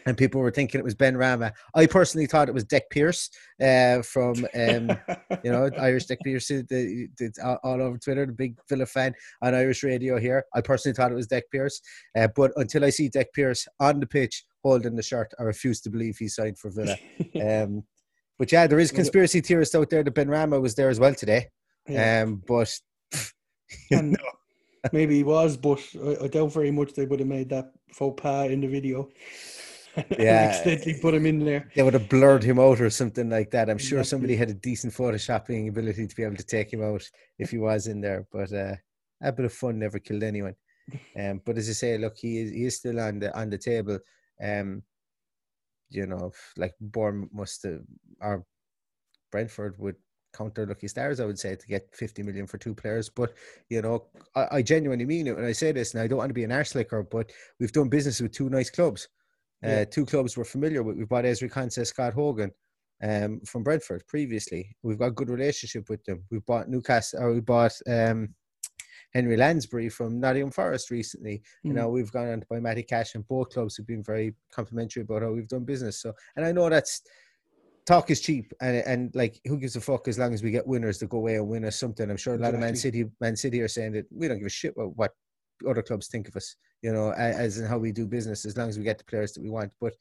and 0.06 0.16
people 0.16 0.40
were 0.40 0.50
thinking 0.50 0.78
it 0.78 0.84
was 0.84 0.94
Benrahma. 0.94 1.52
I 1.74 1.86
personally 1.86 2.26
thought 2.26 2.48
it 2.48 2.54
was 2.54 2.64
Dick 2.64 2.84
Pierce 2.90 3.30
uh, 3.62 4.02
from, 4.02 4.46
um, 4.54 4.90
you 5.42 5.52
know, 5.52 5.70
Irish 5.78 6.06
Dick 6.06 6.20
Pierce, 6.24 6.48
the, 6.48 6.62
the, 6.68 7.58
all 7.62 7.82
over 7.82 7.98
Twitter, 7.98 8.26
the 8.26 8.32
big 8.32 8.56
Villa 8.68 8.86
fan 8.86 9.14
on 9.42 9.54
Irish 9.54 9.82
radio 9.82 10.18
here. 10.18 10.44
I 10.54 10.60
personally 10.60 10.94
thought 10.94 11.12
it 11.12 11.16
was 11.16 11.26
Dick 11.26 11.50
Pierce, 11.50 11.80
uh, 12.16 12.28
but 12.34 12.52
until 12.56 12.84
I 12.84 12.90
see 12.90 13.08
Dick 13.08 13.32
Pierce 13.32 13.66
on 13.80 14.00
the 14.00 14.06
pitch 14.06 14.44
holding 14.62 14.96
the 14.96 15.02
shirt, 15.02 15.32
I 15.38 15.42
refuse 15.42 15.80
to 15.82 15.90
believe 15.90 16.16
he 16.18 16.28
signed 16.28 16.58
for 16.58 16.70
Villa. 16.70 16.96
Um, 17.42 17.84
but 18.38 18.50
yeah, 18.50 18.66
there 18.66 18.80
is 18.80 18.90
conspiracy 18.90 19.40
theorists 19.40 19.74
out 19.74 19.90
there 19.90 20.02
that 20.02 20.14
Benrahma 20.14 20.60
was 20.60 20.74
there 20.74 20.88
as 20.88 20.98
well 20.98 21.14
today. 21.14 21.48
Yeah. 21.88 22.22
Um, 22.22 22.42
but 22.46 22.70
maybe 24.92 25.16
he 25.16 25.22
was, 25.22 25.56
but 25.56 25.80
I, 25.94 26.24
I 26.24 26.28
doubt 26.28 26.52
very 26.52 26.70
much 26.70 26.94
they 26.94 27.06
would 27.06 27.20
have 27.20 27.28
made 27.28 27.50
that 27.50 27.72
faux 27.92 28.20
pas 28.20 28.50
in 28.50 28.60
the 28.60 28.66
video. 28.66 29.08
yeah, 30.18 30.50
accidentally 30.50 30.98
put 31.00 31.14
him 31.14 31.26
in 31.26 31.44
there. 31.44 31.70
They 31.74 31.82
would 31.82 31.94
have 31.94 32.08
blurred 32.08 32.42
him 32.42 32.58
out 32.58 32.80
or 32.80 32.90
something 32.90 33.28
like 33.28 33.50
that. 33.50 33.68
I'm 33.68 33.78
sure 33.78 34.04
somebody 34.04 34.36
had 34.36 34.50
a 34.50 34.54
decent 34.54 34.94
photoshopping 34.94 35.68
ability 35.68 36.06
to 36.06 36.16
be 36.16 36.22
able 36.22 36.36
to 36.36 36.44
take 36.44 36.72
him 36.72 36.82
out 36.82 37.02
if 37.38 37.50
he 37.50 37.58
was 37.58 37.86
in 37.86 38.00
there. 38.00 38.26
But 38.32 38.52
uh, 38.52 38.76
a 39.22 39.32
bit 39.32 39.44
of 39.44 39.52
fun 39.52 39.78
never 39.78 39.98
killed 39.98 40.22
anyone. 40.22 40.54
Um, 41.16 41.40
but 41.46 41.56
as 41.56 41.68
I 41.68 41.72
say, 41.72 41.96
look, 41.96 42.16
he 42.18 42.38
is 42.38 42.50
he 42.50 42.64
is 42.64 42.76
still 42.76 42.98
on 42.98 43.20
the 43.20 43.34
on 43.38 43.50
the 43.50 43.56
table. 43.56 44.00
Um, 44.42 44.82
you 45.90 46.06
know, 46.06 46.32
like 46.56 46.74
Bourne 46.80 47.30
must 47.32 47.62
have, 47.62 47.82
or 48.20 48.44
Brentford 49.30 49.78
would 49.78 49.94
counter 50.32 50.66
lucky 50.66 50.88
stars, 50.88 51.20
I 51.20 51.26
would 51.26 51.38
say, 51.38 51.54
to 51.56 51.66
get 51.66 51.94
50 51.94 52.22
million 52.22 52.46
for 52.46 52.58
two 52.58 52.74
players. 52.74 53.08
But, 53.08 53.34
you 53.68 53.82
know, 53.82 54.06
I, 54.34 54.46
I 54.52 54.62
genuinely 54.62 55.04
mean 55.04 55.26
it 55.26 55.36
when 55.36 55.44
I 55.44 55.52
say 55.52 55.72
this, 55.72 55.94
and 55.94 56.02
I 56.02 56.06
don't 56.06 56.18
want 56.18 56.30
to 56.30 56.34
be 56.34 56.44
an 56.44 56.52
arse 56.52 56.74
licker, 56.74 57.02
but 57.02 57.30
we've 57.60 57.72
done 57.72 57.88
business 57.88 58.20
with 58.20 58.32
two 58.32 58.48
nice 58.48 58.70
clubs. 58.70 59.08
Yeah. 59.62 59.80
Uh, 59.80 59.84
two 59.84 60.04
clubs 60.04 60.36
we're 60.36 60.44
familiar 60.44 60.82
with. 60.82 60.96
We 60.96 61.04
bought 61.04 61.24
Ezri 61.24 61.50
Konsa, 61.50 61.86
Scott 61.86 62.14
Hogan 62.14 62.50
um, 63.02 63.40
from 63.40 63.62
Brentford 63.62 64.06
previously. 64.06 64.76
We've 64.82 64.98
got 64.98 65.06
a 65.06 65.12
good 65.12 65.30
relationship 65.30 65.88
with 65.88 66.04
them. 66.04 66.24
We've 66.30 66.44
bought 66.46 66.68
Newcastle, 66.68 67.20
or 67.20 67.32
we 67.32 67.40
bought 67.40 67.72
um, 67.88 68.34
Henry 69.12 69.36
Lansbury 69.36 69.88
from 69.88 70.20
Nottingham 70.20 70.50
Forest 70.50 70.90
recently. 70.90 71.38
Mm. 71.38 71.42
You 71.64 71.72
know, 71.74 71.88
we've 71.88 72.12
gone 72.12 72.28
on 72.28 72.40
to 72.40 72.46
buy 72.48 72.60
Matty 72.60 72.82
Cash, 72.82 73.14
and 73.14 73.26
both 73.28 73.50
clubs 73.50 73.76
have 73.76 73.86
been 73.86 74.02
very 74.02 74.34
complimentary 74.50 75.02
about 75.02 75.22
how 75.22 75.32
we've 75.32 75.48
done 75.48 75.64
business. 75.64 76.00
So, 76.00 76.12
and 76.36 76.46
I 76.46 76.52
know 76.52 76.68
that's 76.68 77.02
talk 77.84 78.10
is 78.10 78.20
cheap, 78.20 78.52
and 78.60 78.76
and 78.86 79.14
like 79.14 79.40
who 79.44 79.58
gives 79.58 79.76
a 79.76 79.80
fuck 79.80 80.08
as 80.08 80.18
long 80.18 80.32
as 80.32 80.42
we 80.42 80.50
get 80.50 80.66
winners 80.66 80.98
to 80.98 81.06
go 81.06 81.18
away 81.18 81.36
and 81.36 81.48
win 81.48 81.64
us 81.64 81.78
something. 81.78 82.08
I'm 82.10 82.16
sure 82.16 82.34
a 82.34 82.38
lot 82.38 82.54
exactly. 82.54 82.56
of 82.56 82.60
Man 82.60 82.76
City, 82.76 83.04
Man 83.20 83.36
City 83.36 83.60
are 83.60 83.68
saying 83.68 83.92
that 83.92 84.06
we 84.10 84.28
don't 84.28 84.38
give 84.38 84.46
a 84.46 84.50
shit 84.50 84.76
what, 84.76 84.96
what 84.96 85.12
other 85.68 85.82
clubs 85.82 86.08
think 86.08 86.28
of 86.28 86.36
us, 86.36 86.56
you 86.82 86.92
know, 86.92 87.12
as 87.12 87.58
in 87.58 87.66
how 87.66 87.78
we 87.78 87.92
do 87.92 88.06
business, 88.06 88.44
as 88.44 88.56
long 88.56 88.68
as 88.68 88.78
we 88.78 88.84
get 88.84 88.98
the 88.98 89.04
players 89.04 89.32
that 89.32 89.42
we 89.42 89.50
want. 89.50 89.72
But 89.80 89.94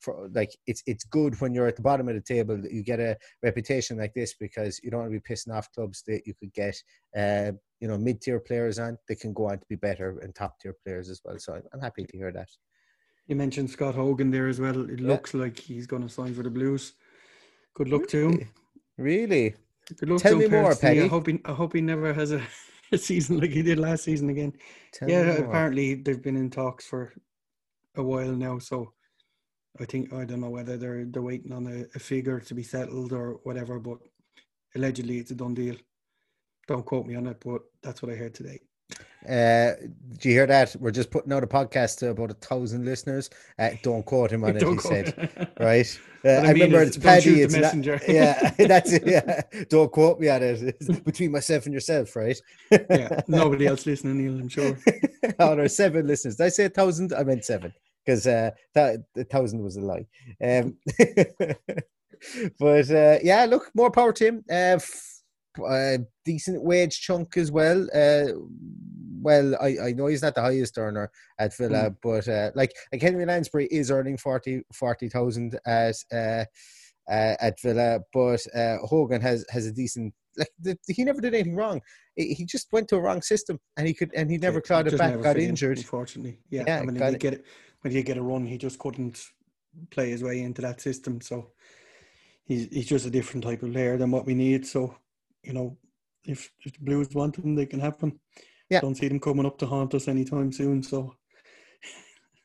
for 0.00 0.28
like, 0.32 0.56
it's 0.66 0.82
it's 0.86 1.04
good 1.04 1.40
when 1.40 1.54
you're 1.54 1.66
at 1.66 1.76
the 1.76 1.82
bottom 1.82 2.08
of 2.08 2.14
the 2.14 2.20
table 2.20 2.56
that 2.56 2.72
you 2.72 2.82
get 2.82 3.00
a 3.00 3.16
reputation 3.42 3.98
like 3.98 4.14
this 4.14 4.34
because 4.34 4.80
you 4.82 4.90
don't 4.90 5.00
want 5.00 5.12
to 5.12 5.20
be 5.20 5.34
pissing 5.34 5.54
off 5.54 5.72
clubs 5.72 6.02
that 6.06 6.22
you 6.26 6.34
could 6.34 6.52
get, 6.52 6.76
uh, 7.16 7.52
you 7.80 7.88
know, 7.88 7.98
mid 7.98 8.20
tier 8.20 8.40
players 8.40 8.78
on. 8.78 8.96
They 9.08 9.16
can 9.16 9.32
go 9.32 9.48
on 9.48 9.58
to 9.58 9.66
be 9.68 9.76
better 9.76 10.18
and 10.20 10.34
top 10.34 10.58
tier 10.60 10.74
players 10.84 11.10
as 11.10 11.20
well. 11.24 11.38
So 11.38 11.60
I'm, 11.72 11.80
happy 11.80 12.04
to 12.04 12.16
hear 12.16 12.32
that. 12.32 12.48
You 13.26 13.36
mentioned 13.36 13.70
Scott 13.70 13.94
Hogan 13.94 14.30
there 14.30 14.48
as 14.48 14.60
well. 14.60 14.88
It 14.88 15.00
yeah. 15.00 15.08
looks 15.08 15.34
like 15.34 15.58
he's 15.58 15.86
going 15.86 16.02
to 16.02 16.08
sign 16.08 16.34
for 16.34 16.42
the 16.42 16.50
Blues. 16.50 16.94
Good 17.74 17.90
luck 17.90 18.08
to 18.08 18.28
him. 18.28 18.48
Really? 18.96 19.54
Good 19.96 20.08
luck 20.08 20.20
Tell 20.20 20.36
me 20.36 20.48
more, 20.48 20.74
Paddy. 20.74 21.02
I 21.02 21.08
hope 21.08 21.28
he, 21.28 21.40
I 21.44 21.52
hope 21.52 21.72
he 21.72 21.80
never 21.80 22.12
has 22.12 22.32
a 22.32 22.42
season 22.96 23.38
like 23.40 23.50
he 23.50 23.62
did 23.62 23.78
last 23.78 24.04
season 24.04 24.30
again. 24.30 24.52
Tell 24.92 25.08
yeah, 25.08 25.32
apparently 25.32 25.94
they've 25.94 26.22
been 26.22 26.36
in 26.36 26.50
talks 26.50 26.86
for 26.86 27.12
a 27.96 28.02
while 28.02 28.32
now. 28.32 28.58
So 28.58 28.92
I 29.80 29.84
think 29.84 30.12
I 30.12 30.24
don't 30.24 30.40
know 30.40 30.50
whether 30.50 30.76
they're 30.76 31.04
they're 31.04 31.22
waiting 31.22 31.52
on 31.52 31.66
a, 31.66 31.84
a 31.94 31.98
figure 31.98 32.40
to 32.40 32.54
be 32.54 32.62
settled 32.62 33.12
or 33.12 33.40
whatever, 33.44 33.78
but 33.78 33.98
allegedly 34.74 35.18
it's 35.18 35.30
a 35.30 35.34
done 35.34 35.54
deal. 35.54 35.76
Don't 36.66 36.84
quote 36.84 37.06
me 37.06 37.14
on 37.14 37.26
it, 37.26 37.42
but 37.44 37.62
that's 37.82 38.02
what 38.02 38.12
I 38.12 38.16
heard 38.16 38.34
today. 38.34 38.60
Uh, 39.28 39.72
did 40.12 40.24
you 40.24 40.32
hear 40.32 40.46
that? 40.46 40.74
We're 40.80 40.90
just 40.90 41.10
putting 41.10 41.32
out 41.32 41.44
a 41.44 41.46
podcast 41.46 41.98
to 41.98 42.10
about 42.10 42.30
a 42.30 42.34
thousand 42.34 42.84
listeners. 42.86 43.28
Uh, 43.58 43.70
don't 43.82 44.04
quote 44.04 44.32
him 44.32 44.44
on 44.44 44.56
it, 44.56 44.62
he 44.62 44.78
said. 44.78 45.50
Right? 45.60 46.00
Uh, 46.24 46.30
I, 46.30 46.46
I 46.46 46.50
remember 46.50 46.82
it's 46.82 46.98
Paddy. 46.98 47.42
It's 47.42 47.54
not, 47.54 47.76
yeah, 48.08 48.50
that's 48.58 48.92
it. 48.92 49.06
Yeah. 49.06 49.40
Don't 49.68 49.90
quote 49.92 50.18
me 50.18 50.28
on 50.28 50.42
it. 50.42 50.60
It's 50.80 50.98
between 50.98 51.30
myself 51.30 51.66
and 51.66 51.72
yourself, 51.72 52.16
right? 52.16 52.36
yeah, 52.72 53.20
nobody 53.28 53.68
else 53.68 53.86
listening, 53.86 54.18
Neil, 54.18 54.40
I'm 54.40 54.48
sure. 54.48 54.76
oh, 55.38 55.54
there's 55.54 55.76
seven 55.76 56.08
listeners. 56.08 56.34
Did 56.34 56.46
I 56.46 56.48
say 56.48 56.64
a 56.64 56.70
thousand? 56.70 57.12
I 57.12 57.22
meant 57.22 57.44
seven 57.44 57.72
because 58.04 58.26
uh, 58.26 58.50
that 58.74 59.04
a 59.16 59.22
thousand 59.22 59.62
was 59.62 59.76
a 59.76 59.80
lie. 59.80 60.06
Um, 60.42 60.76
but 62.58 62.90
uh, 62.90 63.18
yeah, 63.22 63.44
look, 63.44 63.70
more 63.72 63.92
power 63.92 64.12
to 64.14 64.24
him. 64.24 64.44
Uh, 64.50 64.80
a 65.66 65.98
decent 66.24 66.62
wage 66.62 67.00
chunk 67.00 67.36
as 67.36 67.50
well. 67.50 67.86
Uh, 67.94 68.32
well, 69.20 69.56
I, 69.60 69.76
I 69.88 69.92
know 69.92 70.06
he's 70.06 70.22
not 70.22 70.34
the 70.34 70.42
highest 70.42 70.78
earner 70.78 71.10
at 71.38 71.56
Villa, 71.56 71.90
mm. 71.90 71.96
but 72.02 72.28
uh, 72.28 72.50
like 72.54 72.72
like 72.92 73.02
Henry 73.02 73.24
Lansbury 73.24 73.66
is 73.66 73.90
earning 73.90 74.16
40 74.16 74.62
40,000 74.72 75.58
at 75.66 75.96
uh, 76.12 76.44
uh, 77.10 77.36
at 77.40 77.60
Villa, 77.60 78.00
but 78.12 78.40
uh, 78.54 78.78
Hogan 78.78 79.20
has 79.20 79.44
has 79.50 79.66
a 79.66 79.72
decent 79.72 80.14
like 80.36 80.50
the, 80.60 80.78
he 80.86 81.04
never 81.04 81.20
did 81.20 81.34
anything 81.34 81.56
wrong. 81.56 81.80
He 82.16 82.44
just 82.44 82.68
went 82.72 82.88
to 82.88 82.96
a 82.96 83.00
wrong 83.00 83.22
system, 83.22 83.58
and 83.76 83.86
he 83.86 83.94
could 83.94 84.12
and 84.14 84.30
he 84.30 84.38
never 84.38 84.60
clawed 84.60 84.86
it 84.86 84.98
back. 84.98 85.20
Got 85.20 85.36
injured, 85.36 85.78
unfortunately. 85.78 86.40
Yeah, 86.50 86.64
yeah 86.66 86.78
I 86.78 86.84
mean, 86.84 86.98
when 86.98 87.12
he 87.12 87.18
get 87.18 87.34
it, 87.34 87.46
when 87.80 87.92
he 87.92 88.02
get 88.02 88.16
a 88.16 88.22
run, 88.22 88.46
he 88.46 88.58
just 88.58 88.78
couldn't 88.78 89.22
play 89.90 90.10
his 90.10 90.22
way 90.22 90.40
into 90.40 90.62
that 90.62 90.80
system. 90.80 91.20
So 91.20 91.52
he's 92.44 92.68
he's 92.72 92.86
just 92.86 93.06
a 93.06 93.10
different 93.10 93.44
type 93.44 93.62
of 93.62 93.72
player 93.72 93.96
than 93.96 94.10
what 94.10 94.26
we 94.26 94.34
need. 94.34 94.66
So 94.66 94.96
you 95.42 95.52
know, 95.52 95.76
if, 96.24 96.50
if 96.64 96.72
the 96.74 96.84
Blues 96.84 97.14
want 97.14 97.36
them, 97.36 97.54
they 97.54 97.66
can 97.66 97.80
have 97.80 97.98
them. 97.98 98.18
Yeah. 98.70 98.80
Don't 98.80 98.96
see 98.96 99.08
them 99.08 99.20
coming 99.20 99.46
up 99.46 99.58
to 99.58 99.66
haunt 99.66 99.94
us 99.94 100.08
anytime 100.08 100.52
soon. 100.52 100.82
So, 100.82 101.14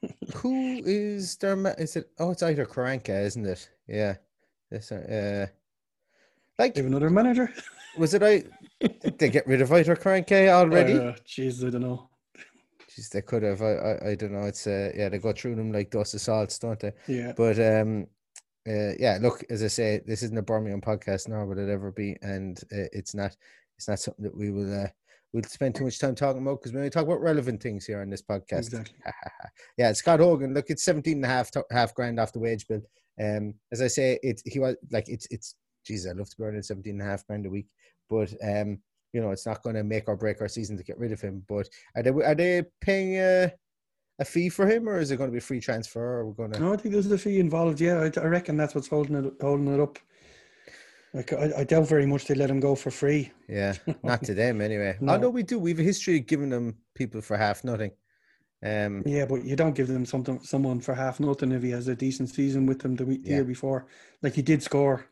who 0.36 0.82
is 0.86 1.36
their? 1.38 1.56
Ma- 1.56 1.76
is 1.78 1.96
it? 1.98 2.10
Oh, 2.18 2.32
it's 2.32 2.44
Aitor 2.44 2.68
Karanka, 2.68 3.26
isn't 3.26 3.46
it? 3.46 3.70
Yeah. 3.88 4.16
This, 4.72 4.92
uh, 4.92 5.48
like 6.58 6.76
have 6.78 6.86
another 6.86 7.10
manager. 7.10 7.52
Was 7.98 8.16
it 8.16 8.24
I? 8.24 8.44
did 8.80 9.20
they 9.20 9.30
get 9.30 9.46
rid 9.46 9.62
of 9.62 9.70
Aitor 9.70 10.00
Karanka 10.00 10.50
already? 10.50 10.94
Uh, 10.94 11.14
jeez, 11.28 11.66
I 11.66 11.70
don't 11.70 11.82
know. 11.82 12.10
Jeez, 12.90 13.10
they 13.10 13.22
could 13.22 13.44
have. 13.44 13.62
I, 13.62 13.74
I, 13.74 14.10
I 14.10 14.16
don't 14.16 14.32
know. 14.32 14.48
It's 14.48 14.66
uh, 14.66 14.92
yeah, 14.96 15.10
they 15.10 15.20
go 15.20 15.32
through 15.32 15.56
them 15.56 15.72
like 15.72 15.92
dust 15.92 16.16
of 16.16 16.22
salts, 16.22 16.58
don't 16.58 16.80
they? 16.80 16.94
Yeah. 17.08 17.34
But 17.36 17.60
um, 17.60 18.08
uh, 18.68 18.94
yeah, 19.00 19.18
look, 19.22 19.44
as 19.50 19.64
I 19.64 19.68
say, 19.68 20.02
this 20.06 20.24
isn't 20.24 20.38
a 20.38 20.42
Birmingham 20.42 20.82
podcast, 20.82 21.28
nor 21.28 21.46
will 21.46 21.60
it 21.60 21.70
ever 21.70 21.92
be, 21.92 22.16
and 22.22 22.58
uh, 22.72 22.88
it's 22.94 23.14
not. 23.14 23.36
It's 23.78 23.88
not 23.88 24.00
something 24.00 24.24
that 24.24 24.38
we 24.38 24.52
will 24.52 24.84
uh, 24.84 24.88
we'll 25.34 25.44
spend 25.44 25.76
too 25.76 25.84
much 25.84 26.00
time 26.00 26.16
talking 26.16 26.42
about 26.42 26.62
because 26.62 26.72
we 26.72 26.78
only 26.78 26.90
talk 26.90 27.04
about 27.06 27.22
relevant 27.22 27.62
things 27.62 27.86
here 27.86 28.02
on 28.02 28.10
this 28.10 28.22
podcast. 28.22 28.60
Exactly. 28.60 28.96
yeah, 29.78 29.92
Scott 29.92 30.20
Hogan. 30.20 30.54
Look, 30.54 30.70
it's 30.70 30.84
17 30.84 31.18
and 31.18 31.26
a 31.26 31.28
half, 31.28 31.50
half 31.72 31.94
grand 31.96 32.20
off 32.20 32.32
the 32.32 32.40
wage 32.40 32.68
bill. 32.68 32.82
Um, 33.22 33.56
as 33.72 33.82
I 33.82 33.88
say, 33.88 34.20
it 34.24 34.42
he 34.46 34.60
was 34.60 34.76
like 34.92 35.10
it's 35.10 35.28
it's. 35.30 35.56
Jesus, 35.86 36.10
I 36.10 36.16
love 36.16 36.30
to 36.30 36.38
be 36.38 36.44
earning 36.46 36.62
17 36.62 36.94
and 36.94 37.02
a 37.02 37.06
half 37.06 37.28
grand 37.28 37.46
a 37.46 37.50
week, 37.50 37.68
but 38.10 38.34
um, 38.42 38.80
you 39.12 39.20
know, 39.20 39.32
it's 39.32 39.46
not 39.46 39.62
going 39.64 39.76
to 39.76 39.84
make 39.84 40.08
or 40.08 40.16
break 40.16 40.40
our 40.40 40.48
season 40.48 40.78
to 40.78 40.84
get 40.84 40.98
rid 40.98 41.12
of 41.12 41.20
him. 41.20 41.44
But 41.50 41.68
are 41.98 42.04
they 42.04 42.10
are 42.10 42.36
they 42.36 42.64
paying? 42.80 43.20
Uh, 43.20 43.50
a 44.20 44.26
fee 44.26 44.50
for 44.50 44.68
him, 44.68 44.88
or 44.88 45.00
is 45.00 45.12
it 45.12 45.18
going 45.18 45.30
to 45.30 45.32
be 45.32 45.40
a 45.40 45.42
free 45.42 45.60
transfer? 45.60 46.20
Or 46.20 46.26
we're 46.28 46.34
going 46.34 46.52
to? 46.52 46.60
No, 46.60 46.74
I 46.74 46.78
think 46.78 46.94
there's 46.94 47.12
a 47.12 47.18
fee 47.18 47.40
involved. 47.40 47.82
Yeah, 47.82 48.00
I, 48.00 48.20
I 48.20 48.26
reckon 48.26 48.58
that's 48.58 48.76
what's 48.76 48.88
holding 48.88 49.16
it 49.16 49.34
holding 49.42 49.74
it 49.74 49.80
up. 49.80 50.00
Like 51.14 51.32
I, 51.34 51.52
I 51.60 51.64
doubt 51.64 51.88
very 51.88 52.06
much 52.06 52.26
they 52.26 52.36
let 52.36 52.50
him 52.50 52.60
go 52.60 52.76
for 52.76 52.92
free. 52.92 53.32
Yeah, 53.48 53.74
not 54.04 54.24
to 54.24 54.34
them 54.34 54.62
anyway. 54.62 54.98
no. 55.00 55.14
Although 55.14 55.30
we 55.30 55.44
do, 55.44 55.60
we 55.60 55.72
have 55.72 55.80
a 55.80 55.84
history 55.84 56.18
of 56.18 56.26
giving 56.26 56.50
them 56.50 56.76
people 56.96 57.22
for 57.22 57.38
half 57.38 57.64
nothing. 57.64 57.92
Um, 58.64 59.04
yeah, 59.06 59.26
but 59.26 59.44
you 59.44 59.56
don't 59.56 59.76
give 59.76 59.88
them 59.88 60.06
something 60.06 60.42
someone 60.42 60.80
for 60.80 60.96
half 60.96 61.20
nothing 61.20 61.52
if 61.52 61.62
he 61.62 61.72
has 61.72 61.88
a 61.88 61.96
decent 61.96 62.30
season 62.30 62.66
with 62.66 62.80
them 62.80 62.96
the, 62.96 63.06
week, 63.06 63.22
yeah. 63.24 63.36
year 63.36 63.44
before. 63.44 63.88
Like 64.22 64.34
he 64.34 64.42
did 64.42 64.64
score 64.64 65.06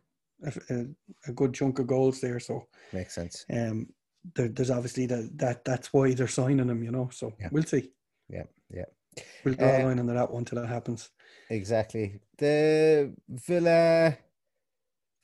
a, 0.43 0.53
a, 0.69 0.85
a, 1.27 1.33
good 1.33 1.53
chunk 1.53 1.79
of 1.79 1.87
goals 1.87 2.21
there, 2.21 2.39
so 2.39 2.67
makes 2.93 3.13
sense. 3.13 3.45
Um, 3.51 3.89
there, 4.35 4.47
there's 4.47 4.71
obviously 4.71 5.05
that 5.07 5.37
that 5.37 5.65
that's 5.65 5.91
why 5.91 6.13
they're 6.13 6.27
signing 6.27 6.69
him, 6.69 6.83
you 6.83 6.91
know. 6.91 7.09
So 7.11 7.33
yeah. 7.39 7.49
we'll 7.51 7.63
see. 7.63 7.91
Yeah, 8.31 8.43
yeah. 8.69 8.85
We'll 9.43 9.55
draw 9.55 9.77
a 9.77 9.83
line 9.83 9.99
under 9.99 10.13
that 10.13 10.31
one 10.31 10.45
till 10.45 10.61
that 10.61 10.67
happens. 10.67 11.09
Exactly. 11.49 12.19
The 12.37 13.13
Villa 13.29 14.17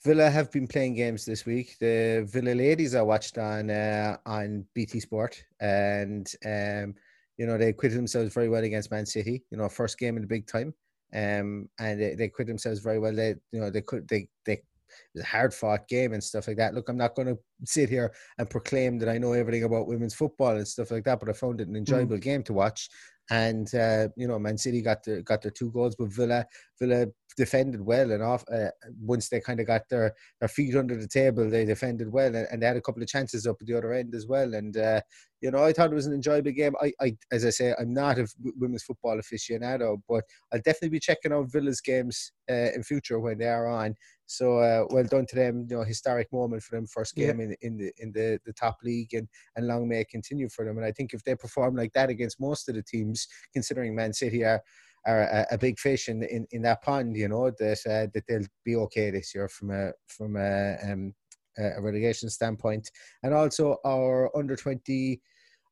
Villa 0.03 0.29
have 0.29 0.51
been 0.51 0.67
playing 0.67 0.95
games 0.95 1.25
this 1.25 1.45
week. 1.45 1.77
The 1.79 2.27
Villa 2.31 2.53
ladies 2.53 2.95
I 2.95 3.01
watched 3.01 3.37
on 3.37 3.69
uh, 3.69 4.17
on 4.25 4.65
BT 4.73 4.99
Sport, 4.99 5.41
and 5.59 6.31
um, 6.45 6.95
you 7.37 7.45
know, 7.45 7.57
they 7.57 7.69
acquitted 7.69 7.97
themselves 7.97 8.33
very 8.33 8.49
well 8.49 8.63
against 8.63 8.91
Man 8.91 9.05
City. 9.05 9.43
You 9.49 9.57
know, 9.57 9.69
first 9.69 9.97
game 9.97 10.15
in 10.17 10.21
the 10.21 10.27
big 10.27 10.47
time, 10.47 10.73
um, 11.13 11.69
and 11.79 11.99
they, 11.99 12.15
they 12.15 12.25
acquitted 12.25 12.51
themselves 12.51 12.79
very 12.79 12.99
well. 12.99 13.13
They, 13.13 13.35
you 13.51 13.59
know, 13.59 13.69
they 13.69 13.81
could 13.81 14.07
they 14.07 14.27
they 14.45 14.53
it 14.53 14.65
was 15.13 15.23
a 15.23 15.27
hard 15.27 15.53
fought 15.53 15.87
game 15.87 16.13
and 16.13 16.23
stuff 16.23 16.47
like 16.47 16.57
that. 16.57 16.73
Look, 16.73 16.89
I'm 16.89 16.97
not 16.97 17.15
going 17.15 17.27
to 17.27 17.37
sit 17.65 17.89
here 17.89 18.13
and 18.37 18.49
proclaim 18.49 18.99
that 18.99 19.09
I 19.09 19.17
know 19.17 19.33
everything 19.33 19.63
about 19.63 19.87
women's 19.87 20.15
football 20.15 20.55
and 20.55 20.67
stuff 20.67 20.91
like 20.91 21.03
that, 21.05 21.19
but 21.19 21.29
I 21.29 21.33
found 21.33 21.61
it 21.61 21.67
an 21.67 21.75
enjoyable 21.75 22.17
mm. 22.17 22.21
game 22.21 22.43
to 22.43 22.53
watch. 22.53 22.89
And 23.29 23.73
uh, 23.75 24.07
you 24.15 24.27
know, 24.27 24.39
Man 24.39 24.57
City 24.57 24.81
got 24.81 25.03
their 25.03 25.21
got 25.21 25.41
their 25.41 25.51
two 25.51 25.69
goals, 25.71 25.95
but 25.97 26.13
Villa 26.13 26.45
Villa 26.79 27.07
defended 27.37 27.81
well 27.81 28.11
and 28.11 28.23
off. 28.23 28.43
Uh, 28.51 28.69
once 28.99 29.29
they 29.29 29.39
kind 29.39 29.59
of 29.59 29.67
got 29.67 29.83
their, 29.89 30.13
their 30.39 30.49
feet 30.49 30.75
under 30.75 30.95
the 30.95 31.07
table, 31.07 31.49
they 31.49 31.63
defended 31.63 32.11
well, 32.11 32.35
and, 32.35 32.47
and, 32.51 32.61
they 32.61 32.65
had 32.65 32.77
a 32.77 32.81
couple 32.81 33.01
of 33.01 33.07
chances 33.07 33.45
up 33.45 33.57
at 33.61 33.67
the 33.67 33.77
other 33.77 33.93
end 33.93 34.15
as 34.15 34.25
well. 34.27 34.55
And 34.55 34.75
uh, 34.75 35.01
you 35.41 35.51
know, 35.51 35.63
I 35.63 35.71
thought 35.71 35.91
it 35.91 35.95
was 35.95 36.07
an 36.07 36.13
enjoyable 36.13 36.51
game. 36.51 36.73
I, 36.81 36.91
I 36.99 37.17
as 37.31 37.45
I 37.45 37.51
say, 37.51 37.75
I'm 37.79 37.93
not 37.93 38.17
a 38.17 38.27
women's 38.57 38.83
football 38.83 39.17
aficionado, 39.17 40.01
but 40.09 40.23
I'll 40.51 40.61
definitely 40.61 40.89
be 40.89 40.99
checking 40.99 41.31
out 41.31 41.51
Villa's 41.51 41.79
games 41.79 42.31
uh, 42.49 42.71
in 42.73 42.83
future 42.83 43.19
when 43.19 43.37
they 43.37 43.47
are 43.47 43.67
on. 43.67 43.95
So 44.27 44.59
uh, 44.59 44.85
well 44.89 45.05
done 45.05 45.25
to 45.25 45.35
them. 45.35 45.65
You 45.69 45.77
know, 45.77 45.83
historic 45.83 46.31
moment 46.33 46.61
for 46.61 46.75
them, 46.75 46.85
first 46.85 47.15
game 47.15 47.39
yeah. 47.39 47.45
in, 47.45 47.55
in 47.61 47.77
the 47.77 47.91
in 47.97 48.11
the, 48.11 48.39
the 48.45 48.53
top 48.53 48.77
league, 48.83 49.13
and 49.13 49.27
and 49.55 49.67
long 49.67 49.87
may 49.87 50.01
it 50.01 50.09
continue 50.09 50.49
for 50.49 50.65
them. 50.65 50.77
And 50.77 50.85
I 50.85 50.91
think 50.91 51.13
if 51.13 51.23
they 51.23 51.33
perform 51.33 51.75
like 51.75 51.93
that 51.93 52.09
against 52.09 52.39
most 52.39 52.67
of 52.67 52.75
the 52.75 52.83
teams, 52.83 53.27
considering 53.53 53.95
Man 53.95 54.13
City 54.13 54.43
are 54.43 54.61
are 55.05 55.21
a, 55.21 55.47
a 55.51 55.57
big 55.57 55.79
fish 55.79 56.09
in, 56.09 56.23
in 56.23 56.45
in 56.51 56.61
that 56.63 56.83
pond, 56.83 57.15
you 57.15 57.29
know 57.29 57.51
that 57.51 57.79
uh, 57.85 58.11
that 58.13 58.23
they'll 58.27 58.45
be 58.65 58.75
okay 58.75 59.09
this 59.11 59.33
year 59.33 59.47
from 59.47 59.71
a 59.71 59.93
from 60.07 60.35
a 60.35 60.75
um, 60.83 61.13
a 61.57 61.81
relegation 61.81 62.29
standpoint, 62.29 62.91
and 63.23 63.33
also 63.33 63.77
our 63.85 64.35
under 64.37 64.55
twenty. 64.55 65.21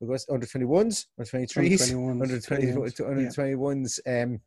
Under 0.01 0.45
21s, 0.45 1.05
under 1.17 1.25
23s, 1.25 2.21
under 2.21 2.39
20, 2.41 2.71
under 2.73 3.29
21s. 3.29 3.99
Um, 4.05 4.41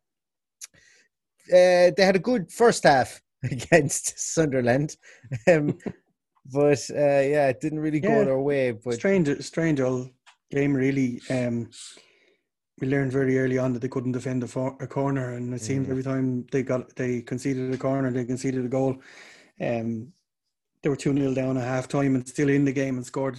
uh, 1.48 1.90
they 1.96 2.04
had 2.04 2.16
a 2.16 2.20
good 2.20 2.52
first 2.52 2.84
half 2.84 3.22
against 3.50 4.18
Sunderland. 4.18 4.96
Um, 5.46 5.78
but 6.52 6.80
uh, 6.90 7.22
yeah, 7.24 7.48
it 7.48 7.60
didn't 7.60 7.80
really 7.80 8.00
go 8.00 8.24
their 8.24 8.38
way. 8.38 8.72
But 8.72 8.94
strange, 8.94 9.28
strange 9.40 9.80
old 9.80 10.10
game, 10.50 10.74
really. 10.74 11.20
Um, 11.30 11.70
we 12.80 12.88
learned 12.88 13.12
very 13.12 13.38
early 13.38 13.58
on 13.58 13.72
that 13.72 13.80
they 13.80 13.88
couldn't 13.88 14.12
defend 14.12 14.44
a, 14.44 14.46
for- 14.46 14.76
a 14.80 14.86
corner, 14.86 15.34
and 15.34 15.52
it 15.52 15.60
seemed 15.60 15.86
mm. 15.86 15.90
every 15.90 16.02
time 16.02 16.46
they 16.52 16.62
got 16.62 16.94
they 16.96 17.22
conceded 17.22 17.74
a 17.74 17.76
corner, 17.76 18.10
they 18.10 18.24
conceded 18.24 18.64
a 18.64 18.68
goal. 18.68 18.96
Um, 19.60 20.12
they 20.82 20.88
were 20.88 20.96
two 20.96 21.12
0 21.12 21.34
down 21.34 21.56
at 21.56 21.64
half 21.64 21.88
time 21.88 22.14
and 22.14 22.26
still 22.26 22.48
in 22.48 22.64
the 22.64 22.72
game 22.72 22.96
and 22.96 23.04
scored, 23.04 23.38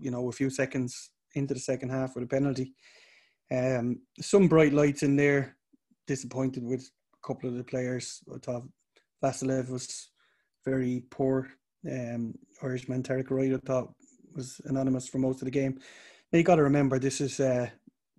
you 0.00 0.10
know, 0.10 0.28
a 0.28 0.32
few 0.32 0.50
seconds 0.50 1.10
into 1.34 1.54
the 1.54 1.60
second 1.60 1.90
half 1.90 2.14
with 2.14 2.24
a 2.24 2.26
penalty. 2.26 2.74
Um, 3.52 4.00
some 4.20 4.48
bright 4.48 4.72
lights 4.72 5.02
in 5.02 5.16
there. 5.16 5.56
Disappointed 6.06 6.64
with 6.64 6.80
a 6.80 7.26
couple 7.26 7.48
of 7.48 7.56
the 7.56 7.62
players. 7.62 8.20
I 8.34 8.38
thought 8.38 8.64
Vassilev 9.22 9.70
was 9.70 10.10
very 10.64 11.04
poor. 11.10 11.48
Um, 11.90 12.34
Irishman 12.62 13.02
Tyreik 13.02 13.30
Wright, 13.30 13.52
I 13.52 13.58
thought, 13.66 13.92
was 14.34 14.60
anonymous 14.64 15.08
for 15.08 15.18
most 15.18 15.40
of 15.40 15.46
the 15.46 15.50
game. 15.50 15.78
Now 16.32 16.38
you 16.38 16.44
got 16.44 16.56
to 16.56 16.62
remember 16.62 16.98
this 16.98 17.20
is 17.20 17.40
uh, 17.40 17.68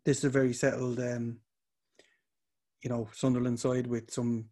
this 0.03 0.19
is 0.19 0.23
a 0.25 0.29
very 0.29 0.53
settled, 0.53 0.99
um, 0.99 1.39
you 2.83 2.89
know, 2.89 3.07
Sunderland 3.13 3.59
side 3.59 3.87
with 3.87 4.11
some 4.11 4.45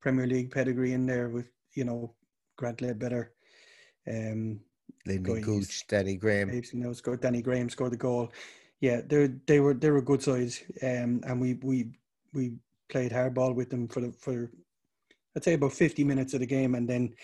Premier 0.00 0.26
League 0.26 0.50
pedigree 0.50 0.92
in 0.92 1.06
there 1.06 1.28
with 1.28 1.48
you 1.74 1.84
know 1.84 2.14
Grant 2.56 2.78
Leadbitter, 2.78 3.28
um, 4.06 4.60
Lynden 5.08 5.42
Gooch, 5.42 5.86
Danny 5.88 6.16
Graham. 6.16 6.50
You 6.50 6.62
know, 6.74 6.92
scored 6.92 7.20
Danny 7.20 7.42
Graham 7.42 7.68
scored 7.68 7.92
the 7.92 7.96
goal. 7.96 8.32
Yeah, 8.80 9.00
they 9.06 9.28
they 9.46 9.60
were 9.60 9.74
they 9.74 9.90
were 9.90 10.02
good 10.02 10.22
sides, 10.22 10.62
um, 10.82 11.22
and 11.26 11.40
we 11.40 11.54
we 11.54 11.90
we 12.32 12.52
played 12.90 13.12
hardball 13.12 13.54
with 13.54 13.70
them 13.70 13.88
for 13.88 14.00
the 14.00 14.12
for 14.12 14.50
I'd 15.36 15.44
say 15.44 15.54
about 15.54 15.72
50 15.72 16.04
minutes 16.04 16.34
of 16.34 16.40
the 16.40 16.46
game, 16.46 16.74
and 16.74 16.88
then 16.88 17.14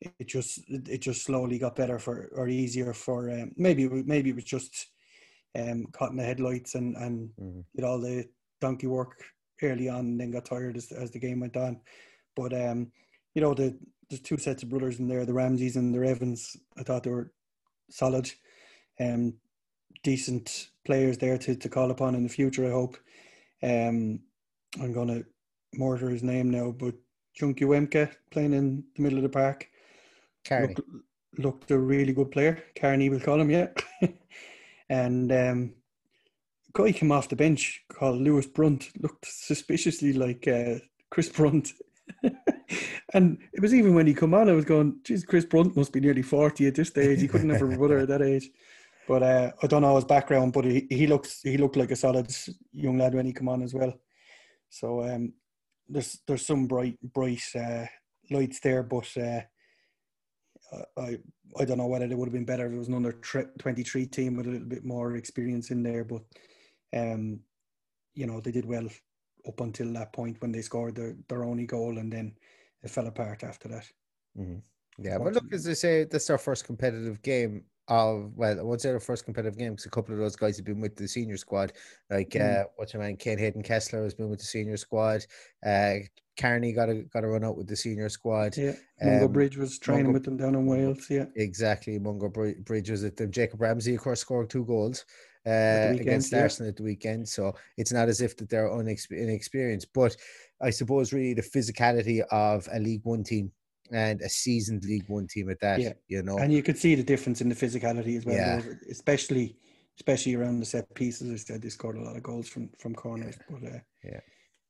it 0.00 0.28
just 0.28 0.60
it 0.68 1.00
just 1.00 1.24
slowly 1.24 1.58
got 1.58 1.76
better 1.76 1.98
for 1.98 2.30
or 2.34 2.48
easier 2.48 2.92
for 2.92 3.30
um, 3.30 3.52
maybe 3.56 3.88
maybe 3.88 4.30
it 4.30 4.36
was 4.36 4.44
just 4.44 4.86
um, 5.58 5.86
caught 5.92 6.10
in 6.10 6.16
the 6.16 6.24
headlights 6.24 6.74
and 6.74 6.96
and 6.96 7.30
mm-hmm. 7.40 7.60
did 7.74 7.84
all 7.84 7.98
the 7.98 8.24
donkey 8.60 8.86
work 8.86 9.22
early 9.62 9.88
on, 9.88 10.00
and 10.00 10.20
then 10.20 10.30
got 10.30 10.44
tired 10.44 10.76
as 10.76 10.92
as 10.92 11.10
the 11.10 11.18
game 11.18 11.40
went 11.40 11.56
on. 11.56 11.80
But 12.36 12.52
um, 12.52 12.92
you 13.34 13.42
know 13.42 13.54
the 13.54 13.76
there's 14.08 14.20
two 14.20 14.38
sets 14.38 14.62
of 14.62 14.70
brothers 14.70 15.00
in 15.00 15.08
there, 15.08 15.26
the 15.26 15.34
Ramseys 15.34 15.76
and 15.76 15.94
the 15.94 16.06
Evans. 16.06 16.56
I 16.78 16.82
thought 16.82 17.02
they 17.02 17.10
were 17.10 17.32
solid, 17.90 18.30
um, 19.00 19.34
decent 20.02 20.68
players 20.84 21.18
there 21.18 21.38
to 21.38 21.56
to 21.56 21.68
call 21.68 21.90
upon 21.90 22.14
in 22.14 22.22
the 22.22 22.28
future. 22.28 22.66
I 22.66 22.70
hope. 22.70 22.96
Um, 23.62 24.20
I'm 24.80 24.92
gonna 24.92 25.22
mortar 25.74 26.08
his 26.08 26.22
name 26.22 26.50
now, 26.50 26.70
but 26.70 26.94
Chukwuemeka 27.38 28.10
playing 28.30 28.52
in 28.52 28.84
the 28.96 29.02
middle 29.02 29.18
of 29.18 29.22
the 29.22 29.28
park. 29.28 29.68
Carney. 30.44 30.74
Looked, 30.74 30.90
looked 31.38 31.70
a 31.70 31.78
really 31.78 32.12
good 32.12 32.30
player. 32.30 32.62
Carney, 32.78 33.08
we'll 33.08 33.20
call 33.20 33.40
him, 33.40 33.50
yeah. 33.50 33.68
and 34.88 35.30
um, 35.32 35.74
guy 36.72 36.92
came 36.92 37.12
off 37.12 37.28
the 37.28 37.36
bench 37.36 37.84
called 37.88 38.20
Lewis 38.20 38.46
Brunt. 38.46 38.90
Looked 39.00 39.26
suspiciously 39.26 40.12
like 40.12 40.46
uh, 40.48 40.76
Chris 41.10 41.28
Brunt. 41.28 41.72
and 43.14 43.38
it 43.52 43.60
was 43.60 43.74
even 43.74 43.94
when 43.94 44.06
he 44.06 44.14
come 44.14 44.34
on, 44.34 44.48
I 44.48 44.52
was 44.52 44.64
going, 44.64 44.98
geez, 45.04 45.24
Chris 45.24 45.44
Brunt 45.44 45.76
must 45.76 45.92
be 45.92 46.00
nearly 46.00 46.22
40 46.22 46.66
at 46.66 46.74
this 46.74 46.88
stage. 46.88 47.20
He 47.20 47.28
couldn't 47.28 47.50
have 47.50 47.62
a 47.62 47.76
brother 47.76 47.98
at 47.98 48.08
that 48.08 48.22
age. 48.22 48.50
But 49.06 49.22
uh, 49.22 49.52
I 49.62 49.66
don't 49.66 49.82
know 49.82 49.96
his 49.96 50.04
background, 50.04 50.52
but 50.52 50.66
he, 50.66 50.86
he 50.90 51.06
looks 51.06 51.40
he 51.40 51.56
looked 51.56 51.76
like 51.76 51.90
a 51.90 51.96
solid 51.96 52.30
young 52.74 52.98
lad 52.98 53.14
when 53.14 53.24
he 53.24 53.32
come 53.32 53.48
on 53.48 53.62
as 53.62 53.72
well. 53.72 53.94
So 54.68 55.02
um, 55.02 55.32
there's 55.88 56.20
there's 56.26 56.46
some 56.46 56.66
bright 56.66 56.98
bright 57.02 57.42
uh, 57.54 57.86
lights 58.30 58.60
there, 58.60 58.82
but 58.82 59.08
uh, 59.16 59.40
I 60.96 61.18
I 61.58 61.64
don't 61.64 61.78
know 61.78 61.86
whether 61.86 62.04
it 62.04 62.16
would 62.16 62.28
have 62.28 62.32
been 62.32 62.44
better 62.44 62.66
if 62.66 62.72
it 62.72 62.78
was 62.78 62.88
another 62.88 63.12
twenty 63.58 63.82
three 63.82 64.06
team 64.06 64.36
with 64.36 64.46
a 64.46 64.50
little 64.50 64.68
bit 64.68 64.84
more 64.84 65.16
experience 65.16 65.70
in 65.70 65.82
there. 65.82 66.04
But 66.04 66.22
um, 66.94 67.40
you 68.14 68.26
know 68.26 68.40
they 68.40 68.52
did 68.52 68.66
well 68.66 68.88
up 69.46 69.60
until 69.60 69.92
that 69.94 70.12
point 70.12 70.40
when 70.40 70.52
they 70.52 70.60
scored 70.62 70.96
their, 70.96 71.16
their 71.28 71.44
only 71.44 71.66
goal, 71.66 71.98
and 71.98 72.12
then 72.12 72.34
it 72.82 72.90
fell 72.90 73.06
apart 73.06 73.44
after 73.44 73.68
that. 73.68 73.86
Mm-hmm. 74.38 74.58
Yeah, 75.00 75.18
but 75.18 75.32
look, 75.32 75.52
as 75.52 75.68
I 75.68 75.74
say, 75.74 76.04
that's 76.04 76.28
our 76.28 76.38
first 76.38 76.64
competitive 76.64 77.22
game 77.22 77.64
of 77.88 78.32
well, 78.36 78.58
I 78.58 78.62
won't 78.62 78.80
say 78.80 78.90
our 78.90 79.00
first 79.00 79.24
competitive 79.24 79.58
game 79.58 79.72
because 79.72 79.86
a 79.86 79.90
couple 79.90 80.14
of 80.14 80.20
those 80.20 80.36
guys 80.36 80.56
have 80.56 80.66
been 80.66 80.80
with 80.80 80.96
the 80.96 81.08
senior 81.08 81.36
squad. 81.36 81.72
Like 82.10 82.30
mm. 82.30 82.60
uh, 82.60 82.64
what's 82.76 82.92
your 82.92 83.02
man, 83.02 83.16
Kaine 83.16 83.38
Hayden 83.38 83.62
Kesler 83.62 84.04
has 84.04 84.14
been 84.14 84.28
with 84.28 84.40
the 84.40 84.44
senior 84.44 84.76
squad. 84.76 85.24
Uh, 85.64 85.94
Carney 86.38 86.72
got 86.72 86.88
a 86.88 87.02
got 87.12 87.24
a 87.24 87.28
run 87.28 87.44
out 87.44 87.56
with 87.56 87.66
the 87.66 87.76
senior 87.76 88.08
squad. 88.08 88.56
Yeah, 88.56 88.72
Mungo 89.02 89.26
um, 89.26 89.32
Bridge 89.32 89.56
was 89.56 89.78
training 89.78 90.04
Mungo, 90.04 90.16
with 90.18 90.24
them 90.24 90.36
down 90.36 90.54
in 90.54 90.66
Wales. 90.66 91.06
Yeah, 91.10 91.26
exactly. 91.36 91.98
Mungo 91.98 92.28
Bridge 92.28 92.90
was 92.90 93.04
at 93.04 93.16
them. 93.16 93.32
Jacob 93.32 93.60
Ramsey, 93.60 93.94
of 93.94 94.00
course, 94.00 94.20
scored 94.20 94.48
two 94.48 94.64
goals 94.64 95.04
uh, 95.46 95.88
weekend, 95.90 96.00
against 96.00 96.32
yeah. 96.32 96.42
Arsenal 96.42 96.68
at 96.68 96.76
the 96.76 96.82
weekend. 96.82 97.28
So 97.28 97.54
it's 97.76 97.92
not 97.92 98.08
as 98.08 98.20
if 98.20 98.36
that 98.36 98.48
they're 98.48 98.68
inexperienced, 98.68 99.88
but 99.92 100.16
I 100.60 100.70
suppose 100.70 101.12
really 101.12 101.34
the 101.34 101.42
physicality 101.42 102.20
of 102.30 102.68
a 102.72 102.78
League 102.78 103.04
One 103.04 103.24
team 103.24 103.50
and 103.92 104.20
a 104.20 104.28
seasoned 104.28 104.84
League 104.84 105.08
One 105.08 105.26
team 105.26 105.50
at 105.50 105.60
that. 105.60 105.80
Yeah. 105.80 105.92
You 106.08 106.22
know, 106.22 106.38
and 106.38 106.52
you 106.52 106.62
could 106.62 106.78
see 106.78 106.94
the 106.94 107.02
difference 107.02 107.40
in 107.40 107.48
the 107.48 107.54
physicality 107.54 108.16
as 108.16 108.24
well. 108.24 108.36
Yeah. 108.36 108.62
especially 108.90 109.56
especially 109.98 110.34
around 110.34 110.60
the 110.60 110.66
set 110.66 110.92
pieces. 110.94 111.30
I 111.32 111.36
said 111.36 111.62
they 111.62 111.68
scored 111.68 111.96
a 111.96 112.02
lot 112.02 112.16
of 112.16 112.22
goals 112.22 112.48
from 112.48 112.70
from 112.78 112.94
corners, 112.94 113.36
yeah. 113.38 113.56
but 113.60 113.68
uh, 113.68 113.78
yeah, 114.04 114.20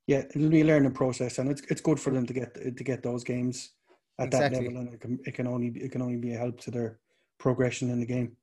yeah, 0.07 0.23
it'll 0.35 0.49
be 0.49 0.61
a 0.61 0.65
learning 0.65 0.93
process, 0.93 1.37
and 1.37 1.49
it's 1.49 1.61
it's 1.69 1.81
good 1.81 1.99
for 1.99 2.11
them 2.11 2.25
to 2.25 2.33
get 2.33 2.53
to 2.55 2.83
get 2.83 3.03
those 3.03 3.23
games 3.23 3.73
at 4.19 4.27
exactly. 4.27 4.59
that 4.59 4.65
level, 4.65 4.81
and 4.81 4.93
it 4.93 4.99
can 4.99 5.19
it 5.25 5.33
can 5.33 5.47
only 5.47 5.67
it 5.67 5.91
can 5.91 6.01
only 6.01 6.17
be 6.17 6.33
a 6.33 6.37
help 6.37 6.59
to 6.61 6.71
their 6.71 6.99
progression 7.37 7.89
in 7.89 7.99
the 7.99 8.05
game. 8.05 8.35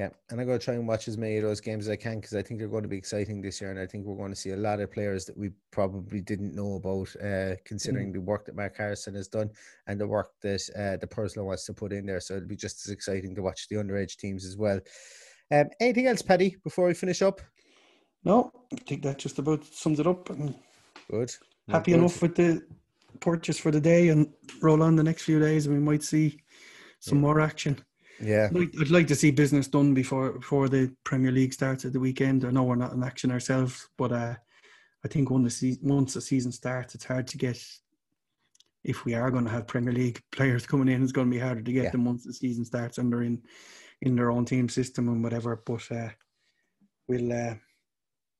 Yeah, 0.00 0.08
and 0.30 0.40
I'm 0.40 0.46
going 0.46 0.58
to 0.58 0.64
try 0.64 0.76
and 0.76 0.88
watch 0.88 1.08
as 1.08 1.18
many 1.18 1.36
of 1.36 1.42
those 1.42 1.60
games 1.60 1.86
as 1.86 1.90
I 1.90 1.96
can 1.96 2.20
because 2.20 2.34
I 2.34 2.40
think 2.40 2.58
they're 2.58 2.70
going 2.70 2.84
to 2.84 2.88
be 2.88 2.96
exciting 2.96 3.42
this 3.42 3.60
year, 3.60 3.70
and 3.70 3.78
I 3.78 3.84
think 3.84 4.06
we're 4.06 4.16
going 4.16 4.30
to 4.30 4.34
see 4.34 4.52
a 4.52 4.56
lot 4.56 4.80
of 4.80 4.90
players 4.90 5.26
that 5.26 5.36
we 5.36 5.50
probably 5.72 6.22
didn't 6.22 6.54
know 6.54 6.76
about, 6.76 7.14
uh, 7.22 7.56
considering 7.66 8.08
mm. 8.08 8.14
the 8.14 8.22
work 8.22 8.46
that 8.46 8.56
Mark 8.56 8.78
Harrison 8.78 9.14
has 9.14 9.28
done 9.28 9.50
and 9.88 10.00
the 10.00 10.06
work 10.06 10.30
that 10.40 10.62
uh, 10.74 10.96
the 10.96 11.06
Purslow 11.06 11.44
wants 11.44 11.66
to 11.66 11.74
put 11.74 11.92
in 11.92 12.06
there. 12.06 12.18
So 12.18 12.36
it'll 12.36 12.48
be 12.48 12.56
just 12.56 12.86
as 12.86 12.90
exciting 12.90 13.34
to 13.34 13.42
watch 13.42 13.68
the 13.68 13.76
underage 13.76 14.16
teams 14.16 14.46
as 14.46 14.56
well. 14.56 14.80
Um, 15.50 15.66
anything 15.80 16.06
else, 16.06 16.22
Paddy, 16.22 16.56
before 16.64 16.86
we 16.86 16.94
finish 16.94 17.20
up? 17.20 17.42
No, 18.24 18.50
I 18.72 18.76
think 18.76 19.02
that 19.02 19.18
just 19.18 19.38
about 19.38 19.66
sums 19.66 20.00
it 20.00 20.06
up. 20.06 20.30
Good. 21.10 21.34
Happy 21.68 21.92
good. 21.92 21.98
enough 21.98 22.22
with 22.22 22.36
the 22.36 22.62
purchase 23.20 23.58
for 23.58 23.70
the 23.70 23.82
day 23.82 24.08
and 24.08 24.32
roll 24.62 24.82
on 24.82 24.96
the 24.96 25.04
next 25.04 25.24
few 25.24 25.38
days, 25.38 25.66
and 25.66 25.74
we 25.74 25.82
might 25.82 26.02
see 26.02 26.40
some 27.00 27.18
yeah. 27.18 27.22
more 27.22 27.40
action. 27.42 27.84
Yeah, 28.20 28.48
I'd 28.50 28.56
like, 28.56 28.74
I'd 28.80 28.90
like, 28.90 29.06
to 29.08 29.14
see 29.14 29.30
business 29.30 29.68
done 29.68 29.94
before 29.94 30.32
before 30.32 30.68
the 30.68 30.92
Premier 31.04 31.32
League 31.32 31.54
starts 31.54 31.84
at 31.84 31.92
the 31.92 32.00
weekend. 32.00 32.44
I 32.44 32.50
know 32.50 32.64
we're 32.64 32.74
not 32.74 32.92
in 32.92 33.02
action 33.02 33.30
ourselves, 33.30 33.88
but 33.96 34.12
uh, 34.12 34.34
I 35.04 35.08
think 35.08 35.30
when 35.30 35.42
the 35.42 35.50
se- 35.50 35.78
once 35.82 36.14
the 36.14 36.20
season 36.20 36.52
starts, 36.52 36.94
it's 36.94 37.04
hard 37.04 37.26
to 37.28 37.38
get. 37.38 37.62
If 38.82 39.04
we 39.04 39.12
are 39.14 39.30
going 39.30 39.44
to 39.44 39.50
have 39.50 39.66
Premier 39.66 39.92
League 39.92 40.22
players 40.32 40.66
coming 40.66 40.88
in, 40.88 41.02
it's 41.02 41.12
going 41.12 41.30
to 41.30 41.34
be 41.34 41.40
harder 41.40 41.62
to 41.62 41.72
get 41.72 41.84
yeah. 41.84 41.90
them 41.90 42.04
once 42.04 42.24
the 42.24 42.32
season 42.32 42.64
starts 42.64 42.98
and 42.98 43.12
they're 43.12 43.22
in 43.22 43.42
in 44.02 44.16
their 44.16 44.30
own 44.30 44.44
team 44.44 44.68
system 44.68 45.08
and 45.08 45.22
whatever. 45.22 45.62
But 45.64 45.90
uh, 45.90 46.08
we'll 47.08 47.32
uh, 47.32 47.54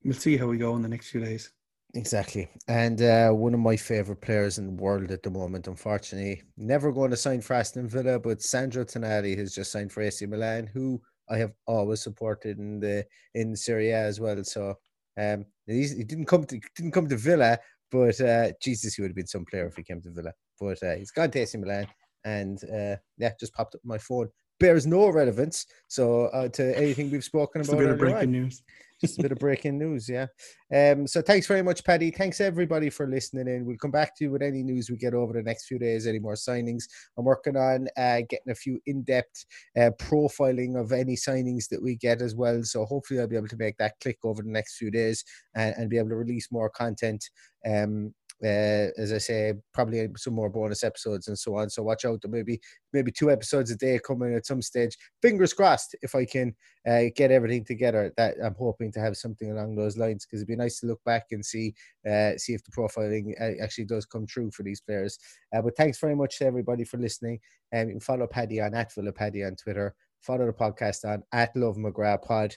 we'll 0.04 0.14
see 0.14 0.36
how 0.36 0.46
we 0.46 0.58
go 0.58 0.76
in 0.76 0.82
the 0.82 0.88
next 0.88 1.10
few 1.10 1.24
days. 1.24 1.50
Exactly. 1.94 2.48
And 2.68 3.02
uh, 3.02 3.30
one 3.30 3.54
of 3.54 3.60
my 3.60 3.76
favorite 3.76 4.20
players 4.20 4.58
in 4.58 4.66
the 4.66 4.82
world 4.82 5.10
at 5.10 5.22
the 5.22 5.30
moment, 5.30 5.66
unfortunately, 5.66 6.42
never 6.56 6.92
going 6.92 7.10
to 7.10 7.16
sign 7.16 7.40
for 7.40 7.54
Aston 7.54 7.88
Villa, 7.88 8.18
but 8.18 8.42
Sandro 8.42 8.84
Tonali 8.84 9.36
has 9.36 9.54
just 9.54 9.72
signed 9.72 9.90
for 9.90 10.02
AC 10.02 10.24
Milan, 10.26 10.68
who 10.72 11.00
I 11.28 11.38
have 11.38 11.52
always 11.66 12.02
supported 12.02 12.58
in 12.58 12.80
the 12.80 13.04
in 13.34 13.56
Serie 13.56 13.90
A 13.90 13.98
as 13.98 14.20
well. 14.20 14.42
So 14.44 14.76
um, 15.18 15.46
he 15.66 16.04
didn't 16.04 16.26
come 16.26 16.44
to 16.44 16.60
didn't 16.76 16.92
come 16.92 17.08
to 17.08 17.16
Villa, 17.16 17.58
but 17.90 18.20
uh, 18.20 18.52
Jesus, 18.62 18.94
he 18.94 19.02
would 19.02 19.10
have 19.10 19.16
been 19.16 19.26
some 19.26 19.44
player 19.44 19.66
if 19.66 19.76
he 19.76 19.82
came 19.82 20.00
to 20.02 20.10
Villa. 20.10 20.32
But 20.60 20.82
uh, 20.82 20.94
he's 20.96 21.10
gone 21.10 21.30
to 21.30 21.40
AC 21.40 21.58
Milan, 21.58 21.88
and 22.24 22.62
uh, 22.64 22.96
yeah, 23.18 23.32
just 23.38 23.54
popped 23.54 23.74
up 23.74 23.80
my 23.84 23.98
phone. 23.98 24.28
Bears 24.58 24.86
no 24.86 25.08
relevance 25.08 25.64
so 25.88 26.26
uh, 26.26 26.48
to 26.48 26.76
anything 26.76 27.10
we've 27.10 27.24
spoken 27.24 27.62
about. 27.62 27.74
a 27.74 27.78
bit 27.78 27.90
of 27.90 27.98
breaking 27.98 28.18
on. 28.18 28.30
news. 28.30 28.62
Just 29.00 29.18
a 29.18 29.22
bit 29.22 29.32
of 29.32 29.38
breaking 29.38 29.78
news, 29.78 30.08
yeah. 30.10 30.26
Um, 30.74 31.06
so 31.06 31.22
thanks 31.22 31.46
very 31.46 31.62
much, 31.62 31.82
Paddy. 31.84 32.10
Thanks 32.10 32.38
everybody 32.38 32.90
for 32.90 33.08
listening 33.08 33.48
in. 33.48 33.64
We'll 33.64 33.78
come 33.78 33.90
back 33.90 34.14
to 34.16 34.24
you 34.24 34.30
with 34.30 34.42
any 34.42 34.62
news 34.62 34.90
we 34.90 34.98
get 34.98 35.14
over 35.14 35.32
the 35.32 35.42
next 35.42 35.66
few 35.66 35.78
days, 35.78 36.06
any 36.06 36.18
more 36.18 36.34
signings. 36.34 36.84
I'm 37.16 37.24
working 37.24 37.56
on 37.56 37.88
uh, 37.96 38.20
getting 38.28 38.50
a 38.50 38.54
few 38.54 38.78
in-depth 38.84 39.46
uh, 39.78 39.90
profiling 39.98 40.78
of 40.78 40.92
any 40.92 41.16
signings 41.16 41.68
that 41.70 41.82
we 41.82 41.96
get 41.96 42.20
as 42.20 42.34
well. 42.34 42.62
So 42.62 42.84
hopefully 42.84 43.20
I'll 43.20 43.26
be 43.26 43.36
able 43.36 43.48
to 43.48 43.56
make 43.56 43.78
that 43.78 43.94
click 44.02 44.18
over 44.22 44.42
the 44.42 44.50
next 44.50 44.76
few 44.76 44.90
days 44.90 45.24
and, 45.54 45.74
and 45.78 45.88
be 45.88 45.96
able 45.96 46.10
to 46.10 46.16
release 46.16 46.48
more 46.52 46.68
content. 46.68 47.24
Um, 47.66 48.12
uh, 48.42 48.88
as 48.96 49.12
I 49.12 49.18
say, 49.18 49.54
probably 49.74 50.08
some 50.16 50.34
more 50.34 50.48
bonus 50.48 50.82
episodes 50.82 51.28
and 51.28 51.38
so 51.38 51.56
on. 51.56 51.70
So 51.70 51.82
watch 51.82 52.04
out. 52.04 52.22
There 52.22 52.30
maybe 52.30 52.60
maybe 52.92 53.12
two 53.12 53.30
episodes 53.30 53.70
a 53.70 53.76
day 53.76 53.98
coming 54.04 54.34
at 54.34 54.46
some 54.46 54.62
stage. 54.62 54.96
Fingers 55.20 55.52
crossed 55.52 55.94
if 56.02 56.14
I 56.14 56.24
can 56.24 56.54
uh, 56.88 57.04
get 57.14 57.30
everything 57.30 57.64
together. 57.64 58.12
That 58.16 58.36
I'm 58.42 58.54
hoping 58.54 58.92
to 58.92 59.00
have 59.00 59.16
something 59.16 59.50
along 59.50 59.76
those 59.76 59.98
lines 59.98 60.24
because 60.24 60.40
it'd 60.40 60.48
be 60.48 60.56
nice 60.56 60.80
to 60.80 60.86
look 60.86 61.02
back 61.04 61.26
and 61.32 61.44
see 61.44 61.74
uh, 62.08 62.32
see 62.36 62.54
if 62.54 62.64
the 62.64 62.70
profiling 62.70 63.32
uh, 63.40 63.62
actually 63.62 63.84
does 63.86 64.06
come 64.06 64.26
true 64.26 64.50
for 64.50 64.62
these 64.62 64.80
players. 64.80 65.18
Uh, 65.54 65.62
but 65.62 65.76
thanks 65.76 65.98
very 65.98 66.16
much 66.16 66.38
to 66.38 66.46
everybody 66.46 66.84
for 66.84 66.96
listening. 66.98 67.38
And 67.72 67.82
um, 67.82 67.88
you 67.88 67.94
can 67.94 68.00
follow 68.00 68.26
Paddy 68.26 68.60
on 68.60 68.74
at 68.74 68.94
Villa 68.94 69.12
Paddy 69.12 69.44
on 69.44 69.56
Twitter. 69.56 69.94
Follow 70.20 70.46
the 70.46 70.52
podcast 70.52 71.04
on 71.04 71.22
at 71.32 71.54
Love 71.56 71.76
McGrath 71.76 72.22
Pod. 72.22 72.56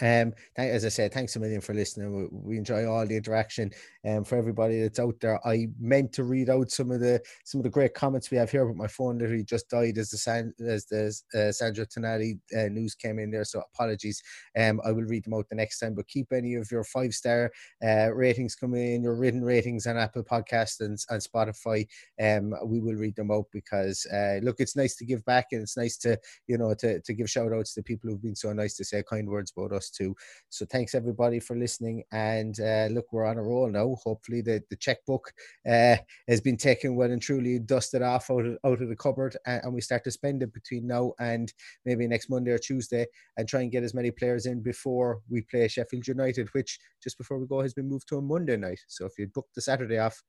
Um, 0.00 0.32
as 0.56 0.84
I 0.84 0.88
said, 0.88 1.12
thanks 1.12 1.36
a 1.36 1.40
million 1.40 1.60
for 1.60 1.74
listening. 1.74 2.28
We, 2.32 2.56
enjoy 2.56 2.86
all 2.86 3.06
the 3.06 3.16
interaction. 3.16 3.70
And 4.04 4.18
um, 4.18 4.24
for 4.24 4.36
everybody 4.36 4.80
that's 4.80 4.98
out 4.98 5.16
there, 5.20 5.44
I 5.46 5.68
meant 5.80 6.12
to 6.14 6.24
read 6.24 6.48
out 6.48 6.70
some 6.70 6.90
of 6.90 7.00
the 7.00 7.20
some 7.44 7.58
of 7.60 7.64
the 7.64 7.70
great 7.70 7.94
comments 7.94 8.30
we 8.30 8.36
have 8.38 8.50
here, 8.50 8.64
but 8.64 8.76
my 8.76 8.86
phone 8.86 9.18
literally 9.18 9.44
just 9.44 9.68
died 9.68 9.98
as 9.98 10.10
the 10.10 10.16
San, 10.16 10.54
as 10.66 10.86
the 10.86 11.14
uh, 11.34 11.52
Sandro 11.52 11.84
Tonali 11.84 12.38
uh, 12.56 12.68
news 12.68 12.94
came 12.94 13.18
in 13.18 13.30
there. 13.30 13.44
So 13.44 13.62
apologies. 13.74 14.22
Um, 14.58 14.80
I 14.84 14.92
will 14.92 15.04
read 15.04 15.24
them 15.24 15.34
out 15.34 15.48
the 15.48 15.56
next 15.56 15.78
time. 15.78 15.94
But 15.94 16.08
keep 16.08 16.32
any 16.32 16.54
of 16.54 16.70
your 16.70 16.84
five 16.84 17.12
star 17.12 17.50
uh, 17.84 18.12
ratings 18.14 18.54
coming 18.54 18.94
in, 18.94 19.02
your 19.02 19.14
written 19.14 19.44
ratings 19.44 19.86
on 19.86 19.98
Apple 19.98 20.24
Podcasts 20.24 20.80
and, 20.80 20.98
and 21.10 21.22
Spotify. 21.22 21.86
Um, 22.20 22.54
we 22.64 22.80
will 22.80 22.94
read 22.94 23.16
them 23.16 23.30
out 23.30 23.46
because 23.52 24.06
uh, 24.06 24.38
look, 24.42 24.56
it's 24.58 24.76
nice 24.76 24.96
to 24.96 25.04
give 25.04 25.24
back 25.24 25.48
and 25.52 25.62
it's 25.62 25.76
nice 25.76 25.96
to 25.98 26.18
you 26.46 26.56
know 26.58 26.74
to 26.74 27.00
to 27.00 27.12
give 27.12 27.28
shout 27.28 27.52
outs 27.52 27.74
to 27.74 27.82
people 27.82 28.08
who've 28.08 28.22
been 28.22 28.36
so 28.36 28.52
nice 28.52 28.76
to 28.76 28.84
say 28.84 29.02
kind 29.02 29.28
words 29.28 29.52
about 29.56 29.72
us 29.72 29.81
too. 29.90 30.14
So 30.48 30.66
thanks 30.66 30.94
everybody 30.94 31.40
for 31.40 31.56
listening. 31.56 32.04
And 32.12 32.58
uh, 32.60 32.88
look, 32.90 33.12
we're 33.12 33.26
on 33.26 33.38
a 33.38 33.42
roll 33.42 33.70
now. 33.70 33.96
Hopefully 34.02 34.40
the, 34.42 34.62
the 34.70 34.76
checkbook 34.76 35.32
uh, 35.68 35.96
has 36.28 36.40
been 36.40 36.56
taken 36.56 36.94
well 36.96 37.10
and 37.10 37.22
truly 37.22 37.58
dusted 37.58 38.02
off 38.02 38.30
out 38.30 38.46
of, 38.46 38.58
out 38.64 38.80
of 38.80 38.88
the 38.88 38.96
cupboard 38.96 39.36
and, 39.46 39.62
and 39.64 39.74
we 39.74 39.80
start 39.80 40.04
to 40.04 40.10
spend 40.10 40.42
it 40.42 40.52
between 40.52 40.86
now 40.86 41.12
and 41.18 41.52
maybe 41.84 42.06
next 42.06 42.30
Monday 42.30 42.50
or 42.50 42.58
Tuesday 42.58 43.06
and 43.36 43.48
try 43.48 43.60
and 43.60 43.72
get 43.72 43.84
as 43.84 43.94
many 43.94 44.10
players 44.10 44.46
in 44.46 44.62
before 44.62 45.20
we 45.28 45.42
play 45.42 45.68
Sheffield 45.68 46.06
United, 46.06 46.48
which 46.52 46.78
just 47.02 47.18
before 47.18 47.38
we 47.38 47.46
go 47.46 47.60
has 47.60 47.74
been 47.74 47.88
moved 47.88 48.08
to 48.08 48.18
a 48.18 48.22
Monday 48.22 48.56
night. 48.56 48.80
So 48.88 49.06
if 49.06 49.12
you 49.18 49.26
book 49.28 49.48
the 49.54 49.60
Saturday 49.60 49.98
off, 49.98 50.22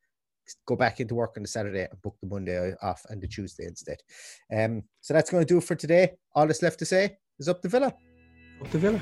go 0.65 0.75
back 0.75 0.99
into 0.99 1.15
work 1.15 1.33
on 1.37 1.43
the 1.43 1.49
Saturday 1.49 1.87
and 1.89 2.01
book 2.01 2.15
the 2.21 2.27
Monday 2.27 2.73
off 2.81 3.01
and 3.09 3.21
the 3.21 3.27
Tuesday 3.27 3.65
instead. 3.65 3.97
Um, 4.55 4.83
so 5.01 5.13
that's 5.13 5.29
going 5.29 5.45
to 5.45 5.47
do 5.47 5.57
it 5.57 5.63
for 5.63 5.75
today. 5.75 6.11
All 6.35 6.47
that's 6.47 6.61
left 6.61 6.79
to 6.79 6.85
say 6.85 7.17
is 7.39 7.47
up 7.47 7.61
to 7.61 7.69
Villa. 7.69 7.93
Up 8.61 8.71
to 8.71 8.77
Villa. 8.77 9.01